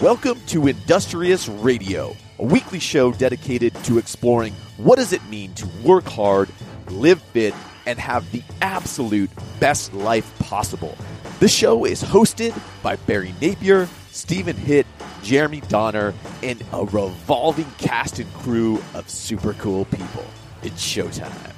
Welcome 0.00 0.40
to 0.48 0.66
Industrious 0.66 1.48
Radio, 1.48 2.16
a 2.40 2.44
weekly 2.44 2.80
show 2.80 3.12
dedicated 3.12 3.72
to 3.84 3.96
exploring 3.96 4.52
what 4.76 4.96
does 4.96 5.12
it 5.12 5.24
mean 5.26 5.54
to 5.54 5.68
work 5.84 6.04
hard, 6.04 6.48
live 6.90 7.22
fit, 7.22 7.54
and 7.86 7.98
have 7.98 8.30
the 8.32 8.42
absolute 8.60 9.30
best 9.60 9.94
life 9.94 10.36
possible. 10.40 10.98
The 11.38 11.46
show 11.46 11.84
is 11.84 12.02
hosted 12.02 12.60
by 12.82 12.96
Barry 12.96 13.34
Napier, 13.40 13.88
Stephen 14.10 14.56
Hitt, 14.56 14.86
Jeremy 15.22 15.60
Donner, 15.68 16.12
and 16.42 16.62
a 16.72 16.84
revolving 16.84 17.70
cast 17.78 18.18
and 18.18 18.32
crew 18.34 18.82
of 18.94 19.08
super 19.08 19.54
cool 19.54 19.84
people. 19.86 20.26
It's 20.64 20.84
showtime. 20.84 21.52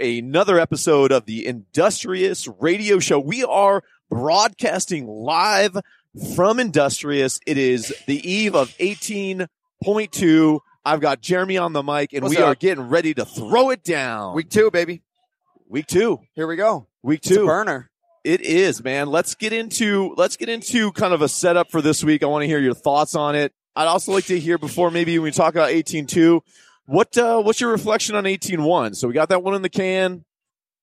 Another 0.00 0.58
episode 0.58 1.12
of 1.12 1.26
the 1.26 1.46
Industrious 1.46 2.48
Radio 2.48 2.98
Show. 2.98 3.20
We 3.20 3.44
are 3.44 3.82
broadcasting 4.12 5.06
live 5.06 5.76
from 6.36 6.60
Industrious. 6.60 7.40
It 7.46 7.56
is 7.56 7.94
the 8.06 8.30
eve 8.30 8.54
of 8.54 8.68
18.2. 8.78 10.60
I've 10.84 11.00
got 11.00 11.20
Jeremy 11.20 11.56
on 11.58 11.72
the 11.72 11.82
mic, 11.82 12.12
and 12.12 12.22
What's 12.24 12.36
we 12.36 12.42
up? 12.42 12.48
are 12.48 12.54
getting 12.54 12.88
ready 12.88 13.14
to 13.14 13.24
throw 13.24 13.70
it 13.70 13.82
down. 13.82 14.34
Week 14.34 14.50
two, 14.50 14.70
baby. 14.70 15.02
Week 15.68 15.86
two. 15.86 16.18
Here 16.34 16.46
we 16.46 16.56
go. 16.56 16.88
Week 17.02 17.20
It's 17.20 17.30
a 17.30 17.34
two. 17.36 17.46
burner. 17.46 17.88
It 18.24 18.40
is, 18.42 18.84
man. 18.84 19.08
Let's 19.08 19.34
get 19.34 19.52
into 19.52 20.14
let's 20.16 20.36
get 20.36 20.48
into 20.48 20.92
kind 20.92 21.12
of 21.12 21.22
a 21.22 21.28
setup 21.28 21.70
for 21.72 21.80
this 21.80 22.04
week. 22.04 22.22
I 22.22 22.26
want 22.26 22.42
to 22.42 22.46
hear 22.46 22.60
your 22.60 22.74
thoughts 22.74 23.14
on 23.16 23.34
it. 23.34 23.52
I'd 23.74 23.88
also 23.88 24.12
like 24.12 24.26
to 24.26 24.38
hear 24.38 24.58
before 24.58 24.90
maybe 24.92 25.18
when 25.18 25.24
we 25.24 25.30
talk 25.32 25.54
about 25.54 25.70
18-2, 25.70 26.40
what 26.84 27.16
uh 27.18 27.40
what's 27.42 27.60
your 27.60 27.70
reflection 27.72 28.14
on 28.14 28.24
18-1? 28.24 28.94
So 28.96 29.08
we 29.08 29.14
got 29.14 29.30
that 29.30 29.42
one 29.42 29.54
in 29.54 29.62
the 29.62 29.68
can, 29.70 30.24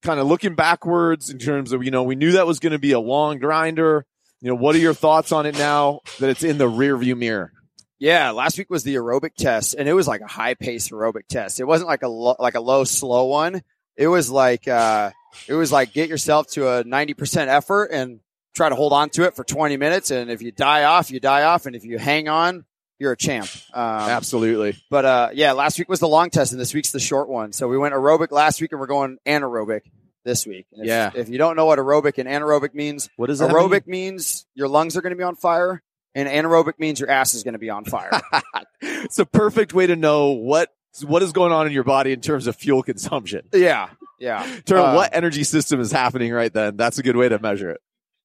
kind 0.02 0.20
of 0.20 0.28
looking 0.28 0.56
backwards 0.56 1.30
in 1.30 1.38
terms 1.38 1.72
of, 1.72 1.84
you 1.84 1.92
know, 1.92 2.04
we 2.04 2.16
knew 2.16 2.34
that 2.34 2.48
was 2.48 2.60
going 2.60 2.72
to 2.72 2.80
be 2.80 2.92
a 2.92 3.00
long 3.00 3.40
grinder. 3.40 4.06
You 4.42 4.50
know, 4.50 4.56
what 4.56 4.76
are 4.76 4.80
your 4.80 4.94
thoughts 4.94 5.32
on 5.32 5.46
it 5.46 5.58
now 5.58 6.00
that 6.20 6.30
it's 6.30 6.44
in 6.44 6.58
the 6.58 6.68
rear 6.68 6.96
view 6.98 7.16
mirror? 7.16 7.52
Yeah, 8.00 8.32
last 8.32 8.58
week 8.58 8.70
was 8.70 8.84
the 8.84 8.96
aerobic 8.96 9.36
test, 9.36 9.76
and 9.78 9.90
it 9.90 9.94
was 9.94 10.08
like 10.08 10.22
a 10.22 10.28
high 10.28 10.54
pace 10.54 10.88
aerobic 10.88 11.28
test. 11.28 11.60
It 11.60 11.66
wasn't 11.66 11.90
like 11.90 12.04
a 12.04 12.08
lo- 12.08 12.38
like 12.40 12.56
a 12.56 12.62
low 12.62 12.86
slow 12.86 13.26
one. 13.26 13.62
It 13.98 14.08
was 14.08 14.32
like 14.32 14.70
uh, 14.70 15.12
it 15.50 15.54
was 15.54 15.74
like 15.74 15.92
get 15.92 16.08
yourself 16.08 16.48
to 16.52 16.70
a 16.70 16.84
ninety 16.86 17.14
percent 17.14 17.50
effort 17.50 17.90
and 17.92 18.22
try 18.56 18.70
to 18.70 18.76
hold 18.76 18.94
on 18.94 19.10
to 19.10 19.24
it 19.24 19.36
for 19.36 19.44
twenty 19.44 19.76
minutes. 19.76 20.12
And 20.12 20.32
if 20.32 20.42
you 20.42 20.54
die 20.54 20.86
off, 20.86 21.12
you 21.12 21.20
die 21.20 21.44
off, 21.44 21.66
and 21.66 21.76
if 21.76 21.84
you 21.84 21.98
hang 21.98 22.30
on, 22.30 22.64
you're 23.00 23.14
a 23.14 23.18
champ. 23.18 23.48
Um, 23.74 23.84
Absolutely. 23.84 24.78
But 24.90 25.06
uh, 25.06 25.30
yeah, 25.34 25.54
last 25.54 25.80
week 25.80 25.90
was 25.90 26.00
the 26.00 26.08
long 26.08 26.30
test, 26.30 26.52
and 26.52 26.60
this 26.62 26.74
week's 26.74 26.92
the 26.92 27.00
short 27.00 27.30
one. 27.30 27.54
So 27.54 27.68
we 27.68 27.78
went 27.78 27.94
aerobic 27.94 28.32
last 28.32 28.62
week, 28.62 28.72
and 28.72 28.80
we're 28.80 28.88
going 28.88 29.18
anaerobic 29.26 29.82
this 30.26 30.46
week. 30.46 30.68
And 30.74 30.82
if, 30.84 30.88
Yeah. 30.88 31.12
If 31.16 31.30
you 31.30 31.38
don't 31.38 31.56
know 31.56 31.66
what 31.66 31.80
aerobic 31.80 32.18
and 32.18 32.28
anaerobic 32.28 32.74
means, 32.74 33.10
What 33.16 33.28
does 33.28 33.42
aerobic 33.42 33.88
means 33.88 34.46
your 34.54 34.68
lungs 34.68 34.98
are 34.98 35.02
going 35.02 35.12
to 35.12 35.18
be 35.18 35.24
on 35.24 35.36
fire, 35.36 35.82
and 36.14 36.28
anaerobic 36.28 36.78
means 36.78 37.00
your 37.00 37.10
ass 37.10 37.34
is 37.34 37.44
going 37.44 37.54
to 37.54 37.60
be 37.60 37.70
on 37.70 37.86
fire. 37.86 38.12
it's 38.82 39.18
a 39.20 39.26
perfect 39.26 39.74
way 39.74 39.88
to 39.88 39.96
know 39.96 40.32
what 40.32 40.70
what 41.06 41.24
is 41.24 41.32
going 41.32 41.52
on 41.54 41.68
in 41.68 41.72
your 41.72 41.84
body 41.84 42.12
in 42.12 42.20
terms 42.20 42.48
of 42.48 42.56
fuel 42.56 42.84
consumption. 42.84 43.42
yeah, 43.54 43.90
yeah. 44.20 44.44
Of 44.70 44.72
Uh, 44.72 44.94
what 44.94 45.12
energy 45.14 45.44
system 45.46 45.80
is 45.80 45.92
happening 45.92 46.34
right 46.34 46.52
then. 46.52 46.76
That's 46.76 46.98
a 46.98 47.04
good 47.04 47.16
way 47.16 47.30
to 47.30 47.40
measure 47.40 47.70
it. 47.70 47.80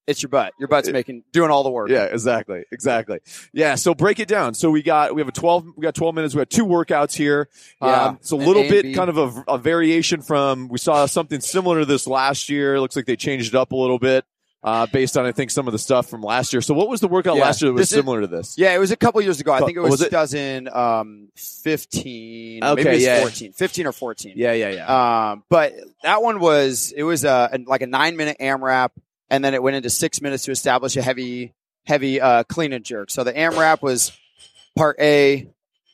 It's 0.07 0.21
your 0.21 0.29
butt. 0.29 0.53
Your 0.59 0.67
butt's 0.67 0.87
making 0.91 1.23
doing 1.31 1.49
all 1.49 1.63
the 1.63 1.71
work. 1.71 1.89
Yeah, 1.89 2.03
exactly. 2.05 2.63
Exactly. 2.71 3.19
Yeah. 3.53 3.73
So 3.75 3.95
break 3.95 4.19
it 4.19 4.27
down. 4.27 4.53
So 4.53 4.69
we 4.69 4.83
got, 4.83 5.15
we 5.15 5.21
have 5.21 5.27
a 5.27 5.31
12, 5.31 5.65
we 5.75 5.81
got 5.81 5.95
12 5.95 6.13
minutes. 6.13 6.35
We 6.35 6.41
got 6.41 6.49
two 6.51 6.65
workouts 6.65 7.15
here. 7.15 7.49
Yeah. 7.81 8.03
Um, 8.05 8.17
it's 8.21 8.29
a 8.31 8.35
little 8.35 8.61
A 8.63 8.69
bit 8.69 8.83
B. 8.83 8.93
kind 8.93 9.09
of 9.09 9.17
a, 9.17 9.43
a 9.53 9.57
variation 9.57 10.21
from, 10.21 10.67
we 10.67 10.77
saw 10.77 11.07
something 11.07 11.39
similar 11.41 11.79
to 11.79 11.85
this 11.85 12.05
last 12.05 12.49
year. 12.49 12.75
It 12.75 12.81
looks 12.81 12.95
like 12.95 13.05
they 13.07 13.15
changed 13.15 13.55
it 13.55 13.57
up 13.57 13.71
a 13.71 13.75
little 13.75 13.97
bit, 13.97 14.25
uh, 14.63 14.85
based 14.85 15.17
on, 15.17 15.25
I 15.25 15.31
think, 15.31 15.49
some 15.49 15.67
of 15.67 15.71
the 15.71 15.79
stuff 15.79 16.07
from 16.07 16.21
last 16.21 16.53
year. 16.53 16.61
So 16.61 16.75
what 16.75 16.87
was 16.87 17.01
the 17.01 17.07
workout 17.07 17.37
Yeah. 17.37 17.41
last 17.43 17.63
year 17.63 17.69
that 17.69 17.73
was 17.73 17.81
This 17.81 17.91
is- 17.93 17.97
similar 17.97 18.21
to 18.21 18.27
this? 18.27 18.59
Yeah, 18.59 18.75
it 18.75 18.79
was 18.79 18.91
a 18.91 18.95
couple 18.97 19.19
years 19.23 19.39
ago. 19.39 19.53
I 19.53 19.59
think 19.61 19.75
it 19.75 19.79
was, 19.81 19.89
Was 19.91 20.01
it- 20.01 20.11
2015, 20.11 22.63
Okay, 22.63 22.83
maybe 22.83 23.03
yeah. 23.03 23.21
14, 23.21 23.53
15 23.53 23.87
or 23.87 23.91
14. 23.91 24.33
Yeah. 24.35 24.53
Yeah. 24.53 24.69
Yeah. 24.69 25.31
Um, 25.31 25.43
but 25.49 25.73
that 26.03 26.21
one 26.21 26.39
was 26.39 26.93
it 26.95 27.01
was 27.03 27.23
a, 27.25 27.49
a- 27.53 27.59
like 27.67 27.81
a 27.81 27.87
nine 27.87 28.15
minute 28.17 28.37
AMRAP, 28.39 28.89
and 29.29 29.43
then 29.43 29.53
it 29.53 29.63
went 29.63 29.75
into 29.75 29.89
six 29.89 30.21
minutes 30.21 30.45
to 30.45 30.51
establish 30.51 30.95
a 30.97 31.01
heavy 31.01 31.53
heavy 31.85 32.19
uh, 32.19 32.43
clean 32.43 32.73
and 32.73 32.83
jerk. 32.83 33.11
So 33.11 33.23
the 33.23 33.33
AMRAP 33.33 33.81
was 33.81 34.11
part 34.75 34.97
A, 34.99 35.47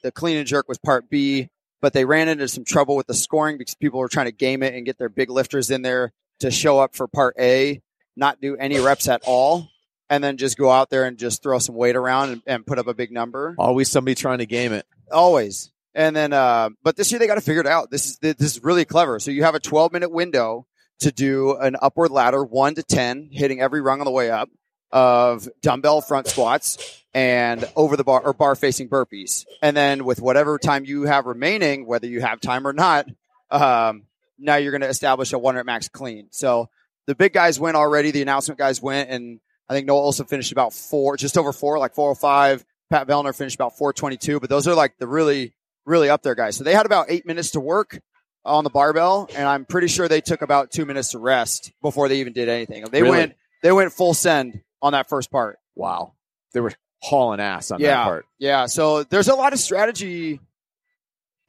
the 0.03 0.11
clean 0.11 0.37
and 0.37 0.47
jerk 0.47 0.67
was 0.67 0.77
part 0.77 1.09
B, 1.09 1.49
but 1.81 1.93
they 1.93 2.05
ran 2.05 2.29
into 2.29 2.47
some 2.47 2.63
trouble 2.63 2.95
with 2.95 3.07
the 3.07 3.13
scoring 3.13 3.57
because 3.57 3.75
people 3.75 3.99
were 3.99 4.07
trying 4.07 4.27
to 4.27 4.31
game 4.31 4.63
it 4.63 4.73
and 4.73 4.85
get 4.85 4.97
their 4.97 5.09
big 5.09 5.29
lifters 5.29 5.69
in 5.69 5.81
there 5.81 6.13
to 6.39 6.49
show 6.51 6.79
up 6.79 6.95
for 6.95 7.07
part 7.07 7.35
A, 7.39 7.81
not 8.15 8.41
do 8.41 8.55
any 8.55 8.79
reps 8.79 9.07
at 9.07 9.21
all, 9.25 9.67
and 10.09 10.23
then 10.23 10.37
just 10.37 10.57
go 10.57 10.69
out 10.71 10.89
there 10.89 11.05
and 11.05 11.17
just 11.17 11.43
throw 11.43 11.59
some 11.59 11.75
weight 11.75 11.95
around 11.95 12.29
and, 12.29 12.41
and 12.47 12.65
put 12.65 12.79
up 12.79 12.87
a 12.87 12.93
big 12.93 13.11
number 13.11 13.55
Always 13.57 13.89
somebody 13.89 14.15
trying 14.15 14.39
to 14.39 14.45
game 14.45 14.73
it. 14.73 14.85
always. 15.11 15.71
And 15.93 16.15
then, 16.15 16.31
uh, 16.31 16.69
but 16.83 16.95
this 16.95 17.11
year 17.11 17.19
they 17.19 17.27
got 17.27 17.35
to 17.35 17.41
figure 17.41 17.59
it 17.59 17.67
out. 17.67 17.91
This 17.91 18.05
is 18.05 18.17
this 18.19 18.39
is 18.39 18.63
really 18.63 18.85
clever. 18.85 19.19
So 19.19 19.29
you 19.29 19.43
have 19.43 19.55
a 19.55 19.59
12 19.59 19.91
minute 19.91 20.09
window 20.09 20.65
to 21.01 21.11
do 21.11 21.55
an 21.57 21.75
upward 21.81 22.11
ladder, 22.11 22.43
one 22.43 22.75
to 22.75 22.83
10, 22.83 23.29
hitting 23.31 23.61
every 23.61 23.81
rung 23.81 23.99
on 23.99 24.05
the 24.05 24.11
way 24.11 24.29
up 24.29 24.49
of 24.91 25.47
dumbbell 25.61 26.01
front 26.01 26.27
squats 26.27 27.03
and 27.13 27.69
over 27.75 27.95
the 27.95 28.03
bar 28.03 28.21
or 28.21 28.33
bar 28.33 28.55
facing 28.55 28.89
burpees. 28.89 29.45
And 29.61 29.75
then 29.75 30.05
with 30.05 30.21
whatever 30.21 30.57
time 30.57 30.85
you 30.85 31.03
have 31.03 31.25
remaining, 31.25 31.85
whether 31.85 32.07
you 32.07 32.21
have 32.21 32.41
time 32.41 32.67
or 32.67 32.73
not, 32.73 33.07
um, 33.49 34.03
now 34.37 34.55
you're 34.55 34.71
going 34.71 34.81
to 34.81 34.89
establish 34.89 35.33
a 35.33 35.39
one 35.39 35.55
rep 35.55 35.65
max 35.65 35.87
clean. 35.87 36.27
So 36.31 36.69
the 37.07 37.15
big 37.15 37.33
guys 37.33 37.59
went 37.59 37.77
already. 37.77 38.11
The 38.11 38.21
announcement 38.21 38.57
guys 38.57 38.81
went, 38.81 39.09
and 39.09 39.39
I 39.69 39.73
think 39.73 39.87
Noah 39.87 40.11
Ohlsen 40.11 40.27
finished 40.27 40.51
about 40.51 40.73
four, 40.73 41.17
just 41.17 41.37
over 41.37 41.53
four, 41.53 41.79
like 41.79 41.95
405. 41.95 42.65
Pat 42.89 43.07
Vellner 43.07 43.35
finished 43.35 43.55
about 43.55 43.77
422, 43.77 44.39
but 44.39 44.49
those 44.49 44.67
are 44.67 44.75
like 44.75 44.97
the 44.97 45.07
really, 45.07 45.53
really 45.85 46.09
up 46.09 46.23
there 46.23 46.35
guys. 46.35 46.57
So 46.57 46.63
they 46.63 46.73
had 46.73 46.85
about 46.85 47.05
eight 47.09 47.25
minutes 47.25 47.51
to 47.51 47.59
work 47.59 48.01
on 48.43 48.63
the 48.63 48.69
barbell, 48.69 49.29
and 49.35 49.47
I'm 49.47 49.65
pretty 49.65 49.87
sure 49.87 50.07
they 50.07 50.21
took 50.21 50.41
about 50.41 50.71
two 50.71 50.85
minutes 50.85 51.11
to 51.11 51.19
rest 51.19 51.71
before 51.81 52.09
they 52.09 52.19
even 52.21 52.33
did 52.33 52.49
anything. 52.49 52.83
They 52.91 53.01
Really? 53.03 53.17
went, 53.17 53.35
they 53.61 53.71
went 53.71 53.93
full 53.93 54.13
send 54.13 54.61
on 54.81 54.93
that 54.93 55.09
first 55.09 55.29
part. 55.31 55.59
Wow. 55.75 56.13
They 56.53 56.59
were 56.59 56.73
hauling 56.99 57.39
ass 57.39 57.71
on 57.71 57.81
that 57.81 58.03
part. 58.03 58.25
Yeah. 58.39 58.65
So 58.65 59.03
there's 59.03 59.27
a 59.27 59.35
lot 59.35 59.53
of 59.53 59.59
strategy. 59.59 60.39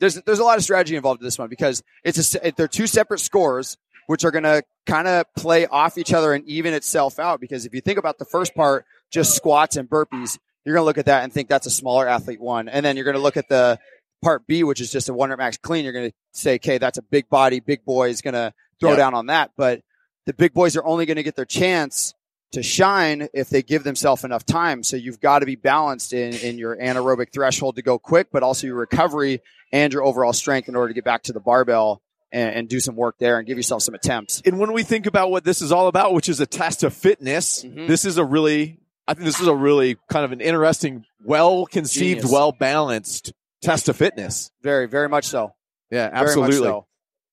There's 0.00 0.16
there's 0.22 0.38
a 0.38 0.44
lot 0.44 0.58
of 0.58 0.64
strategy 0.64 0.96
involved 0.96 1.20
in 1.20 1.24
this 1.26 1.38
one 1.38 1.48
because 1.48 1.82
it's 2.04 2.34
a 2.34 2.52
they're 2.56 2.68
two 2.68 2.86
separate 2.86 3.20
scores 3.20 3.76
which 4.08 4.24
are 4.24 4.32
going 4.32 4.42
to 4.42 4.62
kind 4.84 5.06
of 5.06 5.24
play 5.36 5.66
off 5.66 5.96
each 5.96 6.12
other 6.12 6.32
and 6.32 6.44
even 6.48 6.74
itself 6.74 7.18
out. 7.20 7.40
Because 7.40 7.66
if 7.66 7.72
you 7.74 7.80
think 7.80 7.98
about 7.98 8.18
the 8.18 8.24
first 8.24 8.54
part, 8.54 8.84
just 9.12 9.34
squats 9.36 9.76
and 9.76 9.88
burpees, 9.88 10.38
you're 10.64 10.74
going 10.74 10.82
to 10.82 10.86
look 10.86 10.98
at 10.98 11.06
that 11.06 11.22
and 11.22 11.32
think 11.32 11.48
that's 11.48 11.66
a 11.66 11.70
smaller 11.70 12.08
athlete 12.08 12.40
one, 12.40 12.68
and 12.68 12.84
then 12.84 12.96
you're 12.96 13.04
going 13.04 13.16
to 13.16 13.22
look 13.22 13.36
at 13.36 13.48
the 13.48 13.78
part 14.22 14.46
B, 14.46 14.64
which 14.64 14.80
is 14.80 14.90
just 14.90 15.08
a 15.08 15.14
one 15.14 15.30
rep 15.30 15.38
max 15.38 15.56
clean. 15.58 15.84
You're 15.84 15.92
going 15.92 16.10
to 16.10 16.16
say, 16.32 16.54
okay, 16.56 16.78
that's 16.78 16.98
a 16.98 17.02
big 17.02 17.28
body, 17.28 17.60
big 17.60 17.84
boy 17.84 18.08
is 18.08 18.22
going 18.22 18.34
to 18.34 18.52
throw 18.80 18.90
Yeah. 18.90 18.96
down 18.96 19.14
on 19.14 19.26
that, 19.26 19.50
but 19.56 19.82
the 20.26 20.32
big 20.32 20.52
boys 20.54 20.76
are 20.76 20.84
only 20.84 21.04
going 21.06 21.16
to 21.16 21.22
get 21.22 21.36
their 21.36 21.44
chance 21.44 22.14
to 22.52 22.62
shine 22.62 23.28
if 23.32 23.48
they 23.48 23.62
give 23.62 23.82
themselves 23.82 24.24
enough 24.24 24.44
time. 24.44 24.82
So 24.82 24.96
you've 24.96 25.20
got 25.20 25.38
to 25.40 25.46
be 25.46 25.56
balanced 25.56 26.12
in, 26.12 26.34
in 26.34 26.58
your 26.58 26.76
anaerobic 26.76 27.32
threshold 27.32 27.76
to 27.76 27.82
go 27.82 27.98
quick, 27.98 28.28
but 28.30 28.42
also 28.42 28.66
your 28.66 28.76
recovery 28.76 29.40
and 29.72 29.92
your 29.92 30.04
overall 30.04 30.32
strength 30.34 30.68
in 30.68 30.76
order 30.76 30.88
to 30.88 30.94
get 30.94 31.04
back 31.04 31.22
to 31.24 31.32
the 31.32 31.40
barbell 31.40 32.02
and, 32.30 32.54
and 32.54 32.68
do 32.68 32.78
some 32.78 32.94
work 32.94 33.16
there 33.18 33.38
and 33.38 33.46
give 33.46 33.56
yourself 33.56 33.82
some 33.82 33.94
attempts. 33.94 34.42
and 34.44 34.58
when 34.58 34.72
we 34.72 34.82
think 34.82 35.06
about 35.06 35.30
what 35.30 35.44
this 35.44 35.62
is 35.62 35.72
all 35.72 35.88
about, 35.88 36.12
which 36.12 36.28
is 36.28 36.40
a 36.40 36.46
test 36.46 36.82
of 36.84 36.92
fitness, 36.92 37.64
Mhm. 37.64 37.88
this 37.88 38.04
is 38.04 38.18
a 38.18 38.24
really, 38.24 38.78
I 39.08 39.14
think 39.14 39.24
this 39.24 39.40
is 39.40 39.46
a 39.48 39.54
really 39.54 39.96
kind 40.10 40.24
of 40.24 40.32
an 40.32 40.40
interesting, 40.42 41.04
well 41.24 41.64
conceived, 41.66 42.30
well 42.30 42.52
balanced 42.52 43.32
test 43.62 43.88
of 43.88 43.96
fitness. 43.96 44.50
Very, 44.62 44.86
very 44.86 45.08
much 45.08 45.26
so. 45.26 45.54
Yeah, 45.90 46.10
absolutely. 46.12 46.56
so. 46.56 46.86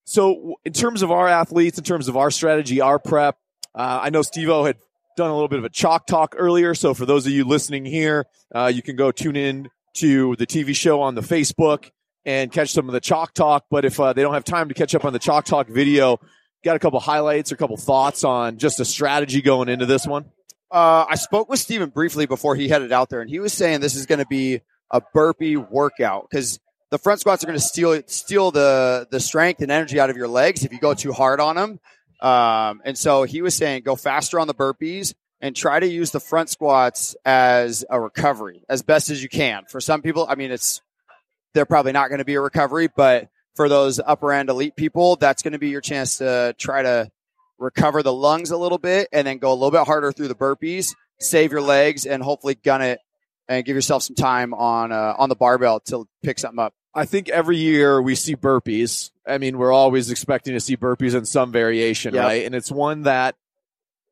So, 0.05 0.55
in 0.65 0.73
terms 0.73 1.03
of 1.03 1.11
our 1.11 1.27
athletes, 1.27 1.77
in 1.77 1.83
terms 1.83 2.07
of 2.07 2.17
our 2.17 2.31
strategy, 2.31 2.81
our 2.81 2.97
prep, 2.97 3.37
uh, 3.75 3.99
I 4.01 4.09
know 4.09 4.23
Steve 4.23 4.49
O 4.49 4.63
had 4.63 4.77
done 5.15 5.29
a 5.29 5.33
little 5.33 5.47
bit 5.47 5.59
of 5.59 5.65
a 5.65 5.69
chalk 5.69 6.07
talk 6.07 6.33
earlier. 6.37 6.73
So, 6.73 6.95
for 6.95 7.05
those 7.05 7.27
of 7.27 7.31
you 7.31 7.43
listening 7.45 7.85
here, 7.85 8.25
uh, 8.53 8.71
you 8.73 8.81
can 8.81 8.95
go 8.95 9.11
tune 9.11 9.35
in 9.35 9.69
to 9.97 10.35
the 10.37 10.47
TV 10.47 10.75
show 10.75 11.01
on 11.01 11.13
the 11.13 11.21
Facebook 11.21 11.91
and 12.25 12.51
catch 12.51 12.71
some 12.71 12.89
of 12.89 12.93
the 12.93 12.99
chalk 12.99 13.33
talk. 13.33 13.65
But 13.69 13.85
if 13.85 13.99
uh, 13.99 14.13
they 14.13 14.23
don't 14.23 14.33
have 14.33 14.43
time 14.43 14.69
to 14.69 14.73
catch 14.73 14.95
up 14.95 15.05
on 15.05 15.13
the 15.13 15.19
chalk 15.19 15.45
talk 15.45 15.67
video, 15.67 16.19
got 16.63 16.75
a 16.75 16.79
couple 16.79 16.99
highlights 16.99 17.51
or 17.51 17.55
a 17.55 17.57
couple 17.57 17.77
thoughts 17.77 18.23
on 18.23 18.57
just 18.57 18.79
a 18.79 18.85
strategy 18.85 19.41
going 19.41 19.69
into 19.69 19.85
this 19.85 20.07
one? 20.07 20.25
Uh, 20.71 21.05
I 21.09 21.15
spoke 21.15 21.49
with 21.49 21.59
Steven 21.59 21.89
briefly 21.89 22.25
before 22.25 22.55
he 22.55 22.67
headed 22.67 22.91
out 22.91 23.09
there, 23.09 23.21
and 23.21 23.29
he 23.29 23.39
was 23.39 23.53
saying 23.53 23.81
this 23.81 23.95
is 23.95 24.05
going 24.05 24.19
to 24.19 24.27
be 24.27 24.61
a 24.91 25.01
burpee 25.13 25.57
workout 25.57 26.27
because 26.29 26.59
the 26.91 26.97
front 26.97 27.19
squats 27.19 27.43
are 27.43 27.47
going 27.47 27.59
to 27.59 27.65
steal 27.65 28.01
steal 28.07 28.51
the 28.51 29.07
the 29.11 29.19
strength 29.19 29.61
and 29.61 29.71
energy 29.71 29.99
out 29.99 30.09
of 30.09 30.17
your 30.17 30.27
legs 30.27 30.65
if 30.65 30.71
you 30.71 30.79
go 30.79 30.93
too 30.93 31.11
hard 31.11 31.39
on 31.39 31.55
them. 31.55 31.79
Um, 32.21 32.81
and 32.83 32.97
so 32.97 33.23
he 33.23 33.41
was 33.41 33.55
saying 33.55 33.83
go 33.83 33.95
faster 33.95 34.39
on 34.39 34.47
the 34.47 34.53
burpees 34.53 35.13
and 35.41 35.55
try 35.55 35.79
to 35.79 35.87
use 35.87 36.11
the 36.11 36.19
front 36.19 36.49
squats 36.49 37.15
as 37.23 37.85
a 37.89 37.99
recovery 37.99 38.63
as 38.67 38.81
best 38.81 39.09
as 39.09 39.23
you 39.23 39.29
can. 39.29 39.63
For 39.69 39.79
some 39.79 40.01
people, 40.01 40.25
I 40.27 40.35
mean, 40.35 40.51
it's 40.51 40.81
they're 41.53 41.65
probably 41.65 41.93
not 41.93 42.09
going 42.09 42.19
to 42.19 42.25
be 42.25 42.35
a 42.35 42.41
recovery, 42.41 42.89
but 42.93 43.29
for 43.55 43.69
those 43.69 43.99
upper 43.99 44.33
end 44.33 44.49
elite 44.49 44.75
people, 44.75 45.15
that's 45.15 45.41
going 45.41 45.53
to 45.53 45.59
be 45.59 45.69
your 45.69 45.81
chance 45.81 46.17
to 46.17 46.55
try 46.57 46.81
to 46.81 47.09
recover 47.57 48.03
the 48.03 48.13
lungs 48.13 48.51
a 48.51 48.57
little 48.57 48.77
bit 48.77 49.09
and 49.11 49.27
then 49.27 49.37
go 49.37 49.51
a 49.51 49.53
little 49.53 49.71
bit 49.71 49.85
harder 49.85 50.11
through 50.11 50.29
the 50.29 50.35
burpees 50.35 50.93
save 51.19 51.51
your 51.51 51.61
legs 51.61 52.05
and 52.05 52.23
hopefully 52.23 52.55
gun 52.55 52.81
it 52.81 52.99
and 53.49 53.65
give 53.65 53.75
yourself 53.75 54.03
some 54.03 54.15
time 54.15 54.53
on 54.53 54.93
uh, 54.93 55.15
on 55.17 55.27
the 55.27 55.35
barbell 55.35 55.81
to 55.81 56.07
pick 56.23 56.39
something 56.39 56.59
up. 56.59 56.73
I 56.95 57.05
think 57.05 57.27
every 57.29 57.57
year 57.57 58.01
we 58.01 58.15
see 58.15 58.35
burpees. 58.35 59.11
I 59.27 59.37
mean, 59.37 59.57
we're 59.57 59.71
always 59.73 60.09
expecting 60.09 60.53
to 60.53 60.59
see 60.61 60.77
burpees 60.77 61.13
in 61.15 61.25
some 61.25 61.51
variation, 61.51 62.13
Yep. 62.13 62.23
right? 62.23 62.45
And 62.45 62.55
it's 62.55 62.71
one 62.71 63.03
that 63.03 63.35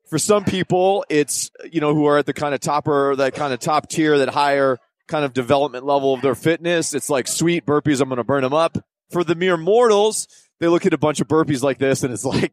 for 0.08 0.18
some 0.18 0.44
people, 0.44 1.04
it's, 1.08 1.50
you 1.70 1.80
know, 1.80 1.94
who 1.94 2.06
are 2.06 2.18
at 2.18 2.26
the 2.26 2.32
kind 2.32 2.54
of 2.54 2.60
topper, 2.60 3.16
that 3.16 3.34
kind 3.34 3.52
of 3.52 3.60
top 3.60 3.88
tier, 3.88 4.18
that 4.18 4.28
higher 4.28 4.78
kind 5.06 5.24
of 5.24 5.32
development 5.32 5.84
level 5.84 6.14
of 6.14 6.22
their 6.22 6.34
fitness. 6.34 6.94
It's 6.94 7.10
like, 7.10 7.26
sweet 7.26 7.66
burpees, 7.66 8.00
I'm 8.00 8.08
going 8.08 8.18
to 8.18 8.24
burn 8.24 8.42
them 8.42 8.54
up. 8.54 8.78
For 9.10 9.24
the 9.24 9.34
mere 9.34 9.56
mortals, 9.56 10.28
they 10.60 10.68
look 10.68 10.86
at 10.86 10.92
a 10.94 10.98
bunch 10.98 11.20
of 11.20 11.28
burpees 11.28 11.62
like 11.62 11.78
this 11.78 12.02
and 12.04 12.12
it's 12.12 12.24
like 12.24 12.52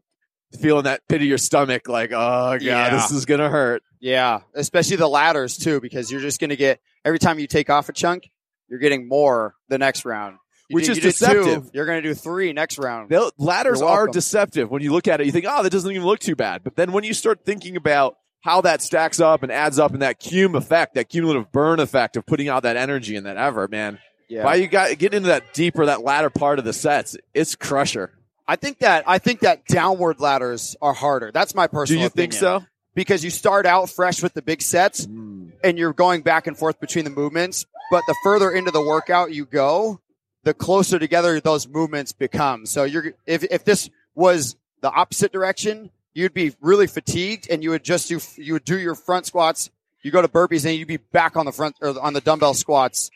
feeling 0.60 0.84
that 0.84 1.00
pit 1.08 1.20
of 1.22 1.26
your 1.26 1.38
stomach, 1.38 1.88
like, 1.88 2.10
oh, 2.12 2.14
God, 2.52 2.62
Yeah. 2.62 2.90
this 2.90 3.10
is 3.10 3.24
going 3.26 3.40
to 3.40 3.48
hurt. 3.48 3.82
Yeah, 4.00 4.40
especially 4.54 4.96
the 4.96 5.08
ladders 5.08 5.56
too, 5.56 5.80
because 5.80 6.10
you're 6.10 6.20
just 6.20 6.38
going 6.40 6.50
to 6.50 6.56
get 6.56 6.80
every 7.04 7.18
time 7.18 7.38
you 7.38 7.46
take 7.46 7.70
off 7.70 7.88
a 7.88 7.92
chunk, 7.92 8.30
you're 8.68 8.78
getting 8.78 9.08
more 9.08 9.54
the 9.68 9.78
next 9.78 10.04
round. 10.04 10.36
You 10.68 10.74
Which 10.74 10.86
do- 10.86 10.92
is 10.92 10.96
you 10.98 11.02
did 11.02 11.08
deceptive. 11.12 11.70
you're 11.72 11.86
going 11.86 12.02
to 12.02 12.08
do 12.08 12.14
three 12.14 12.52
next 12.52 12.78
round. 12.78 13.08
The 13.08 13.30
ladders 13.38 13.80
You're 13.80 14.08
deceptive. 14.08 14.70
When 14.70 14.82
you 14.82 14.92
look 14.92 15.06
at 15.08 15.20
it, 15.20 15.26
you 15.26 15.32
think, 15.32 15.46
oh, 15.48 15.62
that 15.62 15.70
doesn't 15.70 15.90
even 15.90 16.04
look 16.04 16.18
too 16.18 16.34
bad. 16.36 16.62
But 16.64 16.74
then 16.76 16.92
when 16.92 17.04
you 17.04 17.14
start 17.14 17.44
thinking 17.44 17.76
about 17.76 18.16
how 18.40 18.60
that 18.62 18.82
stacks 18.82 19.18
up 19.20 19.42
and 19.42 19.50
adds 19.52 19.78
up 19.78 19.92
and 19.92 20.02
that 20.02 20.18
cum 20.20 20.54
effect, 20.56 20.94
that 20.94 21.08
cumulative 21.08 21.50
burn 21.52 21.78
effect 21.80 22.16
of 22.16 22.26
putting 22.26 22.48
out 22.48 22.64
that 22.64 22.76
energy 22.76 23.16
and 23.16 23.26
that 23.26 23.36
effort, 23.36 23.70
man. 23.70 23.98
Yeah, 24.28 24.44
Why 24.44 24.56
you 24.56 24.66
got 24.66 24.98
get 24.98 25.14
into 25.14 25.28
that 25.28 25.54
deeper, 25.54 25.86
that 25.86 26.02
latter 26.02 26.30
part 26.30 26.58
of 26.58 26.64
the 26.64 26.72
sets, 26.72 27.16
it's 27.32 27.54
crusher. 27.54 28.12
I 28.48 28.56
think 28.56 28.78
that 28.78 29.04
I 29.06 29.18
think 29.18 29.40
that 29.40 29.66
downward 29.66 30.20
ladders 30.20 30.76
are 30.80 30.92
harder. 30.92 31.30
That's 31.32 31.54
my 31.54 31.66
personal. 31.66 32.00
Do 32.00 32.04
you 32.04 32.08
think 32.10 32.32
so? 32.32 32.64
Because 32.94 33.22
you 33.24 33.30
start 33.30 33.66
out 33.66 33.90
fresh 33.90 34.22
with 34.22 34.34
the 34.34 34.42
big 34.42 34.62
sets, 34.62 35.06
Mm. 35.06 35.52
and 35.62 35.76
you're 35.78 35.92
going 35.92 36.22
back 36.22 36.46
and 36.46 36.56
forth 36.56 36.80
between 36.80 37.04
the 37.04 37.10
movements. 37.10 37.66
But 37.90 38.02
the 38.06 38.14
further 38.24 38.50
into 38.50 38.70
the 38.70 38.80
workout 38.80 39.32
you 39.32 39.44
go, 39.46 40.00
the 40.44 40.54
closer 40.54 40.98
together 40.98 41.40
those 41.40 41.68
movements 41.68 42.12
become. 42.12 42.66
So 42.66 42.84
you're 42.84 43.12
if 43.26 43.44
if 43.44 43.64
this 43.64 43.90
was 44.14 44.56
the 44.80 44.90
opposite 44.90 45.32
direction, 45.32 45.90
you'd 46.14 46.32
be 46.34 46.54
really 46.60 46.86
fatigued, 46.86 47.48
and 47.50 47.62
you 47.62 47.70
would 47.70 47.84
just 47.84 48.08
do 48.08 48.18
you 48.36 48.54
would 48.54 48.64
do 48.64 48.78
your 48.78 48.94
front 48.94 49.26
squats. 49.26 49.70
You 50.02 50.12
go 50.12 50.22
to 50.22 50.28
burpees, 50.28 50.64
and 50.64 50.74
you'd 50.78 50.86
be 50.88 50.98
back 50.98 51.36
on 51.36 51.46
the 51.46 51.52
front 51.52 51.74
or 51.82 52.00
on 52.00 52.12
the 52.12 52.20
dumbbell 52.20 52.54
squats, 52.54 53.10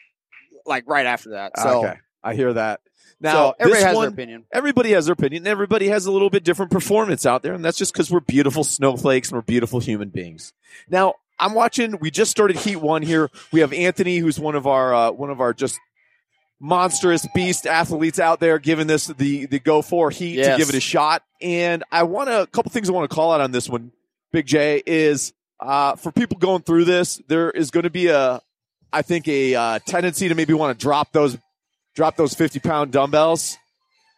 like 0.66 0.84
right 0.88 1.06
after 1.06 1.30
that. 1.30 1.52
So, 1.56 1.86
okay, 1.86 1.98
I 2.22 2.34
hear 2.34 2.52
that. 2.52 2.80
Now 3.20 3.32
so 3.32 3.54
everybody 3.58 3.78
this 3.78 3.84
has 3.84 3.96
one, 3.96 4.02
their 4.04 4.12
opinion. 4.12 4.44
everybody 4.52 4.90
has 4.92 5.06
their 5.06 5.12
opinion. 5.12 5.46
Everybody 5.46 5.88
has 5.88 6.06
a 6.06 6.12
little 6.12 6.30
bit 6.30 6.42
different 6.42 6.70
performance 6.70 7.26
out 7.26 7.42
there, 7.42 7.52
and 7.52 7.64
that's 7.64 7.76
just 7.76 7.92
because 7.92 8.10
we're 8.10 8.20
beautiful 8.20 8.64
snowflakes 8.64 9.28
and 9.28 9.36
we're 9.36 9.42
beautiful 9.42 9.80
human 9.80 10.08
beings. 10.08 10.52
Now, 10.88 11.14
I'm 11.38 11.54
watching. 11.54 11.98
We 12.00 12.10
just 12.10 12.30
started 12.30 12.56
Heat 12.56 12.76
One 12.76 13.02
here. 13.02 13.30
We 13.52 13.60
have 13.60 13.72
Anthony, 13.72 14.18
who's 14.18 14.40
one 14.40 14.54
of 14.54 14.66
our 14.66 14.94
uh, 14.94 15.10
one 15.10 15.30
of 15.30 15.40
our 15.40 15.52
just 15.52 15.78
monstrous 16.60 17.26
beast 17.34 17.66
athletes 17.66 18.18
out 18.18 18.40
there, 18.40 18.58
giving 18.58 18.86
this 18.86 19.06
the 19.06 19.46
the 19.46 19.58
go 19.58 19.82
for 19.82 20.10
Heat 20.10 20.36
to 20.36 20.56
give 20.56 20.68
it 20.68 20.74
a 20.74 20.80
shot. 20.80 21.22
And 21.40 21.84
I 21.90 22.04
want 22.04 22.28
to 22.28 22.42
a 22.42 22.46
couple 22.46 22.70
things 22.70 22.88
I 22.88 22.92
want 22.92 23.10
to 23.10 23.14
call 23.14 23.32
out 23.32 23.40
on 23.40 23.50
this 23.50 23.68
one. 23.68 23.92
Big 24.32 24.46
J 24.46 24.82
is 24.86 25.32
uh, 25.60 25.96
for 25.96 26.12
people 26.12 26.38
going 26.38 26.62
through 26.62 26.84
this. 26.84 27.20
There 27.28 27.50
is 27.50 27.70
going 27.70 27.84
to 27.84 27.90
be 27.90 28.08
a, 28.08 28.40
I 28.92 29.02
think 29.02 29.26
a 29.28 29.54
uh, 29.54 29.78
tendency 29.86 30.28
to 30.28 30.34
maybe 30.34 30.52
want 30.54 30.78
to 30.78 30.82
drop 30.82 31.12
those 31.12 31.36
drop 31.94 32.16
those 32.16 32.34
50 32.34 32.60
pound 32.60 32.92
dumbbells. 32.92 33.58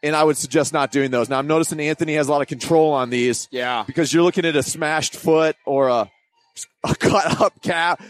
And 0.05 0.17
I 0.17 0.25
would 0.25 0.37
suggest 0.37 0.73
not 0.73 0.91
doing 0.91 1.13
those. 1.13 1.29
Now 1.29 1.39
I'm 1.39 1.47
noticing 1.47 1.79
Anthony 1.79 2.15
has 2.15 2.27
a 2.27 2.33
lot 2.33 2.43
of 2.43 2.49
control 2.49 2.93
on 2.93 3.11
these 3.11 3.47
Yeah, 3.53 3.85
because 3.87 4.13
you're 4.13 4.25
looking 4.25 4.45
at 4.45 4.57
a 4.57 4.63
smashed 4.63 5.15
foot 5.15 5.55
or 5.65 5.89
a, 5.89 6.11
a 6.85 6.95
cut 6.97 7.41
up 7.41 7.63
calf, 7.63 8.01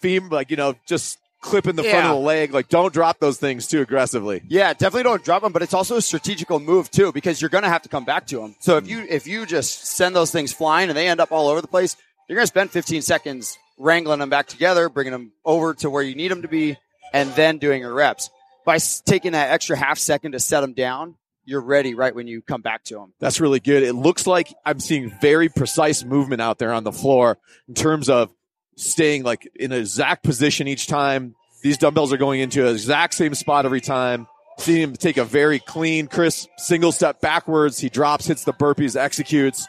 femur, 0.00 0.30
like, 0.30 0.50
you 0.50 0.56
know, 0.56 0.74
just 0.86 1.18
clipping 1.46 1.76
the 1.76 1.84
front 1.84 2.06
of 2.06 2.16
the 2.16 2.20
leg. 2.20 2.52
Like, 2.52 2.68
don't 2.68 2.92
drop 2.92 3.18
those 3.20 3.38
things 3.38 3.66
too 3.66 3.80
aggressively. 3.80 4.42
Yeah, 4.48 4.72
definitely 4.72 5.04
don't 5.04 5.22
drop 5.22 5.42
them, 5.42 5.52
but 5.52 5.62
it's 5.62 5.74
also 5.74 5.96
a 5.96 6.02
strategical 6.02 6.58
move 6.58 6.90
too 6.90 7.12
because 7.12 7.40
you're 7.40 7.50
going 7.50 7.64
to 7.64 7.70
have 7.70 7.82
to 7.82 7.88
come 7.88 8.04
back 8.04 8.26
to 8.28 8.38
them. 8.38 8.56
So 8.60 8.78
if 8.78 8.84
mm. 8.84 8.88
you 8.88 9.06
if 9.08 9.26
you 9.26 9.46
just 9.46 9.86
send 9.86 10.16
those 10.16 10.30
things 10.30 10.52
flying 10.52 10.88
and 10.88 10.96
they 10.96 11.08
end 11.08 11.20
up 11.20 11.32
all 11.32 11.48
over 11.48 11.60
the 11.60 11.68
place, 11.68 11.96
you're 12.28 12.36
going 12.36 12.44
to 12.44 12.48
spend 12.48 12.70
15 12.70 13.02
seconds 13.02 13.58
wrangling 13.78 14.20
them 14.20 14.30
back 14.30 14.46
together, 14.48 14.88
bringing 14.88 15.12
them 15.12 15.32
over 15.44 15.74
to 15.74 15.90
where 15.90 16.02
you 16.02 16.14
need 16.14 16.30
them 16.30 16.42
to 16.42 16.48
be, 16.48 16.76
and 17.12 17.30
then 17.34 17.58
doing 17.58 17.82
your 17.82 17.94
reps. 17.94 18.30
By 18.66 18.78
taking 19.06 19.32
that 19.32 19.52
extra 19.52 19.76
half 19.76 19.96
second 19.96 20.32
to 20.32 20.40
set 20.40 20.60
them 20.60 20.74
down, 20.74 21.14
you're 21.44 21.60
ready 21.60 21.94
right 21.94 22.12
when 22.12 22.26
you 22.26 22.42
come 22.42 22.60
back 22.60 22.82
to 22.84 22.94
them. 22.96 23.14
That's 23.20 23.40
really 23.40 23.60
good. 23.60 23.84
It 23.84 23.92
looks 23.94 24.26
like 24.26 24.52
I'm 24.64 24.80
seeing 24.80 25.10
very 25.22 25.48
precise 25.48 26.04
movement 26.04 26.42
out 26.42 26.58
there 26.58 26.72
on 26.72 26.82
the 26.82 26.90
floor 26.90 27.38
in 27.68 27.74
terms 27.74 28.10
of 28.10 28.28
staying 28.76 29.22
like 29.22 29.48
in 29.54 29.70
an 29.70 29.78
exact 29.78 30.24
position 30.24 30.66
each 30.66 30.88
time. 30.88 31.36
These 31.62 31.78
dumbbells 31.78 32.12
are 32.12 32.16
going 32.16 32.40
into 32.40 32.68
exact 32.68 33.14
same 33.14 33.34
spot 33.34 33.64
every 33.64 33.80
time. 33.80 34.26
Seeing 34.58 34.82
him 34.82 34.92
take 34.94 35.16
a 35.16 35.24
very 35.24 35.60
clean, 35.60 36.08
crisp 36.08 36.48
single 36.58 36.90
step 36.90 37.20
backwards. 37.20 37.78
He 37.78 37.88
drops, 37.88 38.26
hits 38.26 38.42
the 38.42 38.52
burpees, 38.52 38.96
executes. 38.96 39.68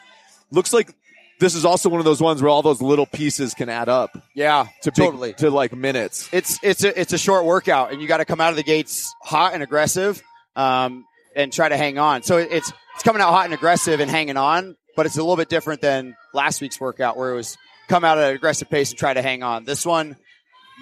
Looks 0.50 0.72
like 0.72 0.94
this 1.40 1.54
is 1.54 1.64
also 1.64 1.88
one 1.88 1.98
of 2.00 2.04
those 2.04 2.20
ones 2.20 2.42
where 2.42 2.48
all 2.48 2.62
those 2.62 2.82
little 2.82 3.06
pieces 3.06 3.54
can 3.54 3.68
add 3.68 3.88
up 3.88 4.10
Yeah, 4.34 4.66
to 4.82 4.90
big- 4.92 5.04
totally. 5.04 5.32
to 5.34 5.50
like 5.50 5.72
minutes. 5.74 6.28
it's 6.32 6.58
it's 6.62 6.84
a 6.84 7.00
it's 7.00 7.12
a 7.12 7.18
short 7.18 7.44
workout, 7.44 7.92
and 7.92 8.00
you 8.02 8.08
got 8.08 8.18
to 8.18 8.24
come 8.24 8.40
out 8.40 8.50
of 8.50 8.56
the 8.56 8.62
gates 8.62 9.14
hot 9.22 9.54
and 9.54 9.62
aggressive, 9.62 10.22
um, 10.56 11.04
and 11.36 11.52
try 11.52 11.68
to 11.68 11.76
hang 11.76 11.98
on. 11.98 12.22
So 12.22 12.38
it's 12.38 12.72
it's 12.94 13.02
coming 13.04 13.22
out 13.22 13.30
hot 13.30 13.44
and 13.44 13.54
aggressive 13.54 14.00
and 14.00 14.10
hanging 14.10 14.36
on, 14.36 14.76
but 14.96 15.06
it's 15.06 15.16
a 15.16 15.20
little 15.20 15.36
bit 15.36 15.48
different 15.48 15.80
than 15.80 16.16
last 16.34 16.60
week's 16.60 16.80
workout 16.80 17.16
where 17.16 17.30
it 17.32 17.36
was 17.36 17.56
come 17.88 18.04
out 18.04 18.18
at 18.18 18.30
an 18.30 18.34
aggressive 18.36 18.68
pace 18.68 18.90
and 18.90 18.98
try 18.98 19.14
to 19.14 19.22
hang 19.22 19.42
on. 19.44 19.64
This 19.64 19.86
one, 19.86 20.16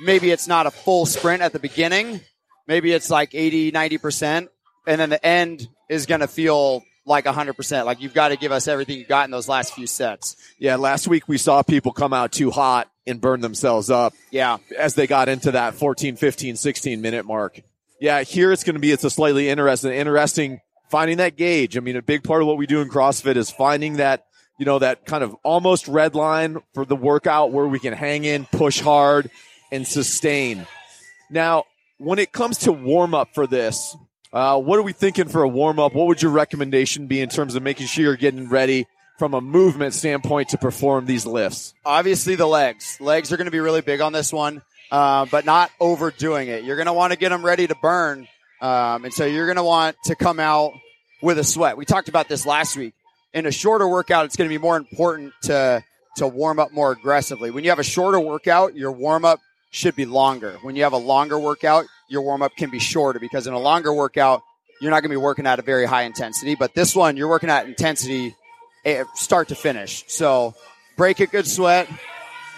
maybe 0.02 0.30
it's 0.30 0.48
not 0.48 0.66
a 0.66 0.70
full 0.70 1.04
sprint 1.06 1.42
at 1.42 1.52
the 1.52 1.58
beginning, 1.58 2.20
maybe 2.66 2.92
it's 2.92 3.10
like 3.10 3.34
80, 3.34 3.70
90 3.72 3.98
percent, 3.98 4.48
and 4.86 4.98
then 5.00 5.10
the 5.10 5.24
end 5.24 5.68
is 5.90 6.06
going 6.06 6.20
to 6.22 6.26
feel 6.28 6.82
like 7.06 7.24
100%. 7.24 7.86
Like 7.86 8.02
you've 8.02 8.14
got 8.14 8.28
to 8.28 8.36
give 8.36 8.52
us 8.52 8.68
everything 8.68 8.98
you 8.98 9.04
got 9.04 9.24
in 9.24 9.30
those 9.30 9.48
last 9.48 9.74
few 9.74 9.86
sets. 9.86 10.36
Yeah, 10.58 10.76
last 10.76 11.08
week 11.08 11.28
we 11.28 11.38
saw 11.38 11.62
people 11.62 11.92
come 11.92 12.12
out 12.12 12.32
too 12.32 12.50
hot 12.50 12.90
and 13.06 13.20
burn 13.20 13.40
themselves 13.40 13.88
up. 13.88 14.12
Yeah. 14.30 14.58
as 14.76 14.94
they 14.94 15.06
got 15.06 15.28
into 15.28 15.52
that 15.52 15.74
14, 15.74 16.16
15, 16.16 16.56
16 16.56 17.00
minute 17.00 17.24
mark. 17.24 17.60
Yeah, 18.00 18.22
here 18.22 18.52
it's 18.52 18.64
going 18.64 18.74
to 18.74 18.80
be, 18.80 18.90
it's 18.90 19.04
a 19.04 19.10
slightly 19.10 19.48
interesting, 19.48 19.92
interesting 19.92 20.60
finding 20.90 21.18
that 21.18 21.36
gauge. 21.36 21.76
I 21.76 21.80
mean, 21.80 21.96
a 21.96 22.02
big 22.02 22.24
part 22.24 22.42
of 22.42 22.48
what 22.48 22.58
we 22.58 22.66
do 22.66 22.80
in 22.80 22.88
CrossFit 22.88 23.36
is 23.36 23.50
finding 23.50 23.96
that, 23.96 24.26
you 24.58 24.66
know, 24.66 24.78
that 24.78 25.06
kind 25.06 25.22
of 25.22 25.34
almost 25.42 25.88
red 25.88 26.14
line 26.14 26.58
for 26.74 26.84
the 26.84 26.96
workout 26.96 27.52
where 27.52 27.66
we 27.66 27.78
can 27.78 27.92
hang 27.92 28.24
in, 28.24 28.46
push 28.46 28.80
hard 28.80 29.30
and 29.72 29.86
sustain. 29.86 30.66
Now, 31.30 31.64
when 31.98 32.18
it 32.18 32.32
comes 32.32 32.58
to 32.58 32.72
warm 32.72 33.14
up 33.14 33.34
for 33.34 33.46
this, 33.46 33.96
uh, 34.36 34.60
what 34.60 34.78
are 34.78 34.82
we 34.82 34.92
thinking 34.92 35.28
for 35.28 35.42
a 35.42 35.48
warm 35.48 35.78
up? 35.78 35.94
What 35.94 36.08
would 36.08 36.20
your 36.20 36.30
recommendation 36.30 37.06
be 37.06 37.22
in 37.22 37.30
terms 37.30 37.54
of 37.54 37.62
making 37.62 37.86
sure 37.86 38.04
you're 38.04 38.16
getting 38.16 38.50
ready 38.50 38.86
from 39.18 39.32
a 39.32 39.40
movement 39.40 39.94
standpoint 39.94 40.50
to 40.50 40.58
perform 40.58 41.06
these 41.06 41.24
lifts? 41.24 41.72
obviously 41.86 42.34
the 42.34 42.44
legs. 42.46 43.00
Legs 43.00 43.32
are 43.32 43.38
going 43.38 43.46
to 43.46 43.50
be 43.50 43.60
really 43.60 43.80
big 43.80 44.02
on 44.02 44.12
this 44.12 44.34
one, 44.34 44.60
uh, 44.92 45.24
but 45.30 45.46
not 45.46 45.70
overdoing 45.80 46.48
it. 46.48 46.64
You're 46.64 46.76
going 46.76 46.84
to 46.84 46.92
want 46.92 47.14
to 47.14 47.18
get 47.18 47.30
them 47.30 47.42
ready 47.42 47.66
to 47.66 47.74
burn, 47.76 48.28
um, 48.60 49.06
and 49.06 49.14
so 49.14 49.24
you're 49.24 49.46
going 49.46 49.56
to 49.56 49.64
want 49.64 49.96
to 50.04 50.14
come 50.14 50.38
out 50.38 50.72
with 51.22 51.38
a 51.38 51.44
sweat. 51.44 51.78
We 51.78 51.86
talked 51.86 52.10
about 52.10 52.28
this 52.28 52.44
last 52.44 52.76
week. 52.76 52.92
In 53.32 53.46
a 53.46 53.50
shorter 53.50 53.88
workout, 53.88 54.26
it's 54.26 54.36
going 54.36 54.50
to 54.50 54.54
be 54.54 54.60
more 54.60 54.76
important 54.76 55.32
to 55.44 55.82
to 56.18 56.28
warm 56.28 56.58
up 56.58 56.72
more 56.72 56.92
aggressively. 56.92 57.50
When 57.50 57.64
you 57.64 57.70
have 57.70 57.78
a 57.78 57.84
shorter 57.84 58.20
workout, 58.20 58.76
your 58.76 58.92
warm 58.92 59.24
up 59.24 59.40
should 59.70 59.96
be 59.96 60.04
longer. 60.04 60.58
When 60.60 60.76
you 60.76 60.82
have 60.82 60.92
a 60.92 60.98
longer 60.98 61.38
workout, 61.38 61.86
your 62.08 62.22
warm 62.22 62.42
up 62.42 62.56
can 62.56 62.70
be 62.70 62.78
shorter 62.78 63.18
because 63.18 63.46
in 63.46 63.52
a 63.52 63.58
longer 63.58 63.92
workout, 63.92 64.42
you're 64.80 64.90
not 64.90 65.00
going 65.00 65.10
to 65.10 65.14
be 65.14 65.16
working 65.16 65.46
at 65.46 65.58
a 65.58 65.62
very 65.62 65.86
high 65.86 66.02
intensity. 66.02 66.54
But 66.54 66.74
this 66.74 66.94
one, 66.94 67.16
you're 67.16 67.28
working 67.28 67.50
at 67.50 67.66
intensity 67.66 68.34
eh, 68.84 69.04
start 69.14 69.48
to 69.48 69.54
finish. 69.54 70.04
So 70.08 70.54
break 70.96 71.20
a 71.20 71.26
good 71.26 71.46
sweat. 71.46 71.88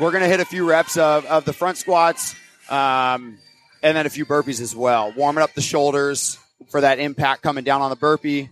We're 0.00 0.10
going 0.10 0.22
to 0.22 0.28
hit 0.28 0.40
a 0.40 0.44
few 0.44 0.68
reps 0.68 0.96
of, 0.96 1.24
of 1.26 1.44
the 1.44 1.52
front 1.52 1.76
squats 1.76 2.34
um, 2.70 3.38
and 3.82 3.96
then 3.96 4.06
a 4.06 4.10
few 4.10 4.26
burpees 4.26 4.60
as 4.60 4.74
well. 4.74 5.12
Warming 5.12 5.42
up 5.42 5.54
the 5.54 5.60
shoulders 5.60 6.38
for 6.68 6.80
that 6.80 6.98
impact 6.98 7.42
coming 7.42 7.64
down 7.64 7.80
on 7.80 7.90
the 7.90 7.96
burpee 7.96 8.50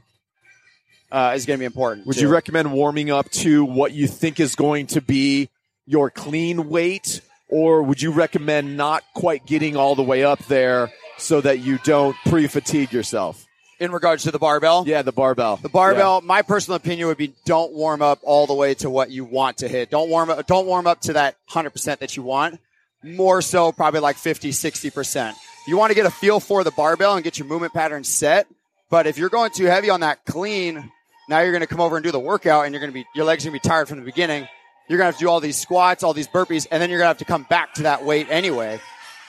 uh, 1.10 1.32
is 1.36 1.46
going 1.46 1.58
to 1.58 1.60
be 1.60 1.66
important. 1.66 2.06
Would 2.06 2.16
too. 2.16 2.22
you 2.22 2.28
recommend 2.28 2.72
warming 2.72 3.10
up 3.10 3.30
to 3.30 3.64
what 3.64 3.92
you 3.92 4.06
think 4.06 4.40
is 4.40 4.54
going 4.54 4.88
to 4.88 5.00
be 5.00 5.48
your 5.86 6.10
clean 6.10 6.68
weight, 6.68 7.20
or 7.48 7.82
would 7.82 8.02
you 8.02 8.10
recommend 8.10 8.76
not 8.76 9.04
quite 9.14 9.46
getting 9.46 9.76
all 9.76 9.94
the 9.94 10.02
way 10.02 10.24
up 10.24 10.44
there 10.46 10.90
so 11.18 11.40
that 11.40 11.60
you 11.60 11.78
don't 11.78 12.16
pre-fatigue 12.26 12.92
yourself? 12.92 13.46
in 13.78 13.92
regards 13.92 14.24
to 14.24 14.30
the 14.30 14.38
barbell? 14.38 14.84
Yeah, 14.86 15.02
the 15.02 15.12
barbell. 15.12 15.56
The 15.56 15.68
barbell, 15.68 16.20
my 16.20 16.42
personal 16.42 16.76
opinion 16.76 17.08
would 17.08 17.16
be 17.16 17.34
don't 17.44 17.72
warm 17.72 18.02
up 18.02 18.20
all 18.22 18.46
the 18.46 18.54
way 18.54 18.74
to 18.74 18.90
what 18.90 19.10
you 19.10 19.24
want 19.24 19.58
to 19.58 19.68
hit. 19.68 19.90
Don't 19.90 20.08
warm 20.08 20.30
up, 20.30 20.46
don't 20.46 20.66
warm 20.66 20.86
up 20.86 21.00
to 21.02 21.14
that 21.14 21.36
100% 21.50 21.98
that 21.98 22.16
you 22.16 22.22
want. 22.22 22.60
More 23.02 23.42
so, 23.42 23.72
probably 23.72 24.00
like 24.00 24.16
50, 24.16 24.50
60%. 24.50 25.34
You 25.68 25.76
want 25.76 25.90
to 25.90 25.94
get 25.94 26.06
a 26.06 26.10
feel 26.10 26.40
for 26.40 26.64
the 26.64 26.70
barbell 26.70 27.14
and 27.14 27.24
get 27.24 27.38
your 27.38 27.46
movement 27.46 27.72
pattern 27.72 28.04
set. 28.04 28.46
But 28.88 29.06
if 29.06 29.18
you're 29.18 29.28
going 29.28 29.50
too 29.50 29.66
heavy 29.66 29.90
on 29.90 30.00
that 30.00 30.24
clean, 30.24 30.90
now 31.28 31.40
you're 31.40 31.52
going 31.52 31.60
to 31.60 31.66
come 31.66 31.80
over 31.80 31.96
and 31.96 32.04
do 32.04 32.12
the 32.12 32.20
workout 32.20 32.64
and 32.64 32.72
you're 32.72 32.80
going 32.80 32.92
to 32.92 32.94
be, 32.94 33.04
your 33.14 33.24
legs 33.24 33.44
are 33.44 33.50
going 33.50 33.58
to 33.58 33.62
be 33.62 33.68
tired 33.68 33.88
from 33.88 33.98
the 33.98 34.04
beginning. 34.04 34.48
You're 34.88 34.98
gonna 34.98 35.06
have 35.06 35.16
to 35.18 35.24
do 35.24 35.28
all 35.28 35.40
these 35.40 35.56
squats, 35.58 36.02
all 36.02 36.12
these 36.12 36.28
burpees, 36.28 36.66
and 36.70 36.82
then 36.82 36.90
you're 36.90 36.98
gonna 36.98 37.08
have 37.08 37.18
to 37.18 37.24
come 37.24 37.44
back 37.48 37.74
to 37.74 37.82
that 37.84 38.04
weight 38.04 38.26
anyway. 38.30 38.80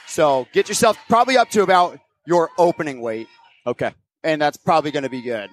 So 0.06 0.46
get 0.52 0.68
yourself 0.68 0.96
probably 1.08 1.36
up 1.36 1.50
to 1.50 1.62
about 1.62 1.98
your 2.26 2.50
opening 2.58 3.00
weight, 3.00 3.28
Okay. 3.66 3.92
and 4.22 4.40
that's 4.40 4.56
probably 4.56 4.90
gonna 4.90 5.08
be 5.08 5.22
good. 5.22 5.50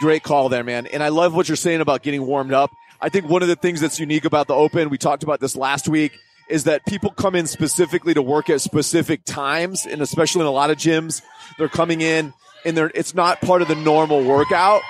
Great 0.00 0.22
call 0.22 0.48
there, 0.48 0.64
man. 0.64 0.86
And 0.86 1.02
I 1.02 1.08
love 1.08 1.34
what 1.34 1.48
you're 1.48 1.56
saying 1.56 1.80
about 1.80 2.02
getting 2.02 2.26
warmed 2.26 2.52
up. 2.52 2.70
I 3.00 3.08
think 3.08 3.28
one 3.28 3.42
of 3.42 3.48
the 3.48 3.56
things 3.56 3.80
that's 3.80 3.98
unique 4.00 4.24
about 4.24 4.46
the 4.46 4.54
Open, 4.54 4.90
we 4.90 4.98
talked 4.98 5.22
about 5.22 5.40
this 5.40 5.56
last 5.56 5.88
week, 5.88 6.12
is 6.48 6.64
that 6.64 6.84
people 6.86 7.10
come 7.10 7.34
in 7.34 7.46
specifically 7.46 8.14
to 8.14 8.22
work 8.22 8.48
at 8.50 8.60
specific 8.60 9.24
times, 9.24 9.86
and 9.86 10.00
especially 10.02 10.42
in 10.42 10.46
a 10.46 10.50
lot 10.52 10.70
of 10.70 10.76
gyms, 10.76 11.22
they're 11.58 11.68
coming 11.68 12.00
in 12.00 12.32
and 12.64 12.76
they're 12.76 12.90
it's 12.94 13.14
not 13.14 13.40
part 13.40 13.62
of 13.62 13.68
the 13.68 13.74
normal 13.74 14.22
workout. 14.24 14.82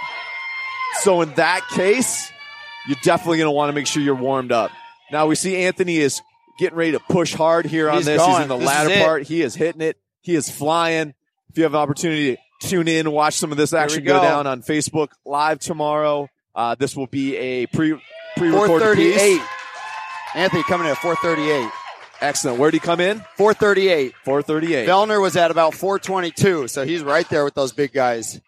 So 1.00 1.20
in 1.20 1.32
that 1.34 1.66
case, 1.68 2.30
you're 2.88 2.99
definitely 3.02 3.38
going 3.38 3.47
to 3.47 3.52
want 3.52 3.71
to 3.71 3.75
make 3.75 3.87
sure 3.87 4.02
you're 4.02 4.14
warmed 4.14 4.52
up. 4.52 4.71
Now 5.11 5.26
we 5.26 5.35
see 5.35 5.57
Anthony 5.64 5.99
is 5.99 6.21
getting 6.59 6.76
ready 6.76 6.93
to 6.93 7.00
push 7.00 7.35
hard 7.35 7.66
here 7.66 7.88
on 7.90 7.99
He's 7.99 8.07
this. 8.07 8.21
He's 8.21 8.26
going. 8.26 8.43
in 8.43 8.49
the 8.49 8.57
This 8.57 8.66
latter 8.66 9.05
part. 9.05 9.23
He 9.25 9.43
is 9.43 9.55
hitting 9.55 9.83
it. 9.83 9.99
He 10.23 10.35
is 10.35 10.50
flying. 10.50 11.14
If 11.50 11.59
you 11.59 11.64
have 11.64 11.75
an 11.75 11.81
opportunity 11.81 12.37
to 12.37 12.69
tune 12.69 12.88
in 12.88 13.11
watch 13.12 13.35
some 13.35 13.52
of 13.52 13.59
this 13.59 13.73
action 13.73 14.05
go. 14.05 14.14
go. 14.16 14.23
down 14.23 14.47
on 14.47 14.62
Facebook 14.62 15.09
live 15.25 15.59
tomorrow, 15.61 16.28
uh, 16.55 16.75
this 16.75 16.97
will 16.97 17.07
be 17.07 17.37
a 17.37 17.66
pre 17.66 17.99
pre 18.37 18.49
recorded 18.49 18.97
piece. 18.97 19.40
Anthony 20.35 20.62
coming 20.64 20.87
in 20.87 20.93
at 20.93 20.99
four 20.99 21.16
thirty-eight. 21.16 21.71
Excellent. 22.21 22.59
Where'd 22.59 22.75
he 22.75 22.81
come 22.81 23.00
in? 23.00 23.23
Four 23.37 23.55
thirty-eight. 23.55 24.14
Four 24.25 24.43
thirty 24.43 24.75
eight. 24.75 24.88
Vellner 24.88 25.21
was 25.21 25.37
at 25.37 25.50
about 25.50 25.75
four 25.75 25.99
twenty-two, 25.99 26.69
so 26.69 26.85
he's 26.85 27.02
right 27.02 27.28
there 27.28 27.45
with 27.45 27.55
those 27.55 27.73
big 27.73 27.93
guys. 27.93 28.40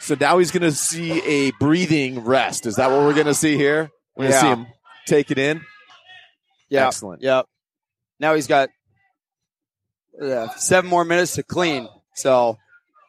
So 0.00 0.16
now 0.18 0.38
he's 0.38 0.50
going 0.50 0.62
to 0.62 0.72
see 0.72 1.22
a 1.22 1.50
breathing 1.52 2.20
rest. 2.24 2.66
Is 2.66 2.76
that 2.76 2.90
what 2.90 3.00
we're 3.00 3.14
going 3.14 3.26
to 3.26 3.34
see 3.34 3.56
here? 3.56 3.90
We're 4.14 4.28
going 4.28 4.32
to 4.32 4.36
Yeah. 4.36 4.40
see 4.54 4.60
him 4.60 4.66
take 5.06 5.30
it 5.30 5.38
in. 5.38 5.62
Yeah. 6.68 6.86
Excellent. 6.88 7.22
Yep. 7.22 7.46
Now 8.20 8.34
he's 8.34 8.46
got 8.46 8.68
uh, 10.20 10.48
seven 10.56 10.88
more 10.90 11.04
minutes 11.04 11.34
to 11.34 11.42
clean. 11.42 11.88
So 12.14 12.58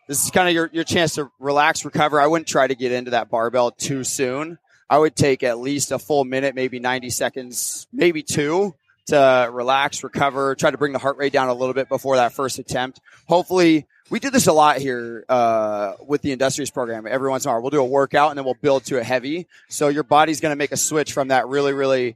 this 0.07 0.23
is 0.23 0.31
kind 0.31 0.47
of 0.47 0.53
your, 0.53 0.69
your 0.73 0.83
chance 0.83 1.15
to 1.15 1.29
relax, 1.39 1.85
recover. 1.85 2.19
I 2.19 2.27
wouldn't 2.27 2.47
try 2.47 2.67
to 2.67 2.75
get 2.75 2.91
into 2.91 3.11
that 3.11 3.29
barbell 3.29 3.71
too 3.71 4.03
soon. 4.03 4.57
I 4.89 4.97
would 4.97 5.15
take 5.15 5.43
at 5.43 5.59
least 5.59 5.91
a 5.91 5.99
full 5.99 6.23
minute, 6.23 6.55
maybe 6.55 6.79
90 6.79 7.09
seconds, 7.09 7.87
maybe 7.91 8.23
two 8.23 8.73
to 9.07 9.49
relax, 9.51 10.03
recover, 10.03 10.55
try 10.55 10.71
to 10.71 10.77
bring 10.77 10.93
the 10.93 10.99
heart 10.99 11.17
rate 11.17 11.33
down 11.33 11.49
a 11.49 11.53
little 11.53 11.73
bit 11.73 11.89
before 11.89 12.17
that 12.17 12.33
first 12.33 12.59
attempt. 12.59 12.99
Hopefully, 13.27 13.85
we 14.09 14.19
do 14.19 14.29
this 14.29 14.47
a 14.47 14.53
lot 14.53 14.77
here 14.77 15.25
uh, 15.27 15.93
with 16.05 16.21
the 16.21 16.31
Industrious 16.31 16.69
program. 16.69 17.05
Every 17.07 17.29
once 17.29 17.45
in 17.45 17.49
a 17.49 17.53
while, 17.53 17.61
we'll 17.61 17.71
do 17.71 17.81
a 17.81 17.85
workout 17.85 18.31
and 18.31 18.37
then 18.37 18.45
we'll 18.45 18.57
build 18.61 18.85
to 18.85 18.99
a 18.99 19.03
heavy. 19.03 19.47
So 19.69 19.89
your 19.89 20.03
body's 20.03 20.39
going 20.39 20.51
to 20.51 20.55
make 20.55 20.71
a 20.71 20.77
switch 20.77 21.13
from 21.13 21.29
that 21.29 21.47
really, 21.47 21.73
really 21.73 22.15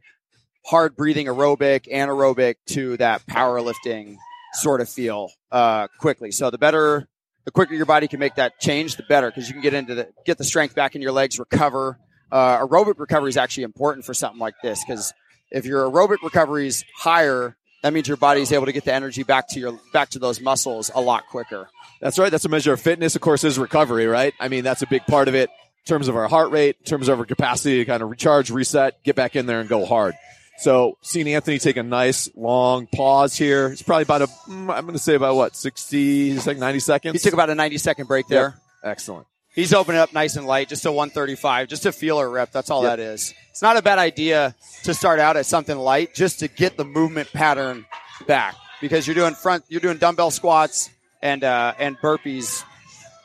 hard 0.65 0.95
breathing 0.95 1.27
aerobic, 1.27 1.91
anaerobic 1.91 2.55
to 2.67 2.97
that 2.97 3.25
powerlifting 3.25 4.17
sort 4.53 4.81
of 4.81 4.89
feel 4.89 5.31
uh, 5.51 5.87
quickly. 5.99 6.31
So 6.31 6.49
the 6.49 6.57
better, 6.57 7.07
the 7.45 7.51
quicker 7.51 7.73
your 7.73 7.85
body 7.85 8.07
can 8.07 8.19
make 8.19 8.35
that 8.35 8.59
change, 8.59 8.95
the 8.95 9.03
better 9.03 9.29
because 9.29 9.47
you 9.47 9.53
can 9.53 9.61
get 9.61 9.73
into 9.73 9.95
the 9.95 10.09
get 10.25 10.37
the 10.37 10.43
strength 10.43 10.75
back 10.75 10.95
in 10.95 11.01
your 11.01 11.11
legs, 11.11 11.39
recover. 11.39 11.97
Uh, 12.31 12.65
aerobic 12.65 12.99
recovery 12.99 13.29
is 13.29 13.37
actually 13.37 13.63
important 13.63 14.05
for 14.05 14.13
something 14.13 14.39
like 14.39 14.53
this 14.63 14.83
because 14.85 15.13
if 15.51 15.65
your 15.65 15.89
aerobic 15.89 16.17
recovery 16.23 16.67
is 16.67 16.85
higher, 16.95 17.57
that 17.81 17.93
means 17.93 18.07
your 18.07 18.17
body 18.17 18.41
is 18.41 18.51
able 18.51 18.65
to 18.67 18.71
get 18.71 18.85
the 18.85 18.93
energy 18.93 19.23
back 19.23 19.47
to 19.49 19.59
your 19.59 19.79
back 19.91 20.09
to 20.09 20.19
those 20.19 20.39
muscles 20.39 20.91
a 20.93 21.01
lot 21.01 21.27
quicker. 21.27 21.69
That's 21.99 22.17
right. 22.19 22.29
That's 22.29 22.45
a 22.45 22.49
measure 22.49 22.73
of 22.73 22.81
fitness, 22.81 23.15
of 23.15 23.21
course, 23.21 23.43
is 23.43 23.59
recovery, 23.59 24.07
right? 24.07 24.33
I 24.39 24.47
mean, 24.47 24.63
that's 24.63 24.81
a 24.81 24.87
big 24.87 25.05
part 25.05 25.27
of 25.27 25.35
it 25.35 25.49
in 25.49 25.87
terms 25.87 26.07
of 26.07 26.15
our 26.15 26.27
heart 26.27 26.51
rate, 26.51 26.77
in 26.79 26.85
terms 26.85 27.07
of 27.07 27.19
our 27.19 27.25
capacity 27.25 27.77
to 27.77 27.85
kind 27.85 28.03
of 28.03 28.09
recharge, 28.09 28.51
reset, 28.51 29.03
get 29.03 29.15
back 29.15 29.35
in 29.35 29.45
there 29.45 29.59
and 29.59 29.69
go 29.69 29.85
hard. 29.85 30.15
So 30.59 30.97
seeing 31.01 31.27
Anthony 31.27 31.57
take 31.57 31.77
a 31.77 31.83
nice 31.83 32.29
long 32.35 32.85
pause 32.85 33.35
here. 33.35 33.69
It's 33.69 33.81
probably 33.81 34.03
about 34.03 34.21
a, 34.21 34.27
mm, 34.27 34.71
I'm 34.71 34.85
going 34.85 34.93
to 34.93 34.99
say 34.99 35.15
about 35.15 35.35
what, 35.35 35.55
60, 35.55 36.39
like 36.39 36.57
90 36.57 36.79
seconds? 36.79 37.13
He 37.13 37.19
took 37.19 37.33
about 37.33 37.49
a 37.49 37.55
90 37.55 37.79
second 37.79 38.07
break 38.07 38.27
there. 38.27 38.59
Excellent. 38.83 39.25
He's 39.53 39.73
opening 39.73 39.99
up 39.99 40.13
nice 40.13 40.37
and 40.37 40.47
light, 40.47 40.69
just 40.69 40.85
a 40.85 40.91
135, 40.91 41.67
just 41.67 41.85
a 41.85 41.91
feeler 41.91 42.29
rep. 42.29 42.51
That's 42.51 42.69
all 42.69 42.83
Yep. 42.83 42.91
that 42.91 42.99
is. 43.01 43.33
It's 43.49 43.61
not 43.61 43.75
a 43.75 43.81
bad 43.81 43.99
idea 43.99 44.55
to 44.83 44.93
start 44.93 45.19
out 45.19 45.35
at 45.35 45.45
something 45.45 45.77
light 45.77 46.13
just 46.13 46.39
to 46.39 46.47
get 46.47 46.77
the 46.77 46.85
movement 46.85 47.31
pattern 47.33 47.85
back 48.27 48.55
because 48.79 49.05
you're 49.05 49.15
doing 49.15 49.33
front, 49.33 49.65
you're 49.67 49.81
doing 49.81 49.97
dumbbell 49.97 50.31
squats 50.31 50.89
and 51.21 51.43
uh, 51.43 51.73
and 51.79 51.97
burpees. 51.99 52.63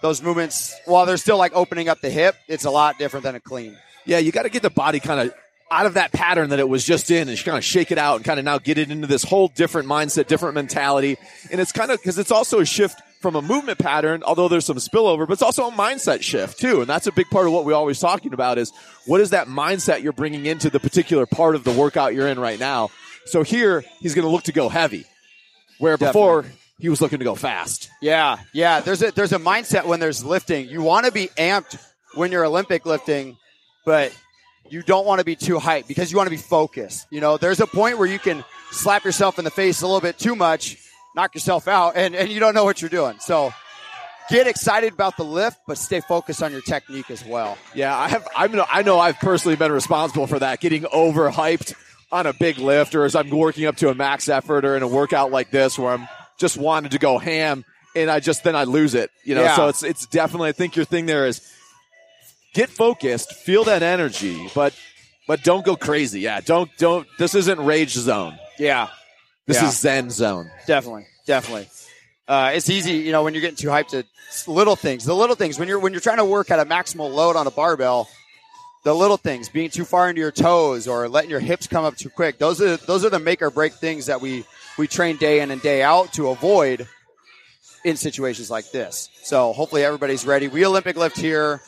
Those 0.03 0.21
movements, 0.23 0.75
while 0.85 1.07
they're 1.07 1.17
still 1.17 1.39
like 1.39 1.53
opening 1.55 1.89
up 1.89 2.01
the 2.01 2.11
hip, 2.11 2.35
it's 2.49 2.65
a 2.65 2.71
lot 2.71 2.99
different 2.99 3.25
than 3.25 3.35
a 3.35 3.41
clean. 3.41 3.77
Yeah, 4.05 4.19
you 4.19 4.31
got 4.33 4.43
to 4.43 4.51
get 4.51 4.63
the 4.63 4.71
body 4.71 5.01
kind 5.01 5.21
of 5.29 5.35
out 5.71 5.87
of 5.87 5.95
that 5.95 6.13
pattern 6.13 6.51
that 6.51 6.59
it 6.61 6.69
was 6.69 6.85
just 6.85 7.11
in 7.11 7.29
and 7.29 7.39
kind 7.45 7.57
of 7.59 7.65
shake 7.65 7.91
it 7.91 7.99
out 7.99 8.17
and 8.17 8.25
kind 8.25 8.39
of 8.39 8.45
now 8.45 8.59
get 8.59 8.79
it 8.79 8.91
into 8.91 9.07
this 9.07 9.25
whole 9.25 9.49
different 9.49 9.89
mindset, 9.89 10.27
different 10.29 10.55
mentality. 10.55 11.17
And 11.51 11.61
it's 11.61 11.73
kind 11.73 11.91
of 11.91 11.99
because 11.99 12.19
it's 12.19 12.31
also 12.31 12.61
a 12.61 12.65
shift 12.67 13.01
from 13.21 13.37
a 13.37 13.43
movement 13.43 13.79
pattern, 13.79 14.23
although 14.25 14.49
there's 14.49 14.67
some 14.67 14.77
spillover, 14.77 15.27
but 15.27 15.33
it's 15.33 15.43
also 15.43 15.69
a 15.69 15.73
mindset 15.73 16.23
shift 16.23 16.59
too. 16.59 16.81
And 16.81 16.87
that's 16.89 17.07
a 17.07 17.13
big 17.13 17.29
part 17.31 17.47
of 17.47 17.53
what 17.53 17.65
we're 17.65 17.75
always 17.75 17.99
talking 17.99 18.33
about 18.33 18.59
is 18.59 18.73
what 19.07 19.21
is 19.21 19.31
that 19.31 19.49
mindset 19.49 20.03
you're 20.03 20.13
bringing 20.13 20.47
into 20.47 20.71
the 20.71 20.81
particular 20.81 21.27
part 21.27 21.55
of 21.55 21.65
the 21.65 21.73
workout 21.73 22.15
you're 22.15 22.29
in 22.29 22.39
right 22.39 22.59
now. 22.59 22.91
So 23.25 23.43
here 23.43 23.85
he's 24.01 24.15
going 24.15 24.25
to 24.25 24.31
look 24.31 24.45
to 24.45 24.53
go 24.53 24.69
heavy, 24.69 25.05
where 25.79 25.99
before 25.99 26.45
he 26.79 26.89
was 26.89 27.01
looking 27.01 27.19
to 27.19 27.25
go 27.25 27.35
fast. 27.35 27.91
Yeah, 28.01 28.39
yeah. 28.53 28.81
There's 28.81 29.03
a 29.03 29.11
there's 29.11 29.33
a 29.33 29.39
mindset 29.39 29.87
when 29.87 29.99
there's 29.99 30.25
lifting. 30.25 30.69
You 30.69 30.83
want 30.83 31.07
to 31.07 31.13
be 31.13 31.29
amped 31.37 31.83
when 32.15 32.31
you're 32.31 32.45
Olympic 32.45 32.87
lifting, 32.87 33.37
but 33.85 34.13
you 34.69 34.83
don't 34.83 35.07
want 35.07 35.21
to 35.21 35.25
be 35.25 35.37
too 35.37 35.59
hyped 35.59 35.89
because 35.89 36.11
you 36.11 36.17
want 36.17 36.27
to 36.27 36.31
be 36.31 36.37
focused. 36.37 37.07
You 37.11 37.21
know, 37.21 37.37
there's 37.37 37.61
a 37.61 37.67
point 37.67 37.99
where 37.99 38.07
you 38.07 38.19
can 38.19 38.45
slap 38.71 39.05
yourself 39.05 39.39
in 39.39 39.45
the 39.45 39.51
face 39.51 39.83
a 39.83 39.87
little 39.87 40.01
bit 40.01 40.19
too 40.19 40.37
much, 40.37 40.77
knock 41.17 41.35
yourself 41.35 41.67
out, 41.67 41.95
and, 41.97 42.15
and 42.15 42.29
you 42.29 42.39
don't 42.39 42.55
know 42.55 42.65
what 42.65 42.81
you're 42.81 42.91
doing. 42.91 43.17
So 43.21 43.53
get 44.31 44.47
excited 44.47 44.93
about 44.93 45.17
the 45.17 45.25
lift, 45.25 45.59
but 45.67 45.79
stay 45.79 46.01
focused 46.01 46.43
on 46.43 46.53
your 46.53 46.61
technique 46.61 47.11
as 47.11 47.25
well. 47.25 47.57
Yeah, 47.75 47.97
I 47.97 48.09
have. 48.09 48.29
I'm. 48.37 48.61
I 48.71 48.83
know 48.83 49.01
I've 49.01 49.19
personally 49.19 49.57
been 49.57 49.73
responsible 49.73 50.27
for 50.27 50.39
that, 50.39 50.61
getting 50.61 50.83
overhyped 50.83 51.75
on 52.13 52.27
a 52.27 52.33
big 52.33 52.59
lift, 52.59 52.95
or 52.95 53.05
as 53.05 53.17
I'm 53.17 53.31
working 53.31 53.65
up 53.65 53.77
to 53.79 53.89
a 53.89 53.95
max 53.95 54.29
effort, 54.29 54.65
or 54.65 54.77
in 54.77 54.83
a 54.83 54.89
workout 54.89 55.33
like 55.33 55.51
this 55.51 55.79
where 55.79 55.93
I'm 55.93 56.07
just 56.39 56.57
wanted 56.57 56.93
to 56.93 56.99
go 56.99 57.19
ham, 57.19 57.65
and 57.97 58.11
I 58.11 58.21
just 58.21 58.45
then 58.45 58.55
I 58.55 58.65
lose 58.65 58.95
it. 58.95 59.11
You 59.25 59.35
know, 59.35 59.43
Yeah. 59.43 59.57
so 59.57 59.69
it's 59.69 59.83
it's 59.83 60.07
definitely. 60.07 60.51
I 60.51 60.53
think 60.53 60.77
your 60.77 60.85
thing 60.85 61.07
there 61.07 61.27
is 61.27 61.41
get 62.55 62.69
focused, 62.71 63.33
feel 63.33 63.65
that 63.65 63.83
energy, 63.83 64.49
but 64.55 64.75
but 65.27 65.43
don't 65.43 65.65
go 65.65 65.77
crazy. 65.77 66.21
Yeah, 66.21 66.41
don't 66.41 66.71
don't. 66.79 67.07
This 67.19 67.35
isn't 67.35 67.59
rage 67.65 67.93
zone. 67.95 68.39
Yeah, 68.59 68.89
This 69.47 69.59
Yeah. 69.63 69.69
is 69.69 69.79
zen 69.79 70.11
zone. 70.11 70.51
definitely, 70.67 71.07
definitely. 71.27 71.69
Uh, 72.29 72.51
it's 72.55 72.69
easy, 72.69 72.95
you 72.95 73.13
know, 73.13 73.23
when 73.23 73.35
you're 73.35 73.41
getting 73.41 73.57
too 73.57 73.69
hyped 73.69 73.91
to 73.91 74.05
little 74.51 74.75
things. 74.75 75.05
The 75.05 75.15
little 75.15 75.37
things 75.37 75.59
when 75.59 75.69
you're 75.69 75.79
when 75.79 75.93
you're 75.93 76.01
trying 76.01 76.17
to 76.17 76.25
work 76.25 76.51
at 76.51 76.59
a 76.59 76.65
maximal 76.65 77.13
load 77.13 77.37
on 77.37 77.47
a 77.47 77.51
barbell, 77.53 78.09
the 78.83 78.93
little 78.95 79.17
things, 79.17 79.49
being 79.49 79.71
too 79.71 79.85
far 79.85 80.09
into 80.09 80.21
your 80.21 80.33
toes 80.33 80.89
or 80.89 81.09
letting 81.09 81.31
your 81.31 81.39
hips 81.41 81.67
come 81.69 81.85
up 81.85 81.97
too 81.97 82.11
quick. 82.11 82.39
Those 82.39 82.61
are 82.61 82.77
those 82.79 83.05
are 83.05 83.11
the 83.11 83.21
make 83.21 83.43
or 83.43 83.51
break 83.51 83.75
things 83.75 84.07
that 84.07 84.21
we 84.21 84.45
we 84.77 84.89
train 84.89 85.17
day 85.17 85.41
in 85.41 85.53
and 85.53 85.63
day 85.63 85.83
out 85.83 86.13
to 86.15 86.29
avoid 86.31 86.89
in 87.85 87.97
situations 87.97 88.51
like 88.51 88.73
this. 88.73 89.09
So 89.23 89.53
hopefully 89.53 89.85
everybody's 89.85 90.27
ready. 90.27 90.49
We 90.49 90.67
Olympic 90.67 90.97
lift 90.97 91.17
here 91.17 91.61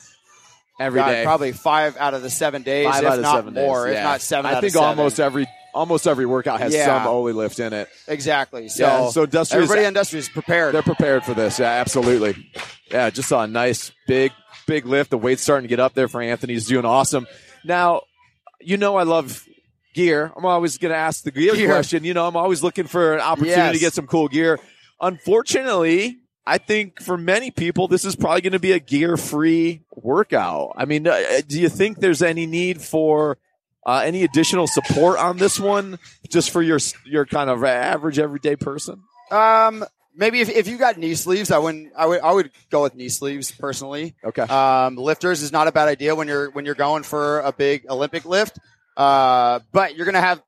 Every 0.77 0.99
God, 0.99 1.09
day. 1.11 1.23
probably 1.25 1.51
five 1.53 1.95
out 1.97 2.13
of 2.13 2.21
the 2.21 2.29
seven 2.29 2.63
days, 2.63 2.85
Five 2.87 3.03
if 3.03 3.09
out 3.09 3.17
of 3.17 3.23
not 3.23 3.35
seven 3.35 3.53
more, 3.53 3.85
days. 3.85 3.91
if 3.93 3.97
yeah. 3.99 4.03
not 4.03 4.21
seven. 4.21 4.45
I 4.53 4.59
think 4.61 4.73
seven. 4.73 4.87
almost 4.87 5.19
every 5.19 5.45
almost 5.73 6.07
every 6.07 6.25
workout 6.25 6.59
has 6.59 6.73
Yeah. 6.73 6.85
some 6.85 7.07
Oli 7.07 7.33
lift 7.33 7.59
in 7.59 7.73
it. 7.73 7.87
exactly. 8.07 8.67
So, 8.69 8.83
Yeah, 8.83 9.09
so 9.09 9.23
Industrious- 9.23 9.63
everybody 9.63 9.81
on 9.85 9.89
Industrious 9.89 10.25
is 10.25 10.29
prepared. 10.31 10.73
They're 10.75 10.81
prepared 10.81 11.23
for 11.23 11.33
this. 11.33 11.59
Yeah, 11.59 11.67
absolutely. 11.71 12.51
Yeah, 12.91 13.09
just 13.09 13.29
saw 13.29 13.43
a 13.43 13.47
nice 13.47 13.91
big, 14.07 14.31
big 14.67 14.85
lift. 14.85 15.09
The 15.11 15.17
weight's 15.17 15.41
starting 15.43 15.63
to 15.65 15.69
get 15.69 15.79
up 15.79 15.93
there 15.93 16.07
for 16.07 16.21
Anthony. 16.21 16.53
He's 16.53 16.67
doing 16.67 16.85
awesome. 16.85 17.27
Now, 17.63 18.01
you 18.61 18.77
know 18.77 18.95
I 18.97 19.03
love 19.03 19.45
gear. 19.93 20.31
I'm 20.35 20.45
always 20.45 20.77
going 20.77 20.91
to 20.91 20.97
ask 20.97 21.23
the 21.23 21.31
gear, 21.31 21.55
Gear. 21.55 21.67
question. 21.67 22.03
You 22.03 22.13
know, 22.13 22.27
I'm 22.27 22.35
always 22.35 22.61
looking 22.63 22.87
for 22.87 23.13
an 23.15 23.21
opportunity 23.21 23.57
Yes. 23.59 23.73
to 23.73 23.79
get 23.79 23.93
some 23.93 24.07
cool 24.07 24.27
gear. 24.27 24.59
Unfortunately, 25.01 26.17
I 26.47 26.57
think 26.57 27.01
for 27.01 27.17
many 27.17 27.51
people, 27.51 27.87
this 27.87 28.05
is 28.05 28.15
probably 28.15 28.41
going 28.41 28.53
to 28.53 28.59
be 28.59 28.71
a 28.71 28.79
gear-free 28.79 29.81
workout. 29.95 30.73
I 30.77 30.85
mean, 30.85 31.07
uh, 31.07 31.41
do 31.47 31.59
you 31.61 31.69
think 31.69 31.99
there's 31.99 32.21
any 32.23 32.45
need 32.47 32.81
for 32.81 33.37
uh, 33.89 34.01
any 34.05 34.23
additional 34.23 34.67
support 34.67 35.17
on 35.17 35.37
this 35.37 35.59
one, 35.59 35.97
just 36.29 36.51
for 36.51 36.61
your 36.61 36.77
your 37.05 37.25
kind 37.25 37.49
of 37.49 37.63
average 37.63 38.19
everyday 38.19 38.55
person? 38.55 39.01
Um, 39.31 39.83
maybe 40.15 40.41
if, 40.41 40.49
if 40.49 40.67
you 40.67 40.77
got 40.77 40.99
knee 40.99 41.15
sleeves, 41.15 41.49
I 41.49 41.57
wouldn't. 41.57 41.93
I 41.97 42.05
would. 42.05 42.21
I 42.21 42.31
would 42.31 42.51
go 42.69 42.83
with 42.83 42.93
knee 42.93 43.09
sleeves 43.09 43.49
personally. 43.49 44.13
Okay. 44.23 44.43
Um, 44.43 44.95
lifters 44.95 45.41
is 45.41 45.51
not 45.51 45.67
a 45.67 45.71
bad 45.71 45.87
idea 45.87 46.13
when 46.13 46.27
you're 46.27 46.51
when 46.51 46.65
you're 46.65 46.75
going 46.75 47.01
for 47.01 47.39
a 47.39 47.51
big 47.51 47.87
Olympic 47.89 48.25
lift. 48.25 48.59
Uh, 48.95 49.59
but 49.71 49.95
you're 49.95 50.05
gonna 50.05 50.21
have 50.21 50.39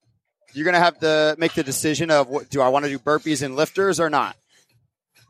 you're 0.54 0.66
gonna 0.66 0.78
have 0.78 1.00
to 1.00 1.36
make 1.40 1.54
the 1.54 1.64
decision 1.64 2.12
of 2.12 2.28
what 2.28 2.48
do 2.52 2.62
I 2.62 2.70
want 2.70 2.86
to 2.86 2.92
do 2.92 3.00
burpees 3.00 3.42
and 3.42 3.56
lifters 3.56 4.00
or 4.00 4.12
not. 4.12 4.36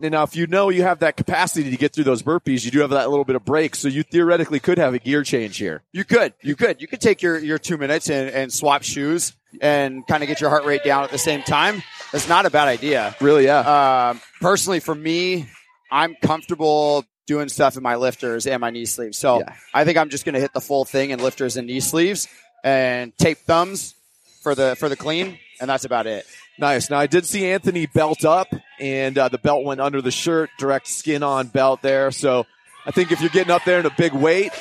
Now 0.09 0.23
if 0.23 0.35
you 0.35 0.47
know 0.47 0.69
you 0.69 0.83
have 0.83 0.99
that 0.99 1.17
capacity 1.17 1.69
to 1.69 1.77
get 1.77 1.93
through 1.93 2.05
those 2.05 2.23
burpees, 2.23 2.65
you 2.65 2.71
do 2.71 2.79
have 2.79 2.89
that 2.91 3.09
little 3.09 3.25
bit 3.25 3.35
of 3.35 3.45
break, 3.45 3.75
so 3.75 3.87
you 3.87 4.03
theoretically 4.03 4.59
could 4.59 4.77
have 4.77 4.93
a 4.93 4.99
gear 4.99 5.23
change 5.23 5.57
here. 5.57 5.83
You 5.91 6.03
could, 6.03 6.33
you 6.41 6.55
could, 6.55 6.81
you 6.81 6.87
could 6.87 7.01
take 7.01 7.21
your, 7.21 7.37
your 7.37 7.57
two 7.57 7.77
minutes 7.77 8.09
and, 8.09 8.29
and 8.29 8.51
swap 8.51 8.83
shoes 8.83 9.33
and 9.61 10.05
kind 10.07 10.23
of 10.23 10.27
get 10.27 10.39
your 10.41 10.49
heart 10.49 10.65
rate 10.65 10.83
down 10.83 11.03
at 11.03 11.11
the 11.11 11.17
same 11.17 11.43
time. 11.43 11.83
That's 12.11 12.29
not 12.29 12.45
a 12.45 12.49
bad 12.49 12.67
idea. 12.67 13.15
Really, 13.21 13.45
yeah. 13.45 13.59
Uh, 13.59 14.13
personally, 14.39 14.79
for 14.79 14.95
me, 14.95 15.47
I'm 15.91 16.15
comfortable 16.21 17.05
doing 17.27 17.49
stuff 17.49 17.77
in 17.77 17.83
my 17.83 17.95
lifters 17.95 18.47
and 18.47 18.61
my 18.61 18.69
knee 18.71 18.85
sleeves. 18.85 19.17
So 19.17 19.39
Yeah. 19.39 19.53
I 19.73 19.83
think 19.85 19.97
I'm 19.97 20.09
just 20.09 20.25
going 20.25 20.35
to 20.35 20.41
hit 20.41 20.53
the 20.53 20.61
full 20.61 20.85
thing 20.85 21.11
in 21.11 21.19
lifters 21.19 21.57
and 21.57 21.67
knee 21.67 21.79
sleeves 21.81 22.27
and 22.63 23.15
tape 23.17 23.39
thumbs 23.39 23.95
for 24.41 24.55
the 24.55 24.75
for 24.75 24.89
the 24.89 24.95
clean, 24.95 25.37
and 25.59 25.69
that's 25.69 25.85
about 25.85 26.07
it. 26.07 26.25
Nice. 26.59 26.89
Now 26.89 26.99
I 26.99 27.07
did 27.07 27.25
see 27.25 27.45
Anthony 27.47 27.85
belt 27.87 28.23
up, 28.25 28.47
and 28.79 29.17
uh, 29.17 29.29
the 29.29 29.37
belt 29.39 29.63
went 29.63 29.81
under 29.81 30.01
the 30.01 30.11
shirt, 30.11 30.49
direct 30.59 30.87
skin 30.87 31.23
on 31.23 31.47
belt 31.47 31.81
there. 31.81 32.11
So 32.11 32.45
I 32.85 32.91
think 32.91 33.11
if 33.11 33.19
you're 33.21 33.29
getting 33.29 33.51
up 33.51 33.63
there 33.65 33.79
in 33.79 33.85
a 33.85 33.93
big 33.97 34.13
weight, 34.13 34.51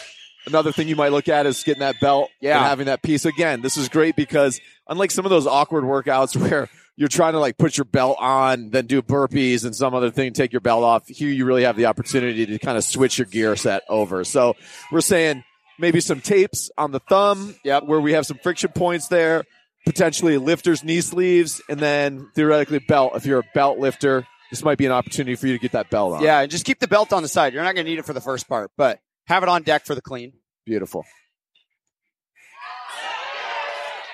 another 0.46 0.72
thing 0.72 0.88
you 0.88 0.96
might 0.96 1.12
look 1.12 1.28
at 1.28 1.46
is 1.46 1.62
getting 1.62 1.80
that 1.80 1.96
belt 2.00 2.30
Yeah. 2.40 2.56
and 2.58 2.66
having 2.66 2.86
that 2.86 3.02
piece. 3.02 3.24
Again, 3.26 3.60
this 3.60 3.76
is 3.76 3.88
great 3.88 4.16
because 4.16 4.60
unlike 4.88 5.10
some 5.10 5.26
of 5.26 5.30
those 5.30 5.46
awkward 5.46 5.84
workouts 5.84 6.36
where 6.40 6.68
you're 6.96 7.08
trying 7.08 7.32
to 7.32 7.38
like 7.38 7.58
put 7.58 7.76
your 7.76 7.84
belt 7.86 8.16
on, 8.20 8.70
then 8.70 8.86
do 8.86 9.02
burpees 9.02 9.64
and 9.64 9.74
some 9.74 9.94
other 9.94 10.10
thing, 10.10 10.32
take 10.32 10.52
your 10.52 10.60
belt 10.60 10.84
off. 10.84 11.06
Here 11.08 11.28
you 11.30 11.44
really 11.44 11.64
have 11.64 11.76
the 11.76 11.86
opportunity 11.86 12.46
to 12.46 12.58
kind 12.58 12.78
of 12.78 12.84
switch 12.84 13.18
your 13.18 13.26
gear 13.26 13.56
set 13.56 13.82
over. 13.88 14.22
So 14.24 14.54
we're 14.92 15.00
saying 15.00 15.42
maybe 15.78 16.00
some 16.00 16.20
tapes 16.20 16.70
on 16.78 16.92
the 16.92 17.00
thumb, 17.00 17.54
Yep. 17.64 17.84
where 17.84 18.00
we 18.00 18.12
have 18.12 18.26
some 18.26 18.38
friction 18.42 18.70
points 18.74 19.08
there 19.08 19.44
potentially 19.86 20.38
lifters, 20.38 20.84
knee 20.84 21.00
sleeves, 21.00 21.60
and 21.68 21.80
then 21.80 22.28
theoretically 22.34 22.78
belt. 22.78 23.12
If 23.16 23.26
you're 23.26 23.40
a 23.40 23.48
belt 23.54 23.78
lifter, 23.78 24.26
this 24.50 24.62
might 24.64 24.78
be 24.78 24.86
an 24.86 24.92
opportunity 24.92 25.36
for 25.36 25.46
you 25.46 25.54
to 25.54 25.58
get 25.58 25.72
that 25.72 25.90
belt 25.90 26.14
on. 26.14 26.22
Yeah, 26.22 26.40
and 26.40 26.50
just 26.50 26.64
keep 26.64 26.78
the 26.80 26.88
belt 26.88 27.12
on 27.12 27.22
the 27.22 27.28
side. 27.28 27.54
You're 27.54 27.62
not 27.62 27.74
going 27.74 27.86
to 27.86 27.90
need 27.90 27.98
it 27.98 28.04
for 28.04 28.12
the 28.12 28.20
first 28.20 28.48
part, 28.48 28.70
but 28.76 29.00
have 29.26 29.42
it 29.42 29.48
on 29.48 29.62
deck 29.62 29.86
for 29.86 29.94
the 29.94 30.02
clean. 30.02 30.32
Beautiful. 30.66 31.04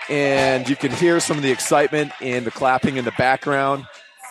And 0.08 0.68
you 0.68 0.76
can 0.76 0.92
hear 0.92 1.18
some 1.18 1.37
of 1.37 1.42
the 1.42 1.50
excitement 1.50 2.12
and 2.20 2.46
the 2.46 2.50
clapping 2.52 2.96
in 2.96 3.04
the 3.04 3.14
background. 3.18 3.87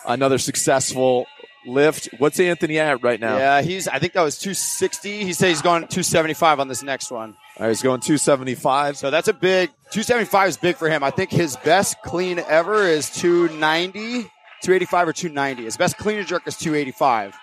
Another 0.06 0.38
successful 0.38 1.26
lift. 1.66 2.08
What's 2.18 2.38
Anthony 2.40 2.78
at 2.78 3.02
right 3.02 3.20
now? 3.20 3.36
Yeah, 3.36 3.62
he's. 3.62 3.88
I 3.88 3.98
think 3.98 4.12
that 4.14 4.22
was 4.22 4.38
260. 4.38 5.24
He 5.24 5.32
said 5.32 5.48
he's 5.48 5.62
going 5.62 5.82
275 5.82 6.60
on 6.60 6.68
this 6.68 6.82
next 6.82 7.10
one. 7.10 7.36
All 7.58 7.66
right, 7.66 7.68
he's 7.68 7.82
going 7.82 8.00
275. 8.00 8.96
So 8.96 9.10
that's 9.10 9.28
a 9.28 9.32
big 9.32 9.70
275 9.92 10.48
is 10.48 10.56
big 10.56 10.76
for 10.76 10.88
him. 10.88 11.02
I 11.02 11.10
think 11.10 11.30
his 11.30 11.56
best 11.56 11.96
clean 12.04 12.38
ever 12.38 12.82
is 12.82 13.10
290, 13.10 14.22
285 14.62 15.08
or 15.08 15.12
290. 15.12 15.64
His 15.64 15.76
best 15.76 15.96
clean 15.98 16.18
and 16.18 16.26
jerk 16.26 16.42
is 16.46 16.56
285. 16.56 17.34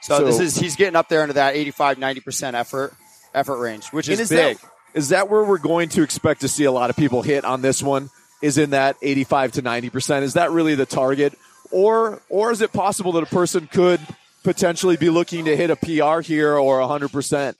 So, 0.00 0.18
So- 0.18 0.24
this 0.24 0.40
is 0.40 0.56
he's 0.56 0.76
getting 0.76 0.96
up 0.96 1.08
there 1.08 1.22
into 1.22 1.34
that 1.34 1.54
85 1.56 1.98
90% 1.98 2.54
effort 2.54 2.94
effort 3.34 3.58
range, 3.58 3.88
which 3.88 4.08
is, 4.08 4.20
is 4.20 4.28
big. 4.30 4.58
that, 4.58 4.70
is 4.94 5.10
that 5.10 5.28
where 5.28 5.44
we're 5.44 5.58
going 5.58 5.88
to 5.90 6.02
expect 6.02 6.40
to 6.42 6.48
see 6.48 6.64
a 6.64 6.72
lot 6.72 6.88
of 6.90 6.96
people 6.96 7.22
hit 7.22 7.44
on 7.44 7.62
this 7.62 7.82
one? 7.82 8.10
Is 8.40 8.56
in 8.56 8.70
that 8.70 8.96
85 9.02 9.52
to 9.52 9.62
90%? 9.62 10.22
Is 10.22 10.34
that 10.34 10.52
really 10.52 10.76
the 10.76 10.86
target? 10.86 11.36
Or, 11.70 12.22
or 12.28 12.50
is 12.52 12.60
it 12.60 12.72
possible 12.72 13.12
that 13.12 13.22
a 13.22 13.26
person 13.26 13.66
could 13.66 14.00
potentially 14.44 14.96
be 14.96 15.10
looking 15.10 15.44
to 15.46 15.56
hit 15.56 15.70
a 15.70 15.76
PR 15.76 16.20
here 16.20 16.54
or 16.56 16.80
100%? 16.80 17.54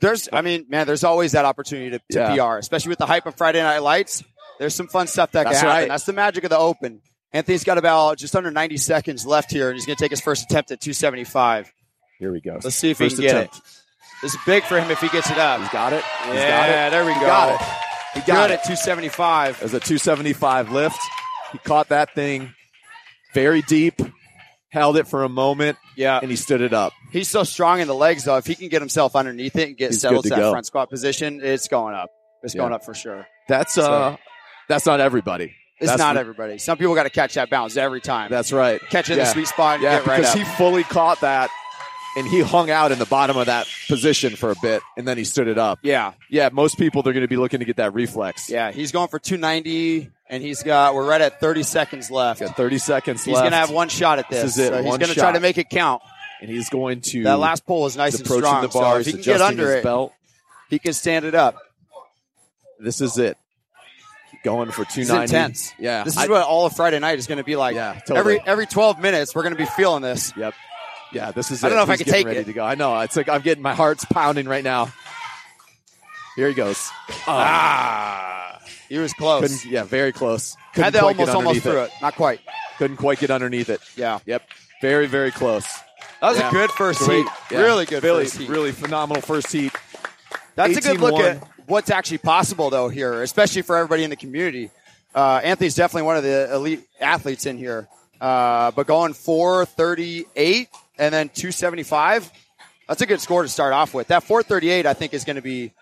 There's 0.00 0.28
I 0.32 0.40
mean, 0.40 0.66
man, 0.68 0.86
there's 0.86 1.04
always 1.04 1.32
that 1.32 1.44
opportunity 1.44 1.90
to, 1.90 1.98
to 1.98 2.34
Yeah. 2.34 2.34
PR, 2.54 2.58
especially 2.58 2.88
with 2.90 2.98
the 2.98 3.06
hype 3.06 3.26
of 3.26 3.36
Friday 3.36 3.62
Night 3.62 3.78
Lights. 3.78 4.24
There's 4.58 4.74
some 4.74 4.88
fun 4.88 5.06
stuff 5.06 5.30
that 5.32 5.44
That's 5.44 5.60
can 5.60 5.68
happen. 5.68 5.82
right. 5.82 5.88
That's 5.88 6.04
the 6.04 6.12
magic 6.12 6.44
of 6.44 6.50
the 6.50 6.58
open. 6.58 7.00
Anthony's 7.32 7.64
got 7.64 7.78
about 7.78 8.18
just 8.18 8.34
under 8.36 8.50
90 8.50 8.76
seconds 8.78 9.24
left 9.24 9.50
here, 9.52 9.68
and 9.70 9.76
he's 9.76 9.86
going 9.86 9.96
to 9.96 10.02
take 10.02 10.10
his 10.10 10.20
first 10.20 10.44
attempt 10.44 10.70
at 10.70 10.80
275. 10.80 11.72
Here 12.18 12.30
we 12.32 12.40
go. 12.40 12.58
Let's 12.62 12.76
see 12.76 12.90
if 12.90 12.98
he 12.98 13.04
First 13.06 13.16
can 13.16 13.24
get 13.26 13.36
it. 13.44 13.50
This 14.22 14.34
is 14.34 14.40
big 14.44 14.64
for 14.64 14.78
him 14.78 14.90
if 14.90 15.00
he 15.00 15.08
gets 15.08 15.30
it 15.30 15.38
up. 15.38 15.60
He's 15.60 15.70
got 15.70 15.92
it. 15.92 16.04
He's 16.26 16.34
yeah, 16.34 16.66
got 16.66 16.88
it. 16.88 16.90
there 16.90 17.04
we 17.06 17.14
He 17.14 17.20
go. 17.20 17.26
got 17.26 17.60
it. 17.60 17.66
He 18.14 18.20
Good 18.20 18.26
got 18.26 18.50
it. 18.50 18.54
at 18.54 18.64
275. 18.64 19.56
It 19.56 19.62
was 19.62 19.72
a 19.74 19.80
275 19.80 20.70
lift. 20.72 20.98
He 21.52 21.58
caught 21.58 21.88
that 21.88 22.14
thing 22.14 22.52
very 23.34 23.62
deep, 23.62 24.00
held 24.70 24.96
it 24.96 25.06
for 25.06 25.24
a 25.24 25.28
moment, 25.28 25.78
Yeah, 25.96 26.18
and 26.20 26.30
he 26.30 26.36
stood 26.36 26.60
it 26.60 26.72
up. 26.72 26.92
he's 27.10 27.28
so 27.28 27.44
strong 27.44 27.80
in 27.80 27.88
the 27.88 27.94
legs 27.94 28.24
though. 28.24 28.36
If 28.36 28.46
he 28.46 28.54
can 28.54 28.68
get 28.68 28.80
himself 28.82 29.14
underneath 29.16 29.56
it 29.56 29.68
and 29.68 29.76
get 29.76 29.90
He's 29.90 30.00
settled 30.00 30.24
to 30.24 30.30
that 30.30 30.38
go. 30.38 30.50
front 30.50 30.66
squat 30.66 30.90
position, 30.90 31.40
it's 31.42 31.68
going 31.68 31.94
up. 31.94 32.10
It's 32.42 32.54
Yeah. 32.54 32.60
going 32.62 32.72
up 32.72 32.84
for 32.84 32.94
sure. 32.94 33.26
That's 33.48 33.76
uh, 33.78 34.16
that's 34.68 34.86
not 34.86 35.00
everybody. 35.00 35.54
It's 35.80 35.90
That's 35.90 35.98
not 35.98 36.16
everybody. 36.16 36.58
Some 36.58 36.78
people 36.78 36.94
got 36.94 37.02
to 37.04 37.10
catch 37.10 37.34
that 37.34 37.50
bounce 37.50 37.76
every 37.76 38.00
time. 38.00 38.30
That's 38.30 38.52
right. 38.52 38.80
catch 38.90 39.10
it 39.10 39.14
in 39.14 39.18
the 39.18 39.24
sweet 39.26 39.48
spot 39.48 39.74
and 39.76 39.82
Yeah, 39.82 39.98
get 39.98 40.06
right 40.06 40.16
because 40.20 40.32
up. 40.32 40.38
he 40.38 40.44
fully 40.56 40.84
caught 40.84 41.20
that, 41.22 41.50
and 42.16 42.26
he 42.26 42.40
hung 42.40 42.70
out 42.70 42.92
in 42.92 42.98
the 42.98 43.06
bottom 43.06 43.36
of 43.36 43.46
that 43.46 43.66
position 43.88 44.36
for 44.36 44.50
a 44.50 44.54
bit, 44.60 44.82
and 44.96 45.06
then 45.08 45.16
he 45.18 45.24
stood 45.24 45.48
it 45.48 45.58
up. 45.58 45.78
yeah, 45.82 46.12
Yeah, 46.30 46.50
most 46.52 46.78
people 46.78 47.02
they're 47.02 47.12
going 47.12 47.22
to 47.24 47.28
be 47.28 47.36
looking 47.36 47.60
to 47.60 47.64
get 47.64 47.76
that 47.76 47.94
reflex. 47.94 48.50
yeah. 48.50 48.70
He's 48.72 48.92
going 48.92 49.08
for 49.08 49.18
290, 49.18 50.10
and 50.28 50.42
he's 50.42 50.62
got. 50.62 50.94
We're 50.94 51.06
right 51.08 51.20
at 51.20 51.40
30 51.40 51.62
seconds 51.62 52.10
left. 52.10 52.40
Got 52.40 52.56
30 52.56 52.78
seconds 52.78 53.24
He's 53.24 53.34
left. 53.34 53.44
He's 53.44 53.50
going 53.50 53.52
to 53.52 53.56
have 53.66 53.70
one 53.70 53.88
shot 53.88 54.18
at 54.18 54.28
this. 54.28 54.42
This 54.42 54.52
is 54.54 54.58
it, 54.58 54.68
So 54.70 54.82
he's 54.82 54.98
going 54.98 55.10
to 55.12 55.14
try 55.14 55.32
to 55.32 55.40
make 55.40 55.58
it 55.58 55.68
count. 55.70 56.02
and 56.40 56.50
he's 56.50 56.68
going 56.68 57.00
to. 57.02 57.22
That 57.24 57.38
last 57.38 57.64
pull 57.66 57.86
is 57.86 57.96
nice 57.96 58.16
and 58.18 58.26
strong. 58.26 58.62
the 58.62 58.68
bars, 58.68 58.72
so 58.72 59.00
if 59.00 59.06
he 59.06 59.12
can 59.12 59.20
adjusting 59.20 59.38
get 59.38 59.40
under 59.42 59.66
his 59.68 59.76
it, 59.76 59.84
belt. 59.84 60.12
he 60.70 60.78
can 60.78 60.92
stand 60.92 61.24
it 61.24 61.34
up. 61.34 61.56
This 62.78 63.00
is 63.00 63.16
it. 63.18 63.36
Going 64.44 64.72
for 64.72 64.84
290. 64.84 65.24
is 65.24 65.30
intense. 65.30 65.72
Yeah. 65.78 66.02
This 66.02 66.14
is 66.14 66.18
I- 66.18 66.26
what 66.26 66.42
all 66.42 66.66
of 66.66 66.74
Friday 66.74 66.98
night 66.98 67.18
is 67.18 67.28
going 67.28 67.38
to 67.38 67.44
be 67.44 67.54
like. 67.54 67.76
Yeah, 67.76 67.94
totally. 68.06 68.18
Every 68.18 68.40
every 68.44 68.66
12 68.66 68.98
minutes, 69.00 69.34
we're 69.36 69.42
going 69.42 69.54
to 69.54 69.58
be 69.58 69.66
feeling 69.66 70.02
this. 70.02 70.32
Yep. 70.36 70.52
Yeah, 71.12 71.30
this 71.32 71.50
is. 71.50 71.62
I 71.62 71.68
don't 71.68 71.76
it. 71.76 71.80
know 71.80 71.82
if 71.84 71.90
I 71.90 71.96
can 72.02 72.06
take 72.12 72.26
ready 72.26 72.40
it. 72.40 72.44
to 72.46 72.52
go. 72.52 72.64
I 72.64 72.74
know. 72.74 72.98
It's 73.00 73.16
like 73.16 73.28
I'm 73.28 73.42
getting 73.42 73.62
my 73.62 73.74
heart's 73.74 74.04
pounding 74.04 74.46
right 74.46 74.64
now. 74.64 74.92
Here 76.36 76.48
he 76.48 76.54
goes. 76.54 76.88
Ah, 77.26 78.58
he 78.88 78.98
was 78.98 79.12
close. 79.12 79.42
Couldn't, 79.42 79.64
yeah, 79.70 79.84
very 79.84 80.12
close. 80.12 80.56
Couldn't 80.74 80.92
quite 80.92 81.16
get 81.16 81.28
almost 81.28 81.30
almost 81.34 81.36
underneath 81.38 81.62
through 81.62 81.80
it. 81.82 81.90
Not 82.00 82.14
quite. 82.14 82.40
Couldn't 82.78 82.96
quite 82.96 83.18
get 83.18 83.30
underneath 83.30 83.68
it. 83.68 83.80
Yeah, 83.96 84.18
Yep. 84.26 84.42
Very, 84.80 85.06
very 85.06 85.30
close. 85.30 85.64
that 86.20 86.30
was 86.30 86.38
Yeah. 86.38 86.48
a 86.48 86.52
good 86.52 86.70
first 86.70 87.00
Great. 87.00 87.18
heat. 87.18 87.26
Yeah. 87.50 87.60
Really 87.60 87.84
good 87.84 88.02
Really, 88.02 88.24
first 88.24 88.38
heat. 88.38 88.48
really 88.48 88.72
phenomenal 88.72 89.20
first 89.22 89.52
heat. 89.52 89.72
That's 90.56 90.76
a 90.76 90.80
good 90.80 91.00
look 91.00 91.20
at 91.20 91.42
what's 91.66 91.90
actually 91.90 92.18
possible, 92.18 92.70
though, 92.70 92.88
here, 92.88 93.22
especially 93.22 93.62
for 93.62 93.76
everybody 93.76 94.02
in 94.04 94.10
the 94.10 94.16
community. 94.16 94.70
Uh, 95.14 95.40
Anthony's 95.44 95.74
definitely 95.74 96.02
one 96.06 96.16
of 96.16 96.22
the 96.22 96.52
elite 96.54 96.82
athletes 97.00 97.46
in 97.46 97.58
here. 97.58 97.86
Uh, 98.20 98.70
but 98.72 98.86
going 98.86 99.12
438 99.14 100.68
and 100.98 101.12
then 101.12 101.28
275, 101.28 102.30
that's 102.88 103.00
a 103.00 103.06
good 103.06 103.20
score 103.20 103.42
to 103.42 103.48
start 103.48 103.72
off 103.72 103.94
with. 103.94 104.08
That 104.08 104.22
438, 104.22 104.86
I 104.86 104.94
think, 104.94 105.14
is 105.14 105.24
going 105.24 105.36
to 105.36 105.42
be 105.42 105.72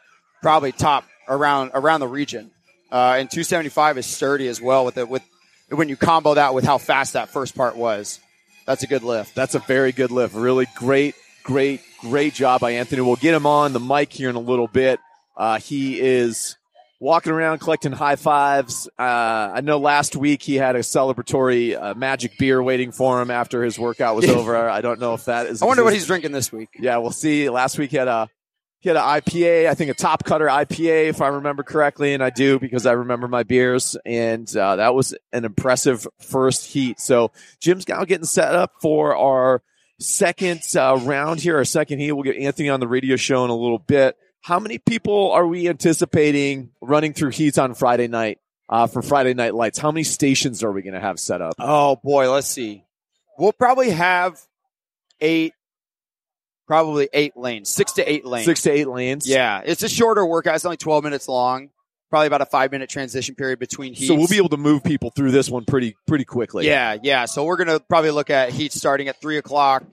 probably 0.43 0.73
top 0.73 1.05
around 1.29 1.73
around 1.75 2.01
the 2.01 2.09
region. 2.09 2.51
Uh, 2.91 3.17
and 3.19 3.31
275 3.31 3.99
is 3.99 4.07
sturdy 4.07 4.49
as 4.49 4.61
well 4.61 4.85
with 4.85 4.99
it 4.99 5.09
with 5.09 5.23
when 5.69 5.89
you 5.89 5.97
combo 5.97 6.35
that 6.35 6.55
with 6.55 6.65
how 6.65 6.79
fast 6.79 7.13
that 7.13 7.29
first 7.29 7.55
part 7.55 7.77
was. 7.77 8.19
That's 8.67 8.83
a 8.83 8.87
good 8.87 9.03
lift. 9.03 9.35
That's 9.35 9.55
a 9.55 9.61
very 9.61 9.93
good 9.93 10.11
lift. 10.11 10.35
Really 10.35 10.67
great, 10.75 11.15
great, 11.43 11.81
great 12.01 12.35
job 12.35 12.61
by 12.61 12.73
Anthony. 12.73 13.03
We'll 13.03 13.17
get 13.17 13.35
him 13.35 13.47
on 13.47 13.73
the 13.73 13.81
mic 13.81 14.13
here 14.13 14.31
in 14.31 14.37
a 14.37 14.41
little 14.41 14.69
bit. 14.69 15.01
Uh, 15.37 15.59
he 15.59 16.01
is 16.01 16.57
walking 17.01 17.33
around 17.33 17.59
collecting 17.59 17.93
high 17.93 18.17
fives. 18.17 18.89
Uh, 18.99 19.03
I 19.03 19.63
know 19.63 19.79
last 19.79 20.15
week 20.15 20.43
he 20.43 20.57
had 20.57 20.77
a 20.77 20.81
celebratory 20.81 21.81
uh, 21.81 21.95
magic 21.95 22.39
beer 22.39 22.63
waiting 22.63 22.93
for 22.93 23.21
him 23.21 23.31
after 23.31 23.65
his 23.65 23.79
workout 23.79 24.15
was 24.15 24.29
over. 24.29 24.69
I 24.69 24.83
don't 24.83 25.01
know 25.01 25.15
if 25.15 25.25
that 25.25 25.47
is. 25.47 25.63
I 25.63 25.67
wonder 25.67 25.83
what 25.83 25.95
he's 25.95 26.07
drinking 26.07 26.33
this 26.33 26.53
week. 26.53 26.69
Yeah, 26.79 26.99
we'll 26.99 27.11
see. 27.11 27.49
Last 27.49 27.79
week 27.79 27.91
he 27.91 27.97
had 27.97 28.09
a 28.09 28.29
he 28.81 28.89
had 28.89 28.97
an 28.97 29.03
IPA, 29.03 29.69
I 29.69 29.75
think 29.75 29.91
a 29.91 29.95
Topcutter 29.95 30.49
IPA, 30.49 31.09
if 31.11 31.21
I 31.21 31.29
remember 31.29 31.63
correctly, 31.63 32.15
and 32.15 32.23
I 32.23 32.31
do 32.31 32.59
because 32.59 32.87
I 32.87 32.93
remember 32.93 33.29
my 33.29 33.43
beers, 33.43 33.95
and 34.07 34.49
uh, 34.57 34.77
that 34.77 34.95
was 34.95 35.15
an 35.35 35.45
impressive 35.45 36.07
first 36.19 36.65
heat. 36.65 36.99
So 36.99 37.31
Jim's 37.61 37.87
now 37.87 38.05
getting 38.05 38.25
set 38.25 38.55
up 38.55 38.73
for 38.81 39.15
our 39.15 39.63
second 39.99 40.63
uh, 40.75 40.99
round 41.03 41.41
here, 41.41 41.59
our 41.59 41.65
second 41.67 41.99
heat. 41.99 42.13
We'll 42.13 42.23
get 42.25 42.37
Anthony 42.37 42.71
on 42.71 42.81
the 42.81 42.89
radio 42.89 43.17
show 43.17 43.45
in 43.45 43.51
a 43.51 43.57
little 43.57 43.79
bit. 43.79 44.17
How 44.43 44.59
many 44.59 44.79
people 44.79 45.33
are 45.33 45.47
we 45.47 45.69
anticipating 45.69 46.71
running 46.81 47.13
through 47.13 47.31
heats 47.31 47.59
on 47.59 47.75
Friday 47.75 48.09
night 48.09 48.39
uh, 48.69 48.87
for 48.87 49.03
Friday 49.03 49.35
Night 49.35 49.55
Lights? 49.55 49.79
How 49.79 49.91
many 49.91 50.03
stations 50.05 50.65
are 50.65 50.73
we 50.73 50.83
going 50.83 50.95
to 50.95 51.01
have 51.01 51.21
set 51.21 51.43
up? 51.43 51.55
Oh 51.59 51.97
boy, 51.97 52.31
let's 52.33 52.47
see. 52.47 52.85
We'll 53.39 53.53
probably 53.53 53.91
have 53.91 54.41
eight, 55.21 55.53
probably 56.67 57.09
eight 57.13 57.37
lanes, 57.37 57.69
six 57.69 57.93
to 57.93 58.11
eight 58.11 58.25
lanes. 58.25 58.47
Six 58.47 58.63
to 58.63 58.71
eight 58.71 58.89
lanes. 58.89 59.29
Yeah, 59.29 59.63
it's 59.65 59.83
a 59.83 59.89
shorter 59.89 60.25
workout. 60.25 60.55
It's 60.55 60.65
only 60.65 60.77
twelve 60.79 61.05
minutes 61.05 61.29
long. 61.29 61.71
Probably 62.09 62.27
about 62.27 62.41
a 62.41 62.47
five 62.47 62.73
minute 62.73 62.91
transition 62.91 63.37
period 63.37 63.59
between 63.61 63.95
heats. 63.95 64.09
So 64.09 64.15
we'll 64.15 64.27
be 64.27 64.39
able 64.39 64.49
to 64.49 64.57
move 64.57 64.83
people 64.83 65.11
through 65.11 65.31
this 65.31 65.49
one 65.49 65.65
pretty 65.65 65.97
pretty 66.09 66.25
quickly. 66.25 66.67
Yeah, 66.67 66.97
yeah. 67.03 67.27
So 67.27 67.45
we're 67.45 67.57
gonna 67.57 67.79
probably 67.79 68.11
look 68.11 68.31
at 68.31 68.51
heat 68.51 68.73
starting 68.73 69.09
at 69.09 69.21
three 69.21 69.37
o'clock. 69.37 69.85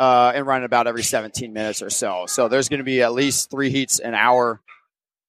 Uh, 0.00 0.32
and 0.34 0.46
running 0.46 0.64
about 0.64 0.86
every 0.86 1.02
17 1.02 1.52
minutes 1.52 1.82
or 1.82 1.90
so. 1.90 2.24
So 2.26 2.48
there's 2.48 2.70
going 2.70 2.78
to 2.78 2.84
be 2.84 3.02
at 3.02 3.12
least 3.12 3.50
three 3.50 3.68
heats 3.68 3.98
an 3.98 4.14
hour 4.14 4.62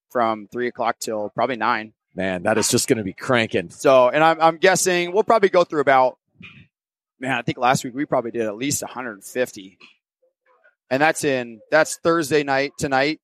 from 0.08 0.48
three 0.50 0.66
o'clock 0.66 0.98
till 0.98 1.28
probably 1.28 1.56
nine. 1.56 1.92
Man, 2.14 2.44
that 2.44 2.56
is 2.56 2.70
just 2.70 2.88
going 2.88 2.96
to 2.96 3.04
be 3.04 3.12
cranking. 3.12 3.68
So, 3.68 4.08
and 4.08 4.24
I'm, 4.24 4.40
I'm 4.40 4.56
guessing 4.56 5.12
we'll 5.12 5.24
probably 5.24 5.50
go 5.50 5.64
through 5.64 5.82
about 5.82 6.16
man, 7.22 7.32
I 7.32 7.42
think 7.42 7.56
last 7.56 7.84
week 7.84 7.94
we 7.94 8.04
probably 8.04 8.32
did 8.32 8.42
at 8.42 8.56
least 8.56 8.82
150. 8.82 9.78
And 10.90 11.00
that's 11.00 11.24
in 11.24 11.60
that's 11.70 11.96
Thursday 11.96 12.42
night 12.42 12.72
tonight. 12.76 13.20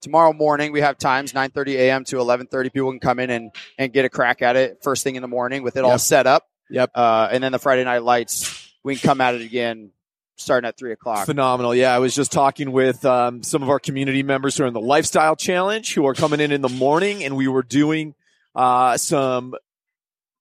Tomorrow 0.00 0.32
morning 0.32 0.72
we 0.72 0.80
have 0.80 0.96
times 0.96 1.32
9:30 1.32 1.74
a.m. 1.76 2.04
to 2.04 2.16
11:30. 2.16 2.72
People 2.72 2.90
can 2.90 3.00
come 3.00 3.18
in 3.18 3.30
and 3.30 3.50
and 3.78 3.92
get 3.92 4.04
a 4.04 4.08
crack 4.08 4.40
at 4.40 4.56
it 4.56 4.78
first 4.82 5.02
thing 5.02 5.16
in 5.16 5.22
the 5.22 5.28
morning 5.28 5.62
with 5.62 5.76
it 5.76 5.84
all 5.84 5.98
set 5.98 6.26
up. 6.26 6.46
Yep. 6.70 6.90
Uh, 6.94 7.28
and 7.30 7.42
then 7.42 7.52
the 7.52 7.58
Friday 7.58 7.84
night 7.84 8.02
lights, 8.02 8.72
we 8.82 8.96
can 8.96 9.06
come 9.06 9.20
at 9.20 9.34
it 9.34 9.42
again 9.42 9.90
starting 10.36 10.68
at 10.68 10.76
three 10.76 10.92
o'clock. 10.92 11.26
Phenomenal. 11.26 11.74
Yeah, 11.74 11.94
I 11.94 11.98
was 11.98 12.14
just 12.14 12.32
talking 12.32 12.72
with 12.72 13.04
um, 13.04 13.42
some 13.42 13.62
of 13.62 13.70
our 13.70 13.78
community 13.78 14.22
members 14.22 14.56
who 14.56 14.64
are 14.64 14.66
in 14.66 14.74
the 14.74 14.80
Lifestyle 14.80 15.36
Challenge 15.36 15.94
who 15.94 16.06
are 16.06 16.14
coming 16.14 16.40
in 16.40 16.52
in 16.52 16.60
the 16.60 16.68
morning, 16.68 17.24
and 17.24 17.36
we 17.36 17.48
were 17.48 17.62
doing 17.62 18.14
uh, 18.54 18.96
some 18.96 19.54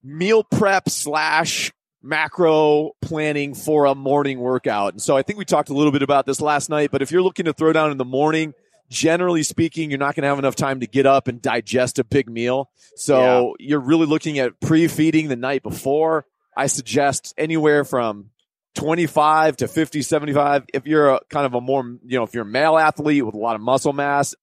meal 0.03 0.43
prep 0.43 0.89
slash 0.89 1.71
macro 2.01 2.91
planning 3.01 3.56
for 3.56 3.86
a 3.86 3.95
morning 3.95 4.39
workout. 4.39 4.93
And 4.93 5.01
so 5.01 5.15
I 5.15 5.21
think 5.21 5.39
we 5.39 5.45
talked 5.45 5.69
a 5.69 5.73
little 5.73 5.93
bit 5.93 6.01
about 6.01 6.25
this 6.25 6.41
last 6.41 6.69
night, 6.69 6.91
but 6.91 7.01
if 7.01 7.12
you're 7.12 7.21
looking 7.21 7.45
to 7.45 7.53
throw 7.53 7.71
down 7.71 7.91
in 7.91 7.97
the 7.97 8.06
morning, 8.06 8.53
generally 8.89 9.41
speaking, 9.41 9.89
you're 9.89 9.99
not 9.99 10.13
going 10.13 10.23
to 10.23 10.27
have 10.27 10.38
enough 10.38 10.56
time 10.56 10.82
to 10.82 10.88
get 10.88 11.06
up 11.06 11.29
and 11.29 11.41
digest 11.41 11.99
a 11.99 12.03
big 12.03 12.29
meal. 12.29 12.69
So 12.97 13.56
you're 13.58 13.79
really 13.79 14.06
looking 14.06 14.38
at 14.39 14.60
pre-feeding 14.60 15.29
the 15.29 15.38
night 15.38 15.63
before. 15.63 16.25
I 16.56 16.67
suggest 16.67 17.34
anywhere 17.38 17.86
from 17.86 18.29
25 18.75 19.57
to 19.57 19.67
50, 19.67 20.01
75. 20.01 20.65
If 20.73 20.88
you're 20.88 21.09
a 21.09 21.19
kind 21.29 21.45
of 21.45 21.53
a 21.53 21.62
more, 21.62 21.83
you 22.05 22.17
know, 22.17 22.23
if 22.23 22.33
you're 22.33 22.43
a 22.43 22.45
male 22.45 22.77
athlete 22.77 23.25
with 23.25 23.36
a 23.36 23.38
lot 23.39 23.55
of 23.55 23.62
muscle 23.62 23.93
mass, 23.93 24.36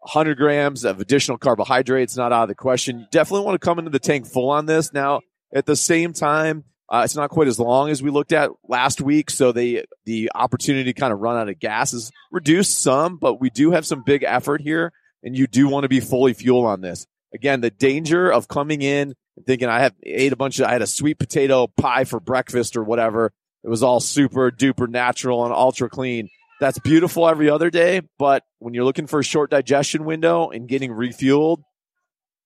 100 0.00 0.36
grams 0.36 0.84
of 0.84 1.00
additional 1.00 1.38
carbohydrates, 1.38 2.16
not 2.16 2.32
out 2.32 2.44
of 2.44 2.48
the 2.48 2.54
question. 2.54 3.00
You 3.00 3.06
definitely 3.10 3.44
want 3.44 3.60
to 3.60 3.64
come 3.64 3.78
into 3.78 3.90
the 3.90 3.98
tank 3.98 4.26
full 4.26 4.50
on 4.50 4.66
this. 4.66 4.92
Now, 4.92 5.20
at 5.52 5.66
the 5.66 5.76
same 5.76 6.12
time, 6.12 6.64
uh, 6.88 7.02
it's 7.04 7.14
not 7.14 7.30
quite 7.30 7.48
as 7.48 7.58
long 7.58 7.90
as 7.90 8.02
we 8.02 8.10
looked 8.10 8.32
at 8.32 8.50
last 8.66 9.00
week. 9.00 9.30
So 9.30 9.52
the, 9.52 9.84
the 10.06 10.30
opportunity 10.34 10.92
to 10.92 10.98
kind 10.98 11.12
of 11.12 11.20
run 11.20 11.36
out 11.36 11.48
of 11.48 11.58
gas 11.58 11.92
is 11.92 12.10
reduced 12.32 12.80
some, 12.80 13.18
but 13.18 13.40
we 13.40 13.50
do 13.50 13.72
have 13.72 13.86
some 13.86 14.02
big 14.02 14.24
effort 14.24 14.60
here 14.60 14.92
and 15.22 15.36
you 15.36 15.46
do 15.46 15.68
want 15.68 15.84
to 15.84 15.88
be 15.88 16.00
fully 16.00 16.32
fueled 16.32 16.66
on 16.66 16.80
this. 16.80 17.06
Again, 17.32 17.60
the 17.60 17.70
danger 17.70 18.32
of 18.32 18.48
coming 18.48 18.82
in 18.82 19.14
and 19.36 19.46
thinking 19.46 19.68
I 19.68 19.80
have 19.80 19.94
ate 20.02 20.32
a 20.32 20.36
bunch 20.36 20.58
of, 20.58 20.66
I 20.66 20.72
had 20.72 20.82
a 20.82 20.86
sweet 20.86 21.18
potato 21.18 21.68
pie 21.68 22.04
for 22.04 22.18
breakfast 22.18 22.76
or 22.76 22.82
whatever. 22.82 23.32
It 23.62 23.68
was 23.68 23.82
all 23.82 24.00
super 24.00 24.50
duper 24.50 24.88
natural 24.88 25.44
and 25.44 25.52
ultra 25.54 25.88
clean. 25.88 26.28
That's 26.60 26.78
beautiful 26.78 27.26
every 27.28 27.48
other 27.48 27.70
day, 27.70 28.02
but 28.18 28.44
when 28.58 28.74
you're 28.74 28.84
looking 28.84 29.06
for 29.06 29.20
a 29.20 29.24
short 29.24 29.50
digestion 29.50 30.04
window 30.04 30.50
and 30.50 30.68
getting 30.68 30.90
refueled, 30.90 31.62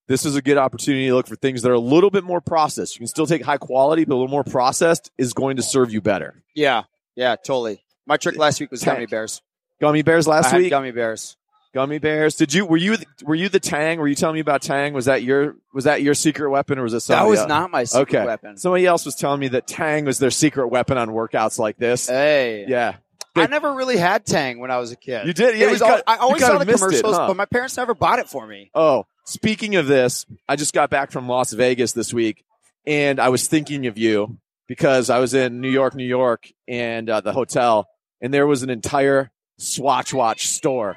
this 0.06 0.24
is 0.24 0.36
a 0.36 0.42
good 0.42 0.58
opportunity 0.58 1.08
to 1.08 1.14
look 1.14 1.26
for 1.26 1.34
things 1.36 1.62
that 1.62 1.70
are 1.70 1.74
a 1.74 1.80
little 1.80 2.10
bit 2.10 2.22
more 2.24 2.40
processed. 2.40 2.94
You 2.94 3.00
can 3.00 3.06
still 3.08 3.26
take 3.26 3.42
high 3.42 3.56
quality, 3.56 4.04
but 4.04 4.14
a 4.14 4.16
little 4.16 4.28
more 4.28 4.44
processed 4.44 5.10
is 5.18 5.32
going 5.32 5.56
to 5.56 5.62
serve 5.62 5.92
you 5.92 6.00
better. 6.00 6.42
Yeah, 6.54 6.84
yeah, 7.16 7.36
totally. 7.36 7.82
My 8.06 8.16
trick 8.16 8.36
last 8.36 8.60
week 8.60 8.70
was 8.70 8.84
gummy 8.84 9.06
bears. 9.06 9.40
Gummy 9.80 10.02
bears 10.02 10.28
I 10.28 10.32
last 10.32 10.50
had 10.50 10.60
week. 10.60 10.70
gummy 10.70 10.92
bears. 10.92 11.36
Gummy 11.74 11.98
bears. 11.98 12.36
Did 12.36 12.54
you 12.54 12.64
were 12.64 12.76
you 12.76 12.96
were 13.24 13.34
you 13.34 13.48
the 13.48 13.58
Tang? 13.58 13.98
Were 13.98 14.06
you 14.06 14.14
telling 14.14 14.34
me 14.34 14.40
about 14.40 14.62
Tang? 14.62 14.92
Was 14.94 15.06
that 15.06 15.24
your 15.24 15.56
was 15.74 15.84
that 15.84 16.02
your 16.02 16.14
secret 16.14 16.48
weapon 16.48 16.78
or 16.78 16.84
was 16.84 16.94
it 16.94 17.00
somebody 17.00 17.24
That 17.24 17.30
was 17.30 17.40
else? 17.40 17.48
not 17.48 17.70
my 17.72 17.82
secret 17.82 18.16
okay. 18.20 18.24
weapon. 18.24 18.56
Somebody 18.56 18.86
else 18.86 19.04
was 19.04 19.16
telling 19.16 19.40
me 19.40 19.48
that 19.48 19.66
Tang 19.66 20.04
was 20.04 20.20
their 20.20 20.30
secret 20.30 20.68
weapon 20.68 20.96
on 20.96 21.08
workouts 21.08 21.58
like 21.58 21.76
this. 21.76 22.08
Hey, 22.08 22.64
yeah, 22.68 22.94
I 23.34 23.48
never 23.48 23.74
really 23.74 23.96
had 23.96 24.24
Tang 24.24 24.60
when 24.60 24.70
I 24.70 24.78
was 24.78 24.92
a 24.92 24.96
kid. 24.96 25.26
you 25.26 25.32
did. 25.32 25.58
Yeah, 25.58 25.68
was 25.68 25.80
got- 25.80 26.04
I 26.06 26.16
always 26.18 26.42
saw 26.42 26.58
the 26.58 26.64
missed 26.64 26.76
it, 26.84 26.86
commercials, 26.86 27.16
huh? 27.16 27.26
but 27.26 27.36
my 27.36 27.44
parents 27.46 27.76
never 27.76 27.92
bought 27.92 28.20
it 28.20 28.28
for 28.28 28.46
me. 28.46 28.70
Oh, 28.72 29.06
speaking 29.24 29.74
of 29.74 29.88
this, 29.88 30.26
I 30.48 30.54
just 30.54 30.74
got 30.74 30.90
back 30.90 31.10
from 31.10 31.28
Las 31.28 31.52
Vegas 31.52 31.90
this 31.92 32.14
week, 32.14 32.44
and 32.86 33.18
I 33.18 33.30
was 33.30 33.48
thinking 33.48 33.88
of 33.88 33.98
you 33.98 34.38
because 34.68 35.10
I 35.10 35.18
was 35.18 35.34
in 35.34 35.60
New 35.60 35.70
York, 35.70 35.96
New 35.96 36.06
York, 36.06 36.46
and 36.68 37.10
uh, 37.10 37.20
the 37.20 37.32
hotel, 37.32 37.88
and 38.20 38.32
there 38.32 38.46
was 38.46 38.62
an 38.62 38.70
entire 38.70 39.32
Swatch 39.58 40.14
Watch 40.14 40.46
store 40.46 40.96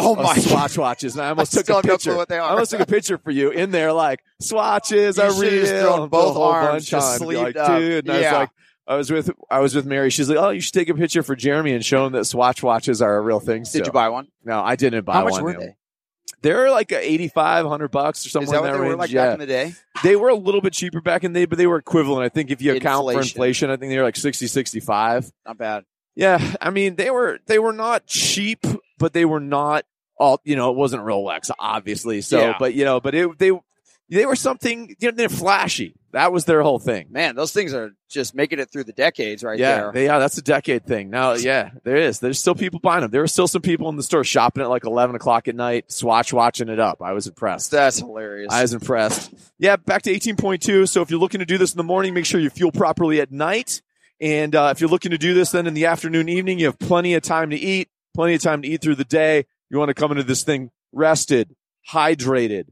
Oh 0.00 0.14
my 0.14 0.36
Swatch 0.36 0.78
watches, 0.78 1.16
and 1.16 1.24
I 1.24 1.30
almost 1.30 1.56
I 1.56 1.62
took 1.62 1.84
a 1.84 1.88
picture. 1.88 2.16
what 2.16 2.28
they 2.28 2.38
I 2.38 2.50
almost 2.50 2.70
took 2.70 2.80
a 2.80 2.86
picture 2.86 3.18
for 3.18 3.30
you 3.30 3.50
in 3.50 3.70
there, 3.70 3.92
like 3.92 4.20
swatches 4.40 5.18
are 5.18 5.32
real. 5.32 6.08
both 6.08 6.36
arms, 6.36 6.86
just. 6.86 7.20
Be 7.20 7.36
like, 7.36 7.56
up. 7.56 7.78
dude. 7.78 8.08
And 8.08 8.16
I 8.16 8.20
was 8.20 8.32
like, 8.32 8.50
I 8.86 8.94
was 8.96 9.10
with 9.10 9.30
I 9.50 9.60
was 9.60 9.74
with 9.74 9.86
Mary. 9.86 10.10
She's 10.10 10.28
like, 10.28 10.38
oh, 10.38 10.50
you 10.50 10.60
should 10.60 10.72
take 10.72 10.88
a 10.88 10.94
picture 10.94 11.22
for 11.22 11.36
Jeremy 11.36 11.72
and 11.72 11.84
show 11.84 12.06
him 12.06 12.12
that 12.12 12.24
Swatch 12.24 12.62
watches 12.62 13.02
are 13.02 13.16
a 13.16 13.20
real 13.20 13.40
thing. 13.40 13.64
Did 13.70 13.86
you 13.86 13.92
buy 13.92 14.08
one? 14.08 14.28
No, 14.44 14.60
I 14.60 14.76
didn't 14.76 15.04
buy 15.04 15.16
one. 15.16 15.18
How 15.18 15.24
much 15.24 15.32
one. 15.34 15.44
were 15.44 15.52
no. 15.52 15.60
they? 15.60 15.76
They're 16.40 16.70
like 16.70 16.92
eighty 16.92 17.28
five 17.28 17.66
hundred 17.66 17.90
bucks 17.90 18.24
or 18.24 18.28
Is 18.28 18.32
somewhere 18.32 18.52
that 18.52 18.56
in 18.56 18.62
what 18.62 18.66
that 18.66 18.72
they 18.72 18.80
range. 18.80 18.90
were 18.92 18.96
like 18.96 19.10
yeah, 19.10 19.26
back 19.26 19.34
in 19.34 19.40
the 19.40 19.46
day? 19.46 19.74
they 20.02 20.16
were 20.16 20.28
a 20.28 20.34
little 20.34 20.60
bit 20.60 20.72
cheaper 20.72 21.00
back 21.00 21.24
in 21.24 21.32
the 21.32 21.40
day, 21.40 21.44
but 21.46 21.58
they 21.58 21.66
were 21.66 21.78
equivalent. 21.78 22.24
I 22.24 22.28
think 22.28 22.50
if 22.50 22.62
you 22.62 22.76
account 22.76 23.06
for 23.06 23.12
Inflation. 23.12 23.36
inflation, 23.36 23.70
I 23.70 23.76
think 23.76 23.90
they 23.90 23.98
were 23.98 24.04
like 24.04 24.16
60, 24.16 24.46
65. 24.46 25.32
Not 25.46 25.58
bad. 25.58 25.84
Yeah, 26.14 26.54
I 26.60 26.70
mean 26.70 26.96
they 26.96 27.10
were 27.10 27.40
they 27.46 27.58
were 27.58 27.72
not 27.72 28.06
cheap, 28.06 28.64
but 28.98 29.12
they 29.12 29.24
were 29.24 29.40
not 29.40 29.84
all 30.18 30.40
you 30.44 30.56
know. 30.56 30.70
It 30.70 30.76
wasn't 30.76 31.02
Rolex, 31.04 31.50
obviously. 31.58 32.20
So, 32.20 32.40
Yeah. 32.40 32.56
but 32.58 32.74
you 32.74 32.84
know, 32.84 33.00
but 33.00 33.14
it 33.14 33.38
they 33.38 33.52
they 34.10 34.26
were 34.26 34.36
something. 34.36 34.94
You 34.98 35.10
know, 35.10 35.16
they're 35.16 35.28
flashy. 35.28 35.94
That 36.12 36.32
was 36.32 36.46
their 36.46 36.62
whole 36.62 36.78
thing. 36.78 37.08
Man, 37.10 37.36
those 37.36 37.52
things 37.52 37.74
are 37.74 37.90
just 38.08 38.34
making 38.34 38.58
it 38.58 38.70
through 38.72 38.84
the 38.84 38.94
decades 38.94 39.44
right 39.44 39.58
yeah, 39.58 39.76
there. 39.76 39.92
they, 39.92 40.04
yeah, 40.06 40.18
that's 40.18 40.38
a 40.38 40.42
decade 40.42 40.86
thing. 40.86 41.10
Now, 41.10 41.34
yeah, 41.34 41.70
there 41.84 41.96
is. 41.96 42.18
There's 42.18 42.38
still 42.38 42.54
people 42.54 42.80
buying 42.80 43.02
them. 43.02 43.10
There 43.10 43.20
were 43.20 43.26
still 43.26 43.46
some 43.46 43.60
people 43.60 43.90
in 43.90 43.96
the 43.96 44.02
store 44.02 44.24
shopping 44.24 44.62
at 44.62 44.70
like 44.70 44.86
11 44.86 45.14
o'clock 45.16 45.48
at 45.48 45.54
night, 45.54 45.92
swatch 45.92 46.32
watching 46.32 46.70
it 46.70 46.80
up. 46.80 47.02
I 47.02 47.12
was 47.12 47.26
impressed. 47.26 47.72
That's 47.72 47.98
hilarious. 47.98 48.50
I 48.50 48.62
was 48.62 48.72
impressed. 48.72 49.34
Yeah, 49.58 49.76
back 49.76 50.00
to 50.02 50.10
18.2. 50.10 50.88
So 50.88 51.02
if 51.02 51.10
you're 51.10 51.20
looking 51.20 51.40
to 51.40 51.46
do 51.46 51.58
this 51.58 51.74
in 51.74 51.76
the 51.76 51.84
morning, 51.84 52.14
make 52.14 52.24
sure 52.24 52.40
you 52.40 52.48
fuel 52.48 52.72
properly 52.72 53.20
at 53.20 53.30
night. 53.30 53.82
And 54.18 54.54
uh, 54.54 54.70
if 54.74 54.80
you're 54.80 54.90
looking 54.90 55.10
to 55.10 55.18
do 55.18 55.34
this 55.34 55.50
then 55.50 55.66
in 55.66 55.74
the 55.74 55.84
afternoon, 55.86 56.30
evening, 56.30 56.58
you 56.58 56.66
have 56.66 56.78
plenty 56.78 57.12
of 57.14 57.22
time 57.22 57.50
to 57.50 57.56
eat, 57.56 57.88
plenty 58.18 58.34
of 58.34 58.42
time 58.42 58.62
to 58.62 58.68
eat 58.68 58.82
through 58.82 58.96
the 58.96 59.04
day. 59.04 59.46
You 59.70 59.78
want 59.78 59.90
to 59.90 59.94
come 59.94 60.10
into 60.10 60.24
this 60.24 60.42
thing 60.42 60.72
rested, 60.90 61.54
hydrated, 61.88 62.64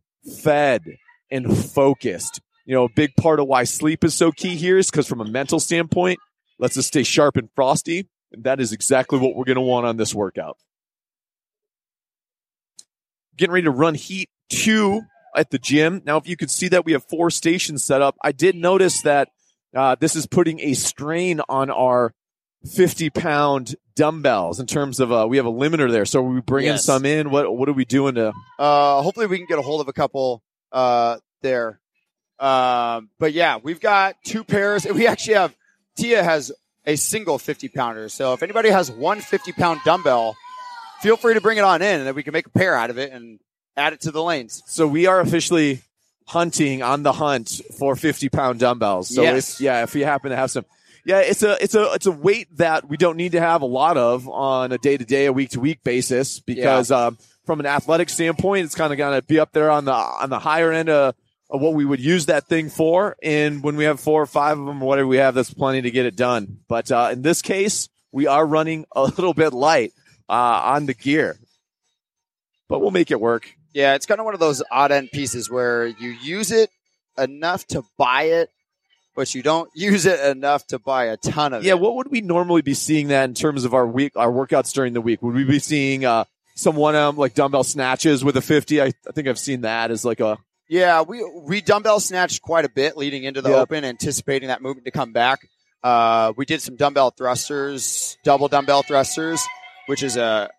fed, 0.43 0.83
and 1.31 1.57
focused. 1.57 2.41
You 2.65 2.75
know, 2.75 2.83
a 2.83 2.89
big 2.89 3.15
part 3.15 3.39
of 3.39 3.47
why 3.47 3.63
sleep 3.63 4.03
is 4.03 4.13
so 4.13 4.33
key 4.33 4.57
here 4.57 4.77
is 4.77 4.91
because 4.91 5.07
from 5.07 5.21
a 5.21 5.25
mental 5.25 5.61
standpoint, 5.61 6.19
lets 6.59 6.77
us 6.77 6.89
stay 6.89 7.05
sharp 7.05 7.37
and 7.37 7.49
frosty. 7.55 8.09
And 8.33 8.43
that 8.43 8.59
is 8.59 8.73
exactly 8.73 9.21
what 9.21 9.37
we're 9.37 9.45
going 9.45 9.55
to 9.55 9.61
want 9.61 9.87
on 9.87 9.97
this 9.97 10.13
workout. 10.13 10.57
Getting 13.37 13.53
ready 13.53 13.67
to 13.67 13.71
run 13.71 13.95
heat 13.95 14.29
two 14.49 15.03
at 15.37 15.51
the 15.51 15.61
gym. 15.61 16.03
Now, 16.05 16.17
if 16.17 16.27
you 16.27 16.37
could 16.37 16.51
see 16.51 16.67
that 16.69 16.85
we 16.85 16.91
have 16.91 17.05
four 17.05 17.31
stations 17.31 17.85
set 17.85 18.03
up, 18.03 18.17
I 18.21 18.33
did 18.33 18.57
notice 18.57 19.03
that 19.03 19.29
uh, 19.77 19.95
this 19.95 20.17
is 20.17 20.27
putting 20.27 20.59
a 20.59 20.75
strain 20.75 21.41
on 21.49 21.71
our 21.71 22.15
50 22.67 23.11
pound 23.11 23.77
dumbbells 23.95 24.61
in 24.61 24.67
terms 24.67 25.01
of 25.01 25.11
uh, 25.13 25.27
we 25.29 25.37
have 25.39 25.47
a 25.47 25.53
limiter 25.53 25.91
there. 25.91 26.05
So 26.05 26.21
are 26.21 26.29
we 26.29 26.41
bringing 26.41 26.73
Yes. 26.73 26.85
some 26.85 27.05
in? 27.05 27.31
What 27.31 27.57
what 27.57 27.69
are 27.69 27.73
we 27.73 27.85
doing 27.85 28.15
to? 28.17 28.33
Uh, 28.59 29.03
hopefully 29.03 29.27
we 29.27 29.39
can 29.39 29.47
get 29.47 29.59
a 29.59 29.63
hold 29.63 29.81
of 29.81 29.89
a 29.89 29.93
couple 29.93 30.43
uh, 30.73 31.19
there. 31.43 31.81
Um, 32.39 33.09
but 33.19 33.33
yeah, 33.33 33.59
we've 33.63 33.81
got 33.81 34.17
two 34.25 34.45
pairs. 34.45 34.85
We 34.87 35.07
actually 35.07 35.35
have 35.35 35.57
Tia 35.97 36.23
has 36.23 36.53
a 36.85 36.97
single 36.97 37.39
50 37.39 37.69
pounder. 37.69 38.09
So 38.09 38.33
if 38.35 38.43
anybody 38.43 38.69
has 38.71 38.91
one 38.91 39.21
50 39.21 39.53
pound 39.53 39.81
dumbbell, 39.85 40.37
feel 41.01 41.17
free 41.17 41.35
to 41.35 41.41
bring 41.41 41.59
it 41.59 41.65
on 41.65 41.81
in, 41.83 41.99
and 42.01 42.07
then 42.07 42.15
we 42.15 42.23
can 42.23 42.33
make 42.33 42.47
a 42.47 42.51
pair 42.51 42.75
out 42.77 42.91
of 42.91 42.99
it 42.99 43.13
and 43.13 43.41
add 43.77 43.93
it 43.95 44.03
to 44.03 44.11
the 44.11 44.23
lanes. 44.23 44.63
So 44.67 44.87
we 44.87 45.07
are 45.07 45.21
officially 45.21 45.81
hunting 46.27 46.83
on 46.83 47.03
the 47.03 47.13
hunt 47.13 47.61
for 47.79 47.97
50 47.97 48.29
pound 48.29 48.59
dumbbells. 48.61 49.15
So 49.15 49.23
Yes. 49.23 49.55
if, 49.55 49.61
yeah, 49.61 49.83
if 49.85 49.95
you 49.95 50.05
happen 50.05 50.31
to 50.31 50.37
have 50.37 50.51
some, 50.51 50.65
yeah, 51.07 51.21
it's 51.21 51.45
a, 51.45 51.57
it's 51.63 51.77
a, 51.77 51.93
it's 51.93 52.07
a 52.07 52.11
weight 52.11 52.49
that 52.57 52.89
we 52.89 52.97
don't 52.97 53.17
need 53.17 53.33
to 53.33 53.41
have 53.41 53.63
a 53.63 53.67
lot 53.67 53.97
of 53.97 54.29
on 54.29 54.73
a 54.73 54.79
day 54.79 54.97
to 54.97 55.05
day, 55.05 55.27
a 55.27 55.33
week 55.33 55.51
to 55.51 55.61
week 55.61 55.85
basis 55.85 56.41
because, 56.41 56.91
um, 56.91 57.17
from 57.45 57.61
an 57.61 57.67
athletic 57.67 58.09
standpoint, 58.09 58.65
it's 58.65 58.75
kind 58.75 58.93
of 58.93 58.99
going 58.99 59.21
to 59.21 59.25
be 59.25 59.39
up 59.39 59.53
there 59.53 59.71
on 59.71 59.85
the, 59.85 59.93
on 59.93 60.31
the 60.31 60.41
higher 60.41 60.73
end 60.73 60.89
of, 60.89 61.15
of 61.49 61.61
what 61.61 61.75
we 61.75 61.85
would 61.85 62.01
use 62.01 62.27
that 62.27 62.49
thing 62.49 62.69
for. 62.69 63.17
And 63.23 63.63
when 63.63 63.77
we 63.77 63.85
have 63.85 64.01
four 64.01 64.21
or 64.21 64.27
five 64.27 64.59
of 64.59 64.67
them 64.67 64.83
or 64.83 64.89
whatever 64.89 65.07
we 65.07 65.19
have, 65.19 65.37
that's 65.37 65.55
plenty 65.55 65.83
to 65.83 65.91
get 65.93 66.07
it 66.07 66.17
done. 66.17 66.59
But, 66.67 66.91
uh, 66.91 67.11
in 67.13 67.23
this 67.23 67.41
case, 67.41 67.89
we 68.11 68.27
are 68.27 68.45
running 68.45 68.85
a 68.91 69.05
little 69.05 69.33
bit 69.33 69.53
light, 69.53 69.93
uh, 70.29 70.33
on 70.75 70.87
the 70.87 70.95
gear, 70.95 71.39
but 72.69 72.81
we'll 72.81 72.91
make 72.91 73.13
it 73.13 73.21
work. 73.21 73.49
Yeah, 73.73 73.95
it's 73.95 74.07
kind 74.07 74.19
of 74.19 74.25
one 74.25 74.35
of 74.35 74.41
those 74.41 74.61
odd 74.73 74.91
end 74.91 75.11
pieces 75.13 75.49
where 75.49 75.87
you 75.87 76.09
use 76.09 76.51
it 76.51 76.71
enough 77.17 77.65
to 77.69 77.85
buy 77.97 78.23
it, 78.25 78.51
but 79.17 79.35
you 79.35 79.43
don't 79.43 79.69
use 79.75 80.07
it 80.07 80.21
enough 80.21 80.67
to 80.69 80.79
buy 80.79 81.07
a 81.07 81.17
ton 81.17 81.53
of 81.55 81.65
Yeah, 81.65 81.73
it. 81.73 81.81
what 81.81 81.97
would 81.97 82.11
we 82.11 82.21
normally 82.21 82.63
be 82.63 82.75
seeing 82.75 83.09
that 83.09 83.25
in 83.25 83.35
terms 83.35 83.65
of 83.65 83.75
our 83.75 83.87
week, 83.87 84.13
our 84.15 84.31
workouts 84.31 84.73
during 84.73 84.93
the 84.93 85.01
week? 85.01 85.23
Would 85.23 85.35
we 85.35 85.45
be 85.45 85.59
seeing 85.59 86.05
uh, 86.05 86.25
some 86.55 86.77
one 86.77 86.95
um 86.95 87.17
like 87.17 87.35
dumbbell 87.35 87.65
snatches 87.65 88.23
with 88.25 88.37
a 88.37 88.43
fifty? 88.43 88.81
I, 88.81 88.87
I 88.87 89.13
think 89.13 89.27
I've 89.27 89.39
seen 89.39 89.63
that 89.63 89.91
as 89.91 90.05
like 90.05 90.21
a 90.21 90.39
Yeah, 90.69 91.03
we 91.03 91.25
we 91.43 91.61
dumbbell 91.61 91.99
snatched 92.01 92.43
quite 92.43 92.65
a 92.65 92.69
bit 92.69 92.97
leading 92.97 93.25
into 93.25 93.43
the 93.43 93.51
Yep. 93.51 93.59
open, 93.59 93.85
anticipating 93.85 94.49
that 94.49 94.63
movement 94.63 94.85
to 94.85 94.91
come 94.91 95.13
back. 95.13 95.49
Uh, 95.83 96.33
we 96.37 96.45
did 96.45 96.61
some 96.63 96.77
dumbbell 96.77 97.11
thrusters, 97.13 98.17
double 98.25 98.49
dumbbell 98.49 98.83
thrusters, 98.83 99.41
which 99.87 100.03
is 100.03 100.17
a 100.17 100.51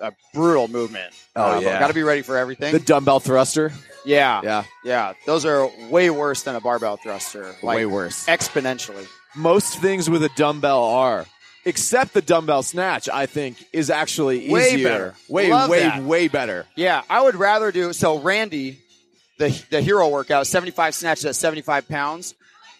a 0.00 0.12
brutal 0.34 0.68
movement. 0.68 1.12
Oh, 1.34 1.56
Uh, 1.56 1.60
yeah. 1.60 1.78
got 1.80 1.88
to 1.88 1.94
be 1.94 2.02
ready 2.02 2.22
for 2.22 2.36
everything. 2.36 2.72
The 2.72 2.78
dumbbell 2.80 3.20
thruster. 3.20 3.72
yeah, 4.04 4.40
yeah, 4.44 4.64
Yeah. 4.84 5.12
Those 5.26 5.44
are 5.44 5.68
way 5.90 6.10
worse 6.10 6.42
than 6.42 6.54
a 6.56 6.60
barbell 6.60 6.96
thruster. 6.96 7.54
Like 7.62 7.76
Way 7.76 7.86
worse. 7.86 8.26
exponentially. 8.26 9.06
Most 9.34 9.78
things 9.80 10.08
with 10.08 10.22
a 10.22 10.30
dumbbell 10.36 10.84
are. 10.84 11.26
Except 11.64 12.14
the 12.14 12.22
dumbbell 12.22 12.62
snatch, 12.62 13.08
I 13.08 13.26
think, 13.26 13.56
is 13.72 13.90
actually 13.90 14.48
Way 14.48 14.74
easier. 14.74 14.88
better. 14.88 15.14
Way, 15.28 15.50
Love 15.50 15.68
way, 15.68 15.80
that. 15.80 16.02
way 16.02 16.28
better. 16.28 16.64
Yeah, 16.76 17.02
I 17.10 17.20
would 17.22 17.34
rather 17.34 17.72
do 17.72 17.92
so. 17.92 18.20
Randy, 18.20 18.78
the 19.38 19.48
the 19.70 19.80
hero 19.82 20.08
workout, 20.08 20.46
seventy 20.46 20.70
five 20.70 20.94
snatches 20.94 21.24
at 21.24 21.34
seventy 21.34 21.62
five 21.62 21.88
pounds. 21.88 22.34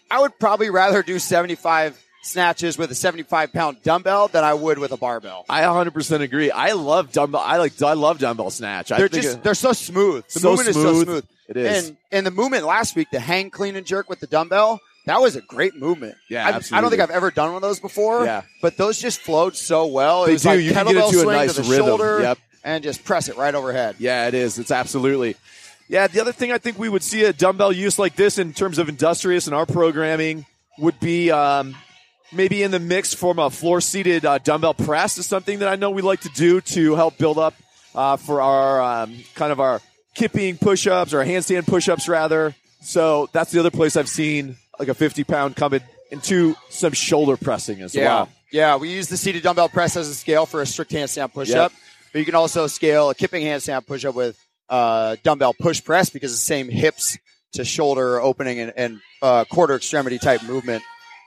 I 0.08 0.20
would 0.20 0.38
probably 0.38 0.70
rather 0.70 1.02
do 1.02 1.18
seventy 1.18 1.56
five 1.56 2.00
snatches 2.26 2.76
with 2.76 2.90
a 2.90 2.94
seventy 2.94 3.22
five 3.22 3.52
pound 3.52 3.82
dumbbell 3.82 4.28
than 4.28 4.44
I 4.44 4.54
would 4.54 4.78
with 4.78 4.92
a 4.92 4.96
barbell. 4.96 5.44
I 5.48 5.62
100% 5.62 6.20
agree. 6.20 6.50
I 6.50 6.72
love 6.72 7.12
dumbbell. 7.12 7.40
I 7.40 7.56
like. 7.58 7.80
I 7.80 7.94
love 7.94 8.18
dumbbell 8.18 8.50
snatch. 8.50 8.88
They're 8.88 9.08
think 9.08 9.22
just 9.22 9.38
it- 9.38 9.42
they're 9.44 9.54
so 9.54 9.72
smooth. 9.72 10.24
The 10.32 10.40
So 10.40 10.50
movement 10.50 10.68
is 10.70 10.74
so 10.76 10.92
smooth. 10.92 11.04
smooth. 11.06 11.24
it 11.48 11.56
is. 11.56 11.88
And 11.88 11.96
and 12.12 12.26
the 12.26 12.30
movement 12.30 12.64
last 12.64 12.96
week, 12.96 13.08
the 13.10 13.20
hang, 13.20 13.50
clean, 13.50 13.76
and 13.76 13.86
jerk 13.86 14.08
with 14.10 14.20
the 14.20 14.26
dumbbell, 14.26 14.80
that 15.06 15.20
was 15.20 15.36
a 15.36 15.40
great 15.40 15.74
movement. 15.76 16.16
Yeah, 16.28 16.46
I, 16.46 16.76
I 16.76 16.80
don't 16.80 16.90
think 16.90 17.00
I've 17.02 17.10
ever 17.10 17.30
done 17.30 17.48
one 17.48 17.56
of 17.56 17.62
those 17.62 17.80
before. 17.80 18.24
Yeah. 18.24 18.42
but 18.60 18.76
those 18.76 18.98
just 18.98 19.20
flowed 19.20 19.56
so 19.56 19.86
well. 19.86 20.24
It 20.24 20.26
They 20.26 20.32
was 20.34 20.42
do. 20.42 20.48
like 20.50 20.60
You 20.60 20.72
can 20.72 20.86
get 20.86 20.96
into 20.96 21.28
a 21.28 21.32
nice 21.32 21.54
to 21.54 21.62
the 21.62 21.68
rhythm. 21.70 21.86
shoulder 21.86 22.20
Yep. 22.22 22.38
and 22.64 22.82
just 22.84 23.04
press 23.04 23.28
it 23.28 23.36
right 23.36 23.54
overhead. 23.54 23.96
Yeah, 24.00 24.26
it 24.26 24.34
is. 24.34 24.58
It's 24.58 24.70
absolutely. 24.72 25.36
Yeah, 25.88 26.08
the 26.08 26.20
other 26.20 26.32
thing 26.32 26.50
I 26.50 26.58
think 26.58 26.80
we 26.80 26.88
would 26.88 27.04
see 27.04 27.22
a 27.22 27.32
dumbbell 27.32 27.70
use 27.70 27.96
like 27.96 28.16
this 28.16 28.38
in 28.38 28.52
terms 28.52 28.78
of 28.78 28.88
industrious 28.88 29.46
in 29.46 29.54
our 29.54 29.66
programming 29.66 30.44
would 30.78 30.98
be 30.98 31.30
um, 31.30 31.76
maybe 32.32 32.62
in 32.62 32.70
the 32.70 32.78
mix 32.80 33.14
from 33.14 33.38
a 33.38 33.50
floor 33.50 33.80
seated 33.80 34.24
uh, 34.24 34.38
dumbbell 34.38 34.74
press 34.74 35.18
is 35.18 35.26
something 35.26 35.60
that 35.60 35.68
I 35.68 35.76
know 35.76 35.90
we 35.90 36.02
like 36.02 36.20
to 36.20 36.28
do 36.30 36.60
to 36.60 36.94
help 36.94 37.18
build 37.18 37.38
up 37.38 37.54
uh, 37.94 38.16
for 38.16 38.40
our 38.42 38.80
um, 39.02 39.16
kind 39.34 39.52
of 39.52 39.60
our 39.60 39.80
kipping 40.14 40.56
push 40.58 40.86
ups 40.86 41.12
or 41.14 41.24
handstand 41.24 41.66
push 41.66 41.88
ups 41.88 42.08
rather. 42.08 42.54
So 42.80 43.28
that's 43.32 43.50
the 43.52 43.60
other 43.60 43.70
place 43.70 43.96
I've 43.96 44.08
seen 44.08 44.56
like 44.78 44.88
a 44.88 44.94
50 44.94 45.24
pound 45.24 45.56
come 45.56 45.74
in, 45.74 45.82
into 46.10 46.54
some 46.68 46.92
shoulder 46.92 47.36
pressing 47.36 47.80
as 47.82 47.94
Yeah. 47.94 48.04
well. 48.04 48.28
Yeah, 48.52 48.76
we 48.76 48.90
use 48.90 49.08
the 49.08 49.16
seated 49.16 49.42
dumbbell 49.42 49.68
press 49.68 49.96
as 49.96 50.08
a 50.08 50.14
scale 50.14 50.46
for 50.46 50.62
a 50.62 50.66
strict 50.66 50.92
handstand 50.92 51.32
push 51.32 51.50
up, 51.52 51.72
but 52.12 52.20
you 52.20 52.24
can 52.24 52.36
also 52.36 52.66
scale 52.68 53.10
a 53.10 53.14
kipping 53.14 53.42
handstand 53.42 53.86
push 53.86 54.04
up 54.04 54.14
with 54.14 54.38
uh, 54.68 55.16
dumbbell 55.24 55.52
push 55.52 55.82
press 55.82 56.10
because 56.10 56.30
the 56.32 56.36
same 56.38 56.68
hips 56.68 57.18
to 57.54 57.64
shoulder 57.64 58.20
opening 58.20 58.60
and, 58.60 58.72
and 58.76 59.00
uh, 59.20 59.44
quarter 59.50 59.74
extremity 59.74 60.18
type 60.18 60.42
movement. 60.44 60.82